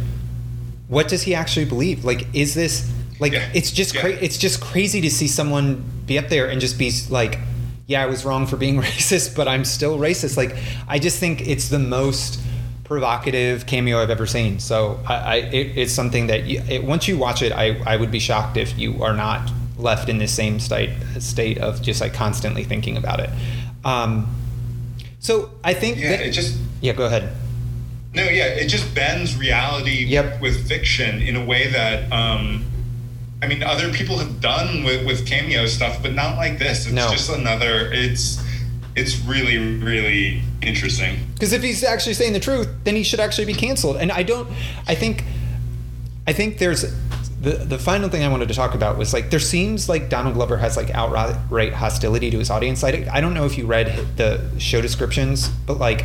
what 0.91 1.09
does 1.09 1.23
he 1.23 1.35
actually 1.35 1.65
believe? 1.65 2.05
Like, 2.05 2.27
is 2.35 2.55
this 2.55 2.91
like 3.19 3.33
Yeah. 3.33 3.49
it's 3.55 3.71
just 3.71 3.95
Yeah. 3.95 4.01
cra- 4.03 4.19
it's 4.27 4.37
just 4.39 4.61
crazy 4.61 5.01
to 5.01 5.11
see 5.11 5.27
someone 5.29 5.83
be 6.07 6.19
up 6.19 6.29
there 6.29 6.47
and 6.51 6.61
just 6.61 6.77
be 6.79 6.93
like, 7.09 7.39
yeah, 7.87 8.03
I 8.03 8.07
was 8.07 8.25
wrong 8.25 8.47
for 8.47 8.57
being 8.57 8.77
racist, 8.89 9.35
but 9.37 9.47
I'm 9.49 9.65
still 9.65 9.99
racist. 9.99 10.37
Like, 10.37 10.55
I 10.89 10.99
just 10.99 11.19
think 11.19 11.47
it's 11.47 11.69
the 11.69 11.79
most 11.79 12.41
provocative 12.85 13.67
cameo 13.67 14.03
I've 14.03 14.11
ever 14.11 14.27
seen. 14.27 14.59
So 14.59 14.99
I, 15.07 15.15
I 15.15 15.35
it, 15.37 15.79
it's 15.79 15.93
something 15.93 16.27
that 16.27 16.45
you, 16.45 16.61
it, 16.69 16.83
once 16.85 17.07
you 17.09 17.17
watch 17.17 17.41
it, 17.43 17.53
I, 17.53 17.81
I 17.87 17.97
would 17.97 18.11
be 18.11 18.19
shocked 18.19 18.57
if 18.57 18.77
you 18.79 19.03
are 19.03 19.15
not 19.15 19.51
left 19.79 20.09
in 20.09 20.19
this 20.19 20.33
same 20.35 20.59
state 20.61 20.91
state 21.21 21.59
of 21.59 21.81
just 21.83 22.01
like 22.01 22.13
constantly 22.15 22.65
thinking 22.65 22.97
about 22.97 23.21
it. 23.21 23.31
Um, 23.85 24.27
so 25.21 25.51
I 25.63 25.75
think 25.75 25.99
Yeah, 25.99 26.11
that, 26.17 26.21
it 26.27 26.33
just 26.33 26.59
yeah, 26.81 26.93
go 26.95 27.05
ahead. 27.07 27.29
No, 28.15 28.25
yeah, 28.25 28.47
it 28.47 28.67
just 28.69 28.93
bends 28.95 29.37
reality 29.37 30.05
Yep. 30.07 30.41
with 30.41 30.67
fiction 30.69 31.21
in 31.23 31.37
a 31.37 31.45
way 31.45 31.69
that, 31.69 32.11
um, 32.13 32.65
I 33.43 33.47
mean, 33.47 33.63
other 33.63 33.93
people 33.93 34.19
have 34.19 34.41
done 34.41 34.83
with, 34.85 35.07
with 35.07 35.27
cameo 35.27 35.67
stuff, 35.67 36.03
but 36.03 36.13
not 36.15 36.37
like 36.37 36.59
this. 36.59 36.87
It's 36.87 36.95
No. 36.95 37.11
just 37.11 37.31
another. 37.31 37.91
It's 37.93 38.43
it's 38.97 39.21
really 39.21 39.57
really 39.57 40.43
interesting. 40.61 41.17
Because 41.35 41.53
if 41.53 41.63
he's 41.63 41.85
actually 41.85 42.15
saying 42.15 42.33
the 42.33 42.41
truth, 42.41 42.69
then 42.85 42.97
he 42.97 43.05
should 43.05 43.21
actually 43.21 43.45
be 43.47 43.55
canceled. 43.55 43.97
And 43.97 44.11
I 44.11 44.23
don't. 44.25 44.49
I 44.89 44.95
think. 44.97 45.25
I 46.27 46.33
think 46.33 46.59
there's 46.59 46.83
the 47.41 47.53
the 47.53 47.79
final 47.79 48.09
thing 48.11 48.23
I 48.25 48.29
wanted 48.29 48.49
to 48.49 48.55
talk 48.55 48.75
about 48.75 48.99
was 48.99 49.15
like 49.15 49.31
there 49.31 49.41
seems 49.41 49.89
like 49.89 50.11
Donald 50.11 50.35
Glover 50.35 50.59
has 50.59 50.77
like 50.77 50.91
outright 50.91 51.73
hostility 51.73 52.31
to 52.31 52.39
his 52.39 52.51
audience. 52.51 52.83
I, 52.85 53.09
I 53.11 53.21
don't 53.21 53.33
know 53.33 53.47
if 53.47 53.57
you 53.57 53.65
read 53.67 53.87
the 54.17 54.41
show 54.59 54.81
descriptions, 54.83 55.49
but 55.49 55.79
like 55.79 56.05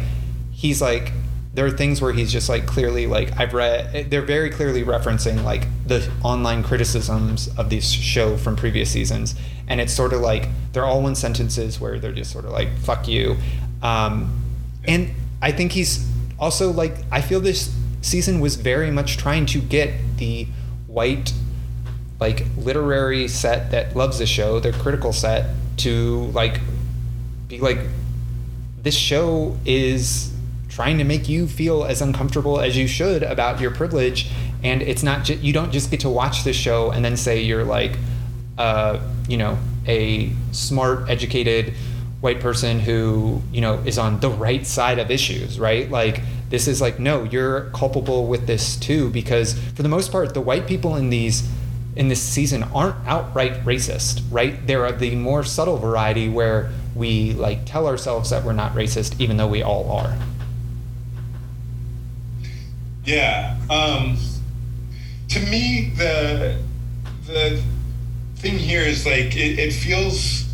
he's 0.54 0.82
like 0.82 1.12
there 1.56 1.66
are 1.66 1.72
things 1.72 2.02
where 2.02 2.12
he's 2.12 2.32
just 2.32 2.50
like 2.50 2.66
clearly 2.68 3.08
like 3.08 3.32
I've 3.40 3.54
read 3.54 4.12
they're 4.12 4.22
very 4.22 4.50
clearly 4.50 4.84
referencing 4.84 5.44
like 5.44 5.66
the 5.88 6.08
online 6.22 6.64
criticisms 6.64 7.48
of 7.58 7.70
this 7.70 7.90
show 7.90 8.36
from 8.36 8.58
previous 8.58 8.92
seasons, 8.92 9.36
and 9.68 9.80
it's 9.80 9.94
sort 9.94 10.12
of 10.12 10.20
like 10.20 10.50
they're 10.74 10.86
all 10.86 11.02
one 11.02 11.16
sentences 11.16 11.80
where 11.80 11.98
they're 11.98 12.12
just 12.12 12.32
sort 12.32 12.44
of 12.44 12.52
like 12.52 12.78
fuck 12.80 13.08
you, 13.08 13.38
um, 13.82 14.38
and 14.84 15.12
I 15.42 15.54
think 15.54 15.72
he's 15.72 16.08
also 16.38 16.72
like 16.72 16.98
I 17.10 17.22
feel 17.22 17.40
this 17.40 17.74
season 18.02 18.42
was 18.42 18.58
very 18.58 18.92
much 18.92 19.16
trying 19.18 19.46
to 19.48 19.60
get 19.60 19.94
the 20.18 20.48
white 20.88 21.34
like 22.20 22.46
literary 22.58 23.30
set 23.30 23.72
that 23.72 23.96
loves 23.96 24.20
the 24.20 24.26
show, 24.26 24.60
their 24.60 24.74
critical 24.74 25.14
set, 25.14 25.56
to 25.78 26.26
like 26.34 26.60
be 27.48 27.60
like 27.60 27.80
this 28.84 28.96
show 28.96 29.58
is 29.66 30.35
trying 30.76 30.98
to 30.98 31.06
make 31.06 31.30
you 31.30 31.48
feel 31.48 31.86
as 31.86 32.02
uncomfortable 32.02 32.60
as 32.60 32.76
you 32.76 32.86
should 32.86 33.24
about 33.24 33.62
your 33.62 33.72
privilege. 33.72 34.30
And 34.62 34.82
it's 34.82 35.04
not 35.04 35.30
you 35.30 35.54
don't 35.54 35.72
just 35.72 35.90
get 35.90 36.02
to 36.02 36.10
watch 36.10 36.44
this 36.44 36.58
show 36.58 36.92
and 36.92 37.04
then 37.04 37.16
say 37.16 37.42
you're 37.42 37.64
like 37.64 37.98
uh, 38.58 39.00
you 39.30 39.38
know 39.38 39.58
a 39.88 40.34
smart 40.52 41.10
educated 41.10 41.74
white 42.20 42.42
person 42.42 42.82
who 42.82 43.42
you 43.54 43.62
know 43.62 43.76
is 43.86 43.98
on 43.98 44.20
the 44.20 44.30
right 44.30 44.68
side 44.68 45.00
of 45.00 45.10
issues 45.10 45.58
right? 45.58 45.90
Like 45.90 46.22
this 46.50 46.68
is 46.68 46.82
like 46.82 47.00
no 47.00 47.24
you're 47.24 47.70
culpable 47.70 48.28
with 48.28 48.46
this 48.46 48.76
too 48.76 49.10
because 49.12 49.58
for 49.76 49.82
the 49.82 49.90
most 49.90 50.12
part 50.12 50.34
the 50.34 50.42
white 50.42 50.68
people 50.68 50.98
in 50.98 51.10
these 51.10 51.50
in 51.96 52.10
this 52.10 52.22
season 52.22 52.64
aren't 52.64 52.98
outright 53.08 53.64
racist 53.64 54.24
right? 54.30 54.68
There 54.68 54.84
are 54.84 54.92
the 54.92 55.16
more 55.16 55.46
subtle 55.46 55.78
variety 55.78 56.28
where 56.28 56.70
we 56.96 57.32
like 57.32 57.66
tell 57.66 57.88
ourselves 57.88 58.30
that 58.32 58.44
we're 58.44 58.52
not 58.52 58.74
racist 58.74 59.22
even 59.22 59.38
though 59.38 59.48
we 59.48 59.64
all 59.64 59.90
are 59.90 60.18
Yeah. 63.06 63.58
Um, 63.70 64.18
to 65.30 65.40
me, 65.40 65.92
the 65.96 66.62
the 67.26 67.62
thing 68.38 68.58
here 68.58 68.82
is 68.82 69.06
like 69.06 69.36
it, 69.36 69.60
it 69.60 69.72
feels 69.74 70.46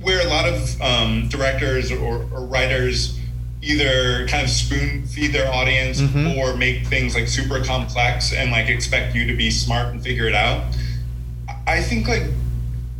where 0.00 0.20
a 0.26 0.28
lot 0.28 0.48
of 0.48 0.80
um, 0.82 1.28
directors 1.28 1.90
or, 1.92 2.26
or 2.32 2.44
writers 2.46 3.18
either 3.62 4.26
kind 4.26 4.42
of 4.42 4.50
spoon 4.50 5.06
feed 5.06 5.32
their 5.32 5.50
audience 5.52 6.00
Mhm. 6.00 6.36
or 6.36 6.56
make 6.56 6.84
things 6.88 7.14
like 7.14 7.28
super 7.28 7.62
complex 7.64 8.32
and 8.32 8.50
like 8.50 8.68
expect 8.68 9.14
you 9.14 9.24
to 9.26 9.34
be 9.36 9.50
smart 9.52 9.92
and 9.92 10.02
figure 10.02 10.26
it 10.26 10.34
out. 10.34 10.64
I 11.66 11.80
think 11.80 12.08
like 12.08 12.24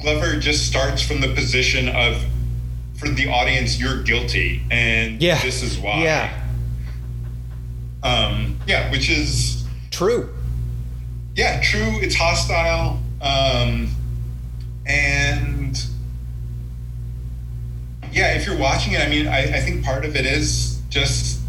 Glover 0.00 0.38
just 0.38 0.66
starts 0.68 1.02
from 1.02 1.20
the 1.20 1.34
position 1.34 1.88
of 1.88 2.24
for 2.94 3.08
the 3.08 3.28
audience 3.28 3.80
you're 3.80 4.02
guilty 4.04 4.62
and 4.70 5.20
Yeah. 5.20 5.42
this 5.42 5.62
is 5.64 5.76
why. 5.78 6.04
Yeah. 6.04 6.30
Um, 8.02 8.58
yeah, 8.66 8.90
which 8.90 9.08
is 9.08 9.64
true 9.90 10.28
yeah, 11.34 11.60
true. 11.62 11.98
It's 12.00 12.14
hostile, 12.14 13.00
um, 13.22 13.88
and 14.84 15.82
yeah, 18.12 18.34
if 18.34 18.46
you're 18.46 18.58
watching 18.58 18.92
it, 18.92 19.00
I 19.00 19.08
mean, 19.08 19.26
I, 19.26 19.56
I 19.56 19.60
think 19.60 19.82
part 19.84 20.04
of 20.04 20.14
it 20.14 20.26
is 20.26 20.80
just 20.90 21.40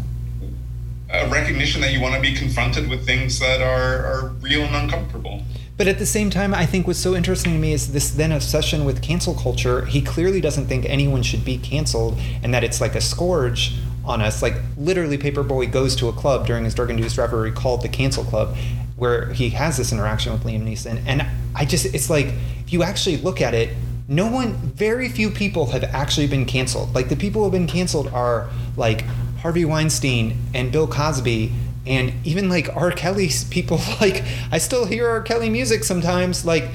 a 1.10 1.28
recognition 1.28 1.82
that 1.82 1.92
you 1.92 2.00
want 2.00 2.14
to 2.14 2.20
be 2.20 2.34
confronted 2.34 2.88
with 2.88 3.04
things 3.04 3.38
that 3.40 3.60
are, 3.60 4.06
are 4.06 4.28
real 4.40 4.62
and 4.62 4.74
uncomfortable. 4.74 5.42
But 5.76 5.86
at 5.86 5.98
the 5.98 6.06
same 6.06 6.30
time, 6.30 6.54
I 6.54 6.64
think 6.64 6.86
what's 6.86 6.98
so 6.98 7.14
interesting 7.14 7.52
to 7.52 7.58
me 7.58 7.72
is 7.72 7.92
this 7.92 8.10
then 8.10 8.32
obsession 8.32 8.84
with 8.84 9.02
cancel 9.02 9.34
culture. 9.34 9.84
He 9.84 10.00
clearly 10.00 10.40
doesn't 10.40 10.66
think 10.66 10.86
anyone 10.86 11.22
should 11.22 11.44
be 11.44 11.58
canceled 11.58 12.18
and 12.42 12.54
that 12.54 12.64
it's 12.64 12.80
like 12.80 12.94
a 12.94 13.00
scourge 13.00 13.74
on 14.04 14.20
us. 14.20 14.42
Like 14.42 14.54
literally, 14.76 15.18
Paperboy 15.18 15.70
goes 15.70 15.96
to 15.96 16.08
a 16.08 16.12
club 16.12 16.46
during 16.46 16.64
his 16.64 16.74
drug-induced 16.74 17.18
reverie 17.18 17.52
called 17.52 17.82
the 17.82 17.88
Cancel 17.88 18.24
Club, 18.24 18.56
where 18.96 19.32
he 19.32 19.50
has 19.50 19.76
this 19.76 19.92
interaction 19.92 20.32
with 20.32 20.44
Liam 20.44 20.64
Neeson. 20.64 21.02
And 21.06 21.26
I 21.54 21.64
just, 21.64 21.86
it's 21.86 22.10
like, 22.10 22.26
if 22.60 22.72
you 22.72 22.82
actually 22.82 23.16
look 23.18 23.40
at 23.40 23.54
it, 23.54 23.70
no 24.06 24.30
one, 24.30 24.54
very 24.54 25.08
few 25.08 25.30
people 25.30 25.66
have 25.66 25.84
actually 25.84 26.26
been 26.26 26.44
canceled. 26.44 26.94
Like 26.94 27.08
the 27.08 27.16
people 27.16 27.40
who 27.40 27.44
have 27.44 27.52
been 27.52 27.66
canceled 27.66 28.08
are 28.08 28.50
like 28.76 29.02
Harvey 29.38 29.64
Weinstein 29.64 30.38
and 30.54 30.70
Bill 30.70 30.86
Cosby 30.86 31.52
and 31.86 32.12
even 32.24 32.48
like 32.48 32.74
R. 32.74 32.90
Kelly's 32.90 33.44
people. 33.44 33.80
Like 34.00 34.24
I 34.50 34.58
still 34.58 34.84
hear 34.84 35.08
R. 35.08 35.22
Kelly 35.22 35.48
music 35.48 35.84
sometimes. 35.84 36.44
Like 36.44 36.68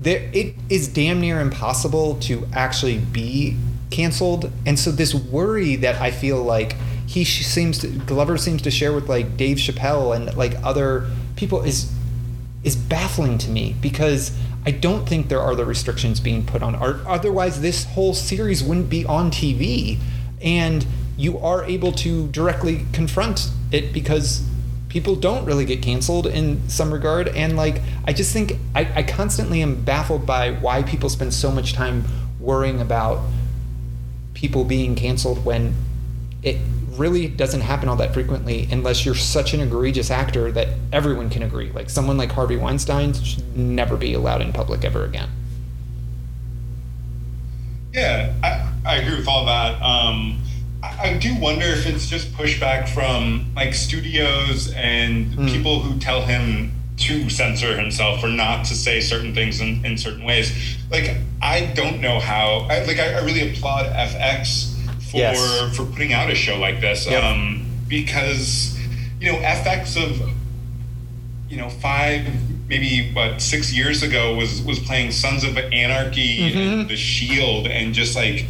there, 0.00 0.28
it 0.32 0.54
is 0.68 0.88
damn 0.88 1.20
near 1.20 1.40
impossible 1.40 2.16
to 2.20 2.48
actually 2.52 2.98
be 2.98 3.56
canceled. 3.92 4.50
And 4.66 4.78
so 4.78 4.90
this 4.90 5.14
worry 5.14 5.76
that 5.76 6.00
I 6.00 6.10
feel 6.10 6.42
like 6.42 6.74
he 7.06 7.24
seems 7.24 7.78
to 7.80 7.88
Glover 7.88 8.38
seems 8.38 8.62
to 8.62 8.70
share 8.70 8.92
with 8.92 9.08
like 9.08 9.36
Dave 9.36 9.58
Chappelle 9.58 10.16
and 10.16 10.34
like 10.36 10.54
other 10.64 11.10
people 11.36 11.62
is 11.62 11.92
is 12.64 12.76
baffling 12.76 13.38
to 13.38 13.50
me 13.50 13.74
because 13.80 14.36
I 14.64 14.70
don't 14.70 15.08
think 15.08 15.28
there 15.28 15.40
are 15.40 15.56
the 15.56 15.64
restrictions 15.64 16.20
being 16.20 16.46
put 16.46 16.62
on 16.62 16.74
art. 16.74 17.00
Otherwise, 17.06 17.60
this 17.60 17.84
whole 17.84 18.14
series 18.14 18.62
wouldn't 18.62 18.88
be 18.88 19.04
on 19.04 19.30
TV, 19.30 19.98
and 20.40 20.86
you 21.16 21.38
are 21.38 21.64
able 21.64 21.92
to 21.92 22.28
directly 22.28 22.86
confront 22.92 23.50
it 23.72 23.92
because 23.92 24.46
people 24.88 25.16
don't 25.16 25.44
really 25.44 25.64
get 25.64 25.82
canceled 25.82 26.26
in 26.26 26.68
some 26.68 26.92
regard. 26.92 27.28
And 27.28 27.56
like, 27.56 27.80
I 28.04 28.12
just 28.12 28.32
think 28.32 28.52
I, 28.74 28.88
I 28.94 29.02
constantly 29.02 29.62
am 29.62 29.82
baffled 29.82 30.26
by 30.26 30.52
why 30.52 30.82
people 30.82 31.08
spend 31.08 31.34
so 31.34 31.50
much 31.50 31.72
time 31.72 32.04
worrying 32.38 32.80
about 32.80 33.20
people 34.42 34.64
being 34.64 34.96
canceled 34.96 35.44
when 35.44 35.72
it 36.42 36.56
really 36.96 37.28
doesn't 37.28 37.60
happen 37.60 37.88
all 37.88 37.94
that 37.94 38.12
frequently 38.12 38.68
unless 38.72 39.06
you're 39.06 39.14
such 39.14 39.54
an 39.54 39.60
egregious 39.60 40.10
actor 40.10 40.50
that 40.50 40.66
everyone 40.92 41.30
can 41.30 41.44
agree. 41.44 41.70
Like 41.70 41.88
someone 41.88 42.16
like 42.16 42.32
Harvey 42.32 42.56
Weinstein 42.56 43.12
should 43.14 43.56
never 43.56 43.96
be 43.96 44.14
allowed 44.14 44.42
in 44.42 44.52
public 44.52 44.84
ever 44.84 45.04
again. 45.04 45.30
Yeah, 47.94 48.34
I, 48.42 48.68
I 48.84 48.96
agree 48.96 49.16
with 49.16 49.28
all 49.28 49.46
that. 49.46 49.80
Um, 49.80 50.40
I, 50.82 51.10
I 51.10 51.18
do 51.18 51.38
wonder 51.38 51.66
if 51.66 51.86
it's 51.86 52.08
just 52.08 52.32
pushback 52.32 52.88
from 52.88 53.46
like 53.54 53.74
studios 53.74 54.72
and 54.72 55.26
Mm. 55.36 55.50
people 55.52 55.80
who 55.80 56.00
tell 56.00 56.22
him 56.22 56.72
to 57.02 57.28
censor 57.30 57.76
himself 57.78 58.22
or 58.22 58.28
not 58.28 58.64
to 58.66 58.74
say 58.74 59.00
certain 59.00 59.34
things 59.34 59.60
in, 59.60 59.84
in 59.84 59.96
certain 59.98 60.24
ways. 60.24 60.76
Like 60.90 61.16
I 61.40 61.66
don't 61.74 62.00
know 62.00 62.20
how. 62.20 62.66
I, 62.70 62.84
like 62.84 62.98
I, 62.98 63.14
I 63.14 63.20
really 63.24 63.52
applaud 63.52 63.86
FX 63.86 64.74
for 65.10 65.16
Yes. 65.18 65.76
for 65.76 65.84
putting 65.84 66.12
out 66.12 66.30
a 66.30 66.34
show 66.34 66.58
like 66.58 66.80
this 66.80 67.06
Yep. 67.06 67.22
um, 67.22 67.66
because 67.88 68.78
you 69.20 69.30
know 69.32 69.38
FX 69.38 69.96
of 70.02 70.30
you 71.48 71.56
know 71.56 71.68
five 71.68 72.26
maybe 72.68 73.10
what 73.12 73.42
six 73.42 73.74
years 73.74 74.02
ago 74.02 74.34
was 74.36 74.62
was 74.62 74.78
playing 74.78 75.10
Sons 75.10 75.44
of 75.44 75.56
Anarchy 75.58 76.50
Mhm. 76.52 76.56
and 76.80 76.88
The 76.88 76.96
Shield 76.96 77.66
and 77.66 77.92
just 77.94 78.16
like 78.16 78.46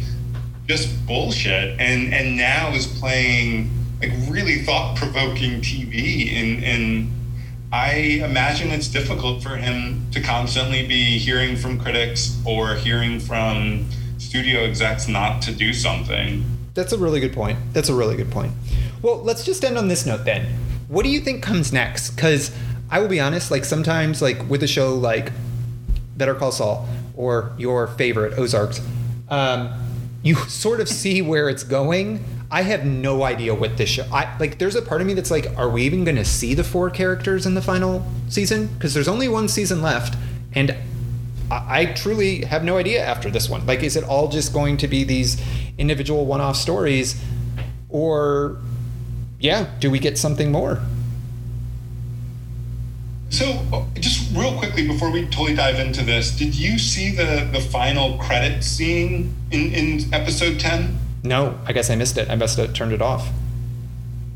just 0.67 1.05
bullshit, 1.05 1.77
and 1.79 2.13
and 2.13 2.37
now 2.37 2.71
is 2.73 2.87
playing 2.87 3.69
like 3.99 4.11
really 4.29 4.63
thought 4.63 4.95
provoking 4.95 5.59
TV, 5.61 6.33
and 6.39 6.63
and 6.63 7.11
I 7.73 8.21
imagine 8.23 8.69
it's 8.69 8.87
difficult 8.87 9.41
for 9.41 9.57
him 9.57 10.05
to 10.11 10.21
constantly 10.21 10.85
be 10.85 11.17
hearing 11.17 11.55
from 11.55 11.79
critics 11.79 12.39
or 12.45 12.75
hearing 12.75 13.19
from 13.19 13.89
studio 14.19 14.59
execs 14.59 15.07
not 15.07 15.41
to 15.41 15.51
do 15.51 15.73
something. 15.73 16.45
That's 16.75 16.93
a 16.93 16.99
really 16.99 17.19
good 17.19 17.33
point. 17.33 17.57
That's 17.73 17.89
a 17.89 17.95
really 17.95 18.15
good 18.15 18.29
point. 18.29 18.53
Well, 19.01 19.23
let's 19.23 19.43
just 19.43 19.65
end 19.65 19.79
on 19.79 19.87
this 19.87 20.05
note 20.05 20.23
then. 20.23 20.53
What 20.87 21.01
do 21.01 21.09
you 21.09 21.19
think 21.19 21.41
comes 21.41 21.73
next? 21.73 22.11
Because 22.11 22.55
I 22.91 22.99
will 22.99 23.07
be 23.07 23.19
honest, 23.19 23.49
like 23.49 23.65
sometimes, 23.65 24.21
like 24.21 24.47
with 24.47 24.61
a 24.61 24.67
show 24.67 24.93
like 24.93 25.31
Better 26.15 26.35
Call 26.35 26.51
Saul 26.51 26.87
or 27.15 27.53
your 27.57 27.87
favorite 27.87 28.37
Ozarks, 28.37 28.81
um, 29.29 29.73
you 30.21 30.35
sort 30.47 30.79
of 30.79 30.87
see 30.87 31.23
where 31.23 31.49
it's 31.49 31.63
going. 31.63 32.23
I 32.53 32.61
have 32.61 32.85
no 32.85 33.23
idea 33.23 33.55
what 33.55 33.77
this 33.77 33.89
show. 33.89 34.05
I 34.11 34.37
like. 34.37 34.59
There's 34.59 34.75
a 34.75 34.81
part 34.83 35.01
of 35.01 35.07
me 35.07 35.15
that's 35.15 35.31
like, 35.31 35.47
are 35.57 35.67
we 35.67 35.81
even 35.85 36.03
going 36.03 36.17
to 36.17 36.23
see 36.23 36.53
the 36.53 36.63
four 36.63 36.91
characters 36.91 37.47
in 37.47 37.55
the 37.55 37.63
final 37.63 38.05
season? 38.29 38.67
Because 38.67 38.93
there's 38.93 39.07
only 39.07 39.27
one 39.27 39.47
season 39.47 39.81
left, 39.81 40.15
and 40.53 40.77
I, 41.49 41.79
I 41.79 41.85
truly 41.93 42.45
have 42.45 42.63
no 42.63 42.77
idea 42.77 43.03
after 43.03 43.31
this 43.31 43.49
one. 43.49 43.65
Like, 43.65 43.81
is 43.81 43.95
it 43.95 44.03
all 44.03 44.27
just 44.27 44.53
going 44.53 44.77
to 44.77 44.87
be 44.87 45.03
these 45.03 45.41
individual 45.79 46.27
one-off 46.27 46.55
stories, 46.55 47.19
or 47.89 48.59
yeah, 49.39 49.71
do 49.79 49.89
we 49.89 49.97
get 49.97 50.19
something 50.19 50.51
more? 50.51 50.79
So, 53.31 53.87
just 53.95 54.31
real 54.37 54.55
quickly 54.59 54.87
before 54.87 55.09
we 55.09 55.23
totally 55.23 55.55
dive 55.55 55.79
into 55.79 56.05
this, 56.05 56.29
did 56.29 56.53
you 56.53 56.77
see 56.77 57.09
the 57.15 57.49
the 57.51 57.61
final 57.61 58.19
credit 58.19 58.63
scene 58.63 59.35
in 59.49 59.73
in 59.73 60.13
episode 60.13 60.59
ten? 60.59 60.99
No, 61.23 61.57
I 61.65 61.73
guess 61.73 61.89
I 61.89 61.95
missed 61.95 62.17
it. 62.17 62.29
I 62.29 62.35
must 62.35 62.57
have 62.57 62.73
turned 62.73 62.91
it 62.91 63.01
off. 63.01 63.29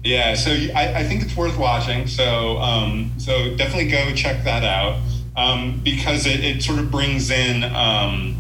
Yeah, 0.04 0.36
so 0.36 0.52
I, 0.52 1.00
I 1.00 1.04
think 1.04 1.24
it's 1.24 1.36
worth 1.36 1.58
watching. 1.58 2.08
So 2.08 2.58
um, 2.60 3.12
so 3.18 3.56
definitely 3.56 3.90
go 3.90 4.14
check 4.14 4.44
that 4.46 4.64
out 4.64 5.00
um, 5.36 5.82
because 5.84 6.26
it, 6.26 6.44
it 6.44 6.64
sort 6.64 6.80
of 6.80 6.90
brings 6.90 7.30
in 7.30 7.64
um, 7.64 8.38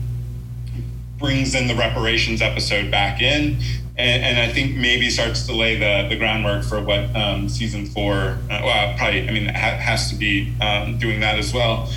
brings 1.17 1.55
in 1.55 1.67
the 1.67 1.75
reparations 1.75 2.41
episode 2.41 2.89
back 2.89 3.21
in, 3.21 3.57
and, 3.97 4.23
and, 4.23 4.39
I 4.39 4.53
think 4.53 4.77
maybe 4.77 5.09
starts 5.09 5.45
to 5.47 5.53
lay 5.53 5.75
the, 5.77 6.07
the 6.07 6.15
groundwork 6.15 6.63
for 6.63 6.81
what 6.81 7.13
um, 7.15 7.49
season 7.49 7.85
four. 7.85 8.13
Uh, 8.49 8.61
well, 8.63 8.97
probably 8.97 9.27
I 9.27 9.31
mean 9.31 9.47
ha- 9.47 9.77
has 9.77 10.09
to 10.11 10.15
be 10.15 10.53
um, 10.61 10.97
doing 10.97 11.19
that 11.19 11.37
as 11.37 11.53
well. 11.53 11.91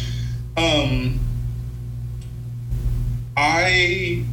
Um, 0.57 1.21
I 3.37 4.25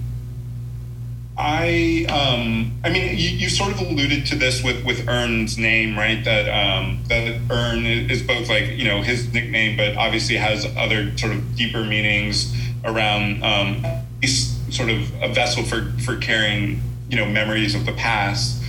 I 1.37 2.05
um, 2.09 2.79
I 2.83 2.89
mean, 2.89 3.11
you, 3.11 3.29
you 3.29 3.49
sort 3.49 3.71
of 3.71 3.79
alluded 3.79 4.25
to 4.27 4.35
this 4.35 4.63
with 4.63 4.83
with 4.83 5.07
Earn's 5.07 5.57
name, 5.57 5.95
right? 5.95 6.23
That 6.25 6.49
um, 6.49 7.03
that 7.09 7.39
Earn 7.51 7.85
is 7.85 8.23
both 8.23 8.49
like 8.49 8.69
you 8.69 8.85
know 8.85 9.03
his 9.03 9.31
nickname, 9.31 9.77
but 9.77 9.95
obviously 9.97 10.35
has 10.37 10.65
other 10.75 11.15
sort 11.15 11.33
of 11.33 11.55
deeper 11.55 11.83
meanings 11.83 12.55
around. 12.83 13.43
Um, 13.43 13.85
he's 14.19 14.57
sort 14.75 14.89
of 14.89 15.11
a 15.21 15.31
vessel 15.31 15.63
for 15.63 15.91
for 16.03 16.17
carrying 16.17 16.81
you 17.07 17.17
know 17.17 17.27
memories 17.27 17.75
of 17.75 17.85
the 17.85 17.93
past. 17.93 18.63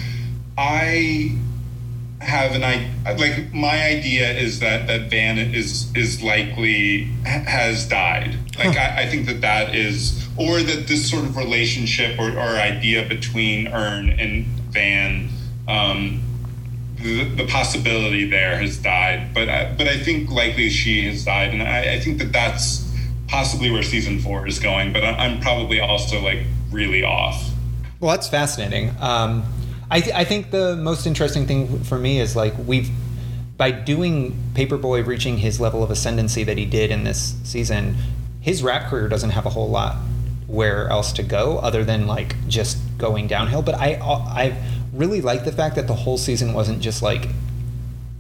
I 0.59 1.39
have 2.21 2.53
an 2.55 2.65
idea 2.65 3.17
like 3.17 3.53
my 3.55 3.85
idea 3.85 4.31
is 4.33 4.59
that 4.59 4.87
that 4.89 5.09
van 5.09 5.39
is 5.39 5.95
is 5.95 6.21
likely 6.21 7.05
has 7.25 7.89
died 7.89 8.37
like 8.59 8.77
huh. 8.77 8.81
I, 8.81 9.03
I 9.03 9.07
think 9.07 9.27
that 9.27 9.41
that 9.41 9.75
is 9.75 10.29
or 10.39 10.63
that 10.63 10.87
this 10.87 11.11
sort 11.11 11.25
of 11.25 11.37
relationship 11.37 12.19
or, 12.19 12.31
or 12.31 12.57
idea 12.57 13.07
between 13.07 13.69
Earn 13.69 14.11
and 14.11 14.47
Van, 14.71 15.29
um, 15.67 16.23
the, 16.97 17.25
the, 17.25 17.47
possibility 17.47 18.29
there 18.29 18.57
has 18.57 18.79
died. 18.79 19.35
But 19.35 19.49
I, 19.49 19.75
but 19.77 19.89
I 19.89 19.99
think 19.99 20.31
likely 20.31 20.71
she 20.71 21.07
has 21.07 21.25
died, 21.25 21.53
and 21.53 21.63
I, 21.63 21.95
I 21.95 22.01
think 22.01 22.19
that 22.19 22.33
that's 22.33 22.89
possibly 23.27 23.71
where 23.71 23.83
season 23.83 24.21
four 24.21 24.47
is 24.47 24.61
going. 24.61 24.93
But 24.93 25.05
I'm 25.05 25.41
probably 25.41 25.81
also 25.81 26.21
like 26.21 26.41
really 26.71 27.03
off. 27.03 27.51
Well, 27.99 28.13
that's 28.13 28.29
fascinating. 28.29 28.95
Um, 29.01 29.43
I, 29.91 30.01
th- 30.01 30.15
I 30.15 30.25
think 30.25 30.51
the 30.51 30.77
most 30.77 31.07
interesting 31.07 31.47
thing 31.47 31.83
for 31.85 31.99
me 31.99 32.21
is 32.21 32.37
like 32.37 32.55
we've 32.67 32.91
by 33.57 33.73
doing 33.73 34.39
Paperboy 34.55 35.05
reaching 35.05 35.39
his 35.39 35.61
level 35.61 35.83
of 35.83 35.91
ascendancy 35.91 36.45
that 36.45 36.57
he 36.57 36.65
did 36.65 36.93
in 36.93 37.03
this 37.03 37.35
season, 37.43 37.97
his 38.41 38.63
rap 38.63 38.89
career 38.89 39.09
doesn't 39.09 39.31
have 39.31 39.47
a 39.47 39.51
whole 39.51 39.69
lot 39.69 39.97
where 40.47 40.89
else 40.89 41.13
to 41.13 41.23
go 41.23 41.59
other 41.59 41.85
than 41.85 42.07
like 42.07 42.37
just 42.47 42.79
going 42.97 43.27
downhill. 43.27 43.63
But 43.63 43.75
I 43.75 43.95
uh, 43.95 44.19
I 44.27 44.57
really 44.93 45.21
like 45.21 45.45
the 45.45 45.53
fact 45.53 45.75
that 45.77 45.87
the 45.87 45.95
whole 45.95 46.19
season 46.19 46.55
wasn't 46.55 46.81
just 46.81 47.03
like 47.03 47.29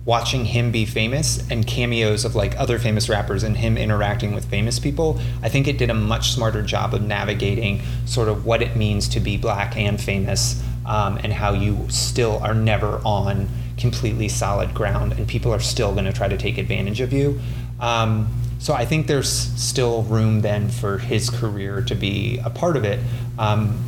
watching 0.04 0.46
him 0.46 0.72
be 0.72 0.86
famous 0.86 1.46
and 1.50 1.66
cameos 1.66 2.24
of 2.24 2.34
like 2.34 2.58
other 2.58 2.78
famous 2.78 3.10
rappers 3.10 3.42
and 3.42 3.58
him 3.58 3.76
interacting 3.76 4.34
with 4.34 4.46
famous 4.46 4.78
people. 4.78 5.20
I 5.42 5.50
think 5.50 5.68
it 5.68 5.76
did 5.76 5.90
a 5.90 5.94
much 5.94 6.30
smarter 6.32 6.62
job 6.62 6.94
of 6.94 7.02
navigating 7.02 7.82
sort 8.06 8.28
of 8.28 8.46
what 8.46 8.62
it 8.62 8.74
means 8.74 9.06
to 9.10 9.20
be 9.20 9.36
black 9.36 9.76
and 9.76 10.00
famous 10.00 10.62
um, 10.88 11.20
and 11.22 11.32
how 11.32 11.52
you 11.52 11.86
still 11.88 12.38
are 12.42 12.54
never 12.54 13.00
on 13.04 13.48
completely 13.76 14.28
solid 14.28 14.74
ground 14.74 15.12
and 15.12 15.28
people 15.28 15.52
are 15.52 15.60
still 15.60 15.92
going 15.92 16.06
to 16.06 16.12
try 16.12 16.26
to 16.26 16.36
take 16.36 16.58
advantage 16.58 17.00
of 17.00 17.12
you. 17.12 17.40
Um, 17.78 18.28
so 18.58 18.74
I 18.74 18.84
think 18.84 19.06
there's 19.06 19.30
still 19.30 20.02
room 20.02 20.40
then 20.40 20.68
for 20.68 20.98
his 20.98 21.30
career 21.30 21.82
to 21.82 21.94
be 21.94 22.40
a 22.44 22.50
part 22.50 22.76
of 22.76 22.84
it. 22.84 22.98
Um, 23.38 23.78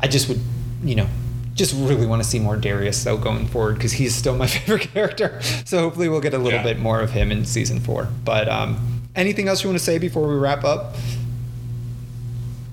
I 0.00 0.08
just 0.08 0.28
would, 0.28 0.40
you 0.82 0.96
know, 0.96 1.06
just 1.54 1.74
really 1.76 2.06
want 2.06 2.22
to 2.22 2.28
see 2.28 2.38
more 2.38 2.56
Darius 2.56 3.04
though 3.04 3.16
going 3.16 3.46
forward 3.46 3.74
because 3.74 3.92
he's 3.92 4.14
still 4.14 4.34
my 4.34 4.46
favorite 4.46 4.92
character. 4.92 5.40
So 5.64 5.78
hopefully 5.78 6.08
we'll 6.08 6.20
get 6.20 6.34
a 6.34 6.38
little 6.38 6.58
yeah. 6.58 6.64
bit 6.64 6.78
more 6.78 7.00
of 7.00 7.10
him 7.10 7.30
in 7.30 7.44
season 7.44 7.80
four. 7.80 8.08
But 8.24 8.48
um, 8.48 9.02
anything 9.14 9.46
else 9.46 9.62
you 9.62 9.68
want 9.68 9.78
to 9.78 9.84
say 9.84 9.98
before 9.98 10.26
we 10.26 10.34
wrap 10.34 10.64
up? 10.64 10.96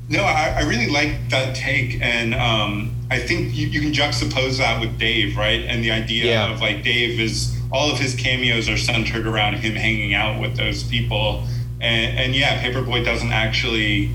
No, 0.09 0.23
I, 0.23 0.55
I 0.57 0.61
really 0.63 0.89
like 0.89 1.29
that 1.29 1.55
take, 1.55 2.01
and 2.01 2.35
um, 2.35 2.93
I 3.09 3.19
think 3.19 3.55
you, 3.55 3.67
you, 3.67 3.79
can 3.79 3.93
juxtapose 3.93 4.57
that 4.57 4.81
with 4.81 4.99
Dave, 4.99 5.37
right? 5.37 5.61
And 5.61 5.83
the 5.83 5.91
idea 5.91 6.25
yeah. 6.25 6.53
of 6.53 6.59
like 6.59 6.83
Dave 6.83 7.19
is 7.19 7.57
all 7.71 7.91
of 7.91 7.97
his 7.99 8.15
cameos 8.15 8.67
are 8.67 8.77
centered 8.77 9.25
around 9.25 9.55
him 9.55 9.75
hanging 9.75 10.13
out 10.13 10.41
with 10.41 10.57
those 10.57 10.83
people. 10.83 11.47
And, 11.79 12.17
and 12.19 12.35
yeah, 12.35 12.61
Paperboy 12.61 13.03
doesn't 13.03 13.31
actually 13.31 14.11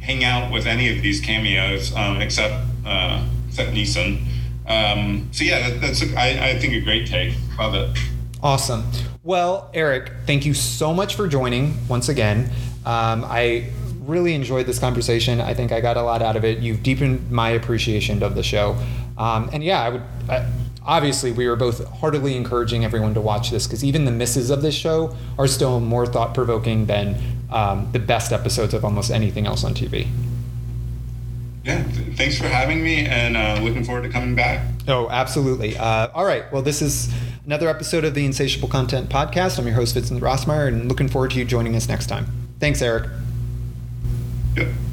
hang 0.00 0.24
out 0.24 0.52
with 0.52 0.66
any 0.66 0.94
of 0.94 1.02
these 1.02 1.20
cameos 1.20 1.94
um, 1.94 2.20
except 2.20 2.54
uh, 2.84 3.24
except 3.48 3.70
Neeson. 3.70 4.24
Um, 4.66 5.28
so 5.32 5.44
yeah, 5.44 5.68
that, 5.68 5.80
that's 5.80 6.02
a, 6.02 6.14
I, 6.16 6.50
I 6.50 6.58
think 6.58 6.74
a 6.74 6.80
great 6.80 7.06
take. 7.06 7.34
Love 7.58 7.74
it. 7.74 7.98
Awesome. 8.42 8.84
Well, 9.22 9.70
Eric, 9.74 10.12
thank 10.26 10.46
you 10.46 10.54
so 10.54 10.94
much 10.94 11.14
for 11.14 11.28
joining 11.28 11.74
once 11.88 12.08
again. 12.08 12.50
Um, 12.86 13.24
I 13.26 13.70
really 14.10 14.34
enjoyed 14.34 14.66
this 14.66 14.78
conversation. 14.78 15.40
I 15.40 15.54
think 15.54 15.72
I 15.72 15.80
got 15.80 15.96
a 15.96 16.02
lot 16.02 16.20
out 16.20 16.36
of 16.36 16.44
it. 16.44 16.58
You've 16.58 16.82
deepened 16.82 17.30
my 17.30 17.50
appreciation 17.50 18.22
of 18.22 18.34
the 18.34 18.42
show. 18.42 18.76
Um, 19.16 19.48
and 19.52 19.64
yeah, 19.64 19.80
I 19.80 19.88
would. 19.88 20.02
I, 20.28 20.46
obviously 20.84 21.30
we 21.30 21.46
were 21.46 21.56
both 21.56 21.86
heartily 21.98 22.36
encouraging 22.36 22.84
everyone 22.84 23.14
to 23.14 23.20
watch 23.20 23.50
this 23.50 23.66
because 23.66 23.84
even 23.84 24.04
the 24.04 24.10
misses 24.10 24.50
of 24.50 24.62
this 24.62 24.74
show 24.74 25.14
are 25.38 25.46
still 25.46 25.80
more 25.80 26.06
thought 26.06 26.34
provoking 26.34 26.86
than 26.86 27.16
um, 27.52 27.88
the 27.92 27.98
best 27.98 28.32
episodes 28.32 28.74
of 28.74 28.84
almost 28.84 29.10
anything 29.10 29.46
else 29.46 29.64
on 29.64 29.74
TV. 29.74 30.08
Yeah, 31.64 31.82
thanks 32.14 32.38
for 32.38 32.48
having 32.48 32.82
me 32.82 33.04
and 33.04 33.36
uh, 33.36 33.60
looking 33.62 33.84
forward 33.84 34.02
to 34.02 34.08
coming 34.08 34.34
back. 34.34 34.66
Oh, 34.88 35.08
absolutely. 35.10 35.76
Uh, 35.76 36.08
all 36.14 36.24
right. 36.24 36.50
Well, 36.50 36.62
this 36.62 36.80
is 36.80 37.12
another 37.44 37.68
episode 37.68 38.04
of 38.04 38.14
the 38.14 38.24
Insatiable 38.24 38.68
Content 38.68 39.10
Podcast. 39.10 39.58
I'm 39.58 39.66
your 39.66 39.74
host, 39.74 39.92
Vincent 39.94 40.22
Rossmeyer, 40.22 40.68
and 40.68 40.88
looking 40.88 41.08
forward 41.08 41.32
to 41.32 41.38
you 41.38 41.44
joining 41.44 41.76
us 41.76 41.86
next 41.86 42.06
time. 42.06 42.26
Thanks, 42.60 42.80
Eric. 42.80 43.10
Yep. 44.56 44.89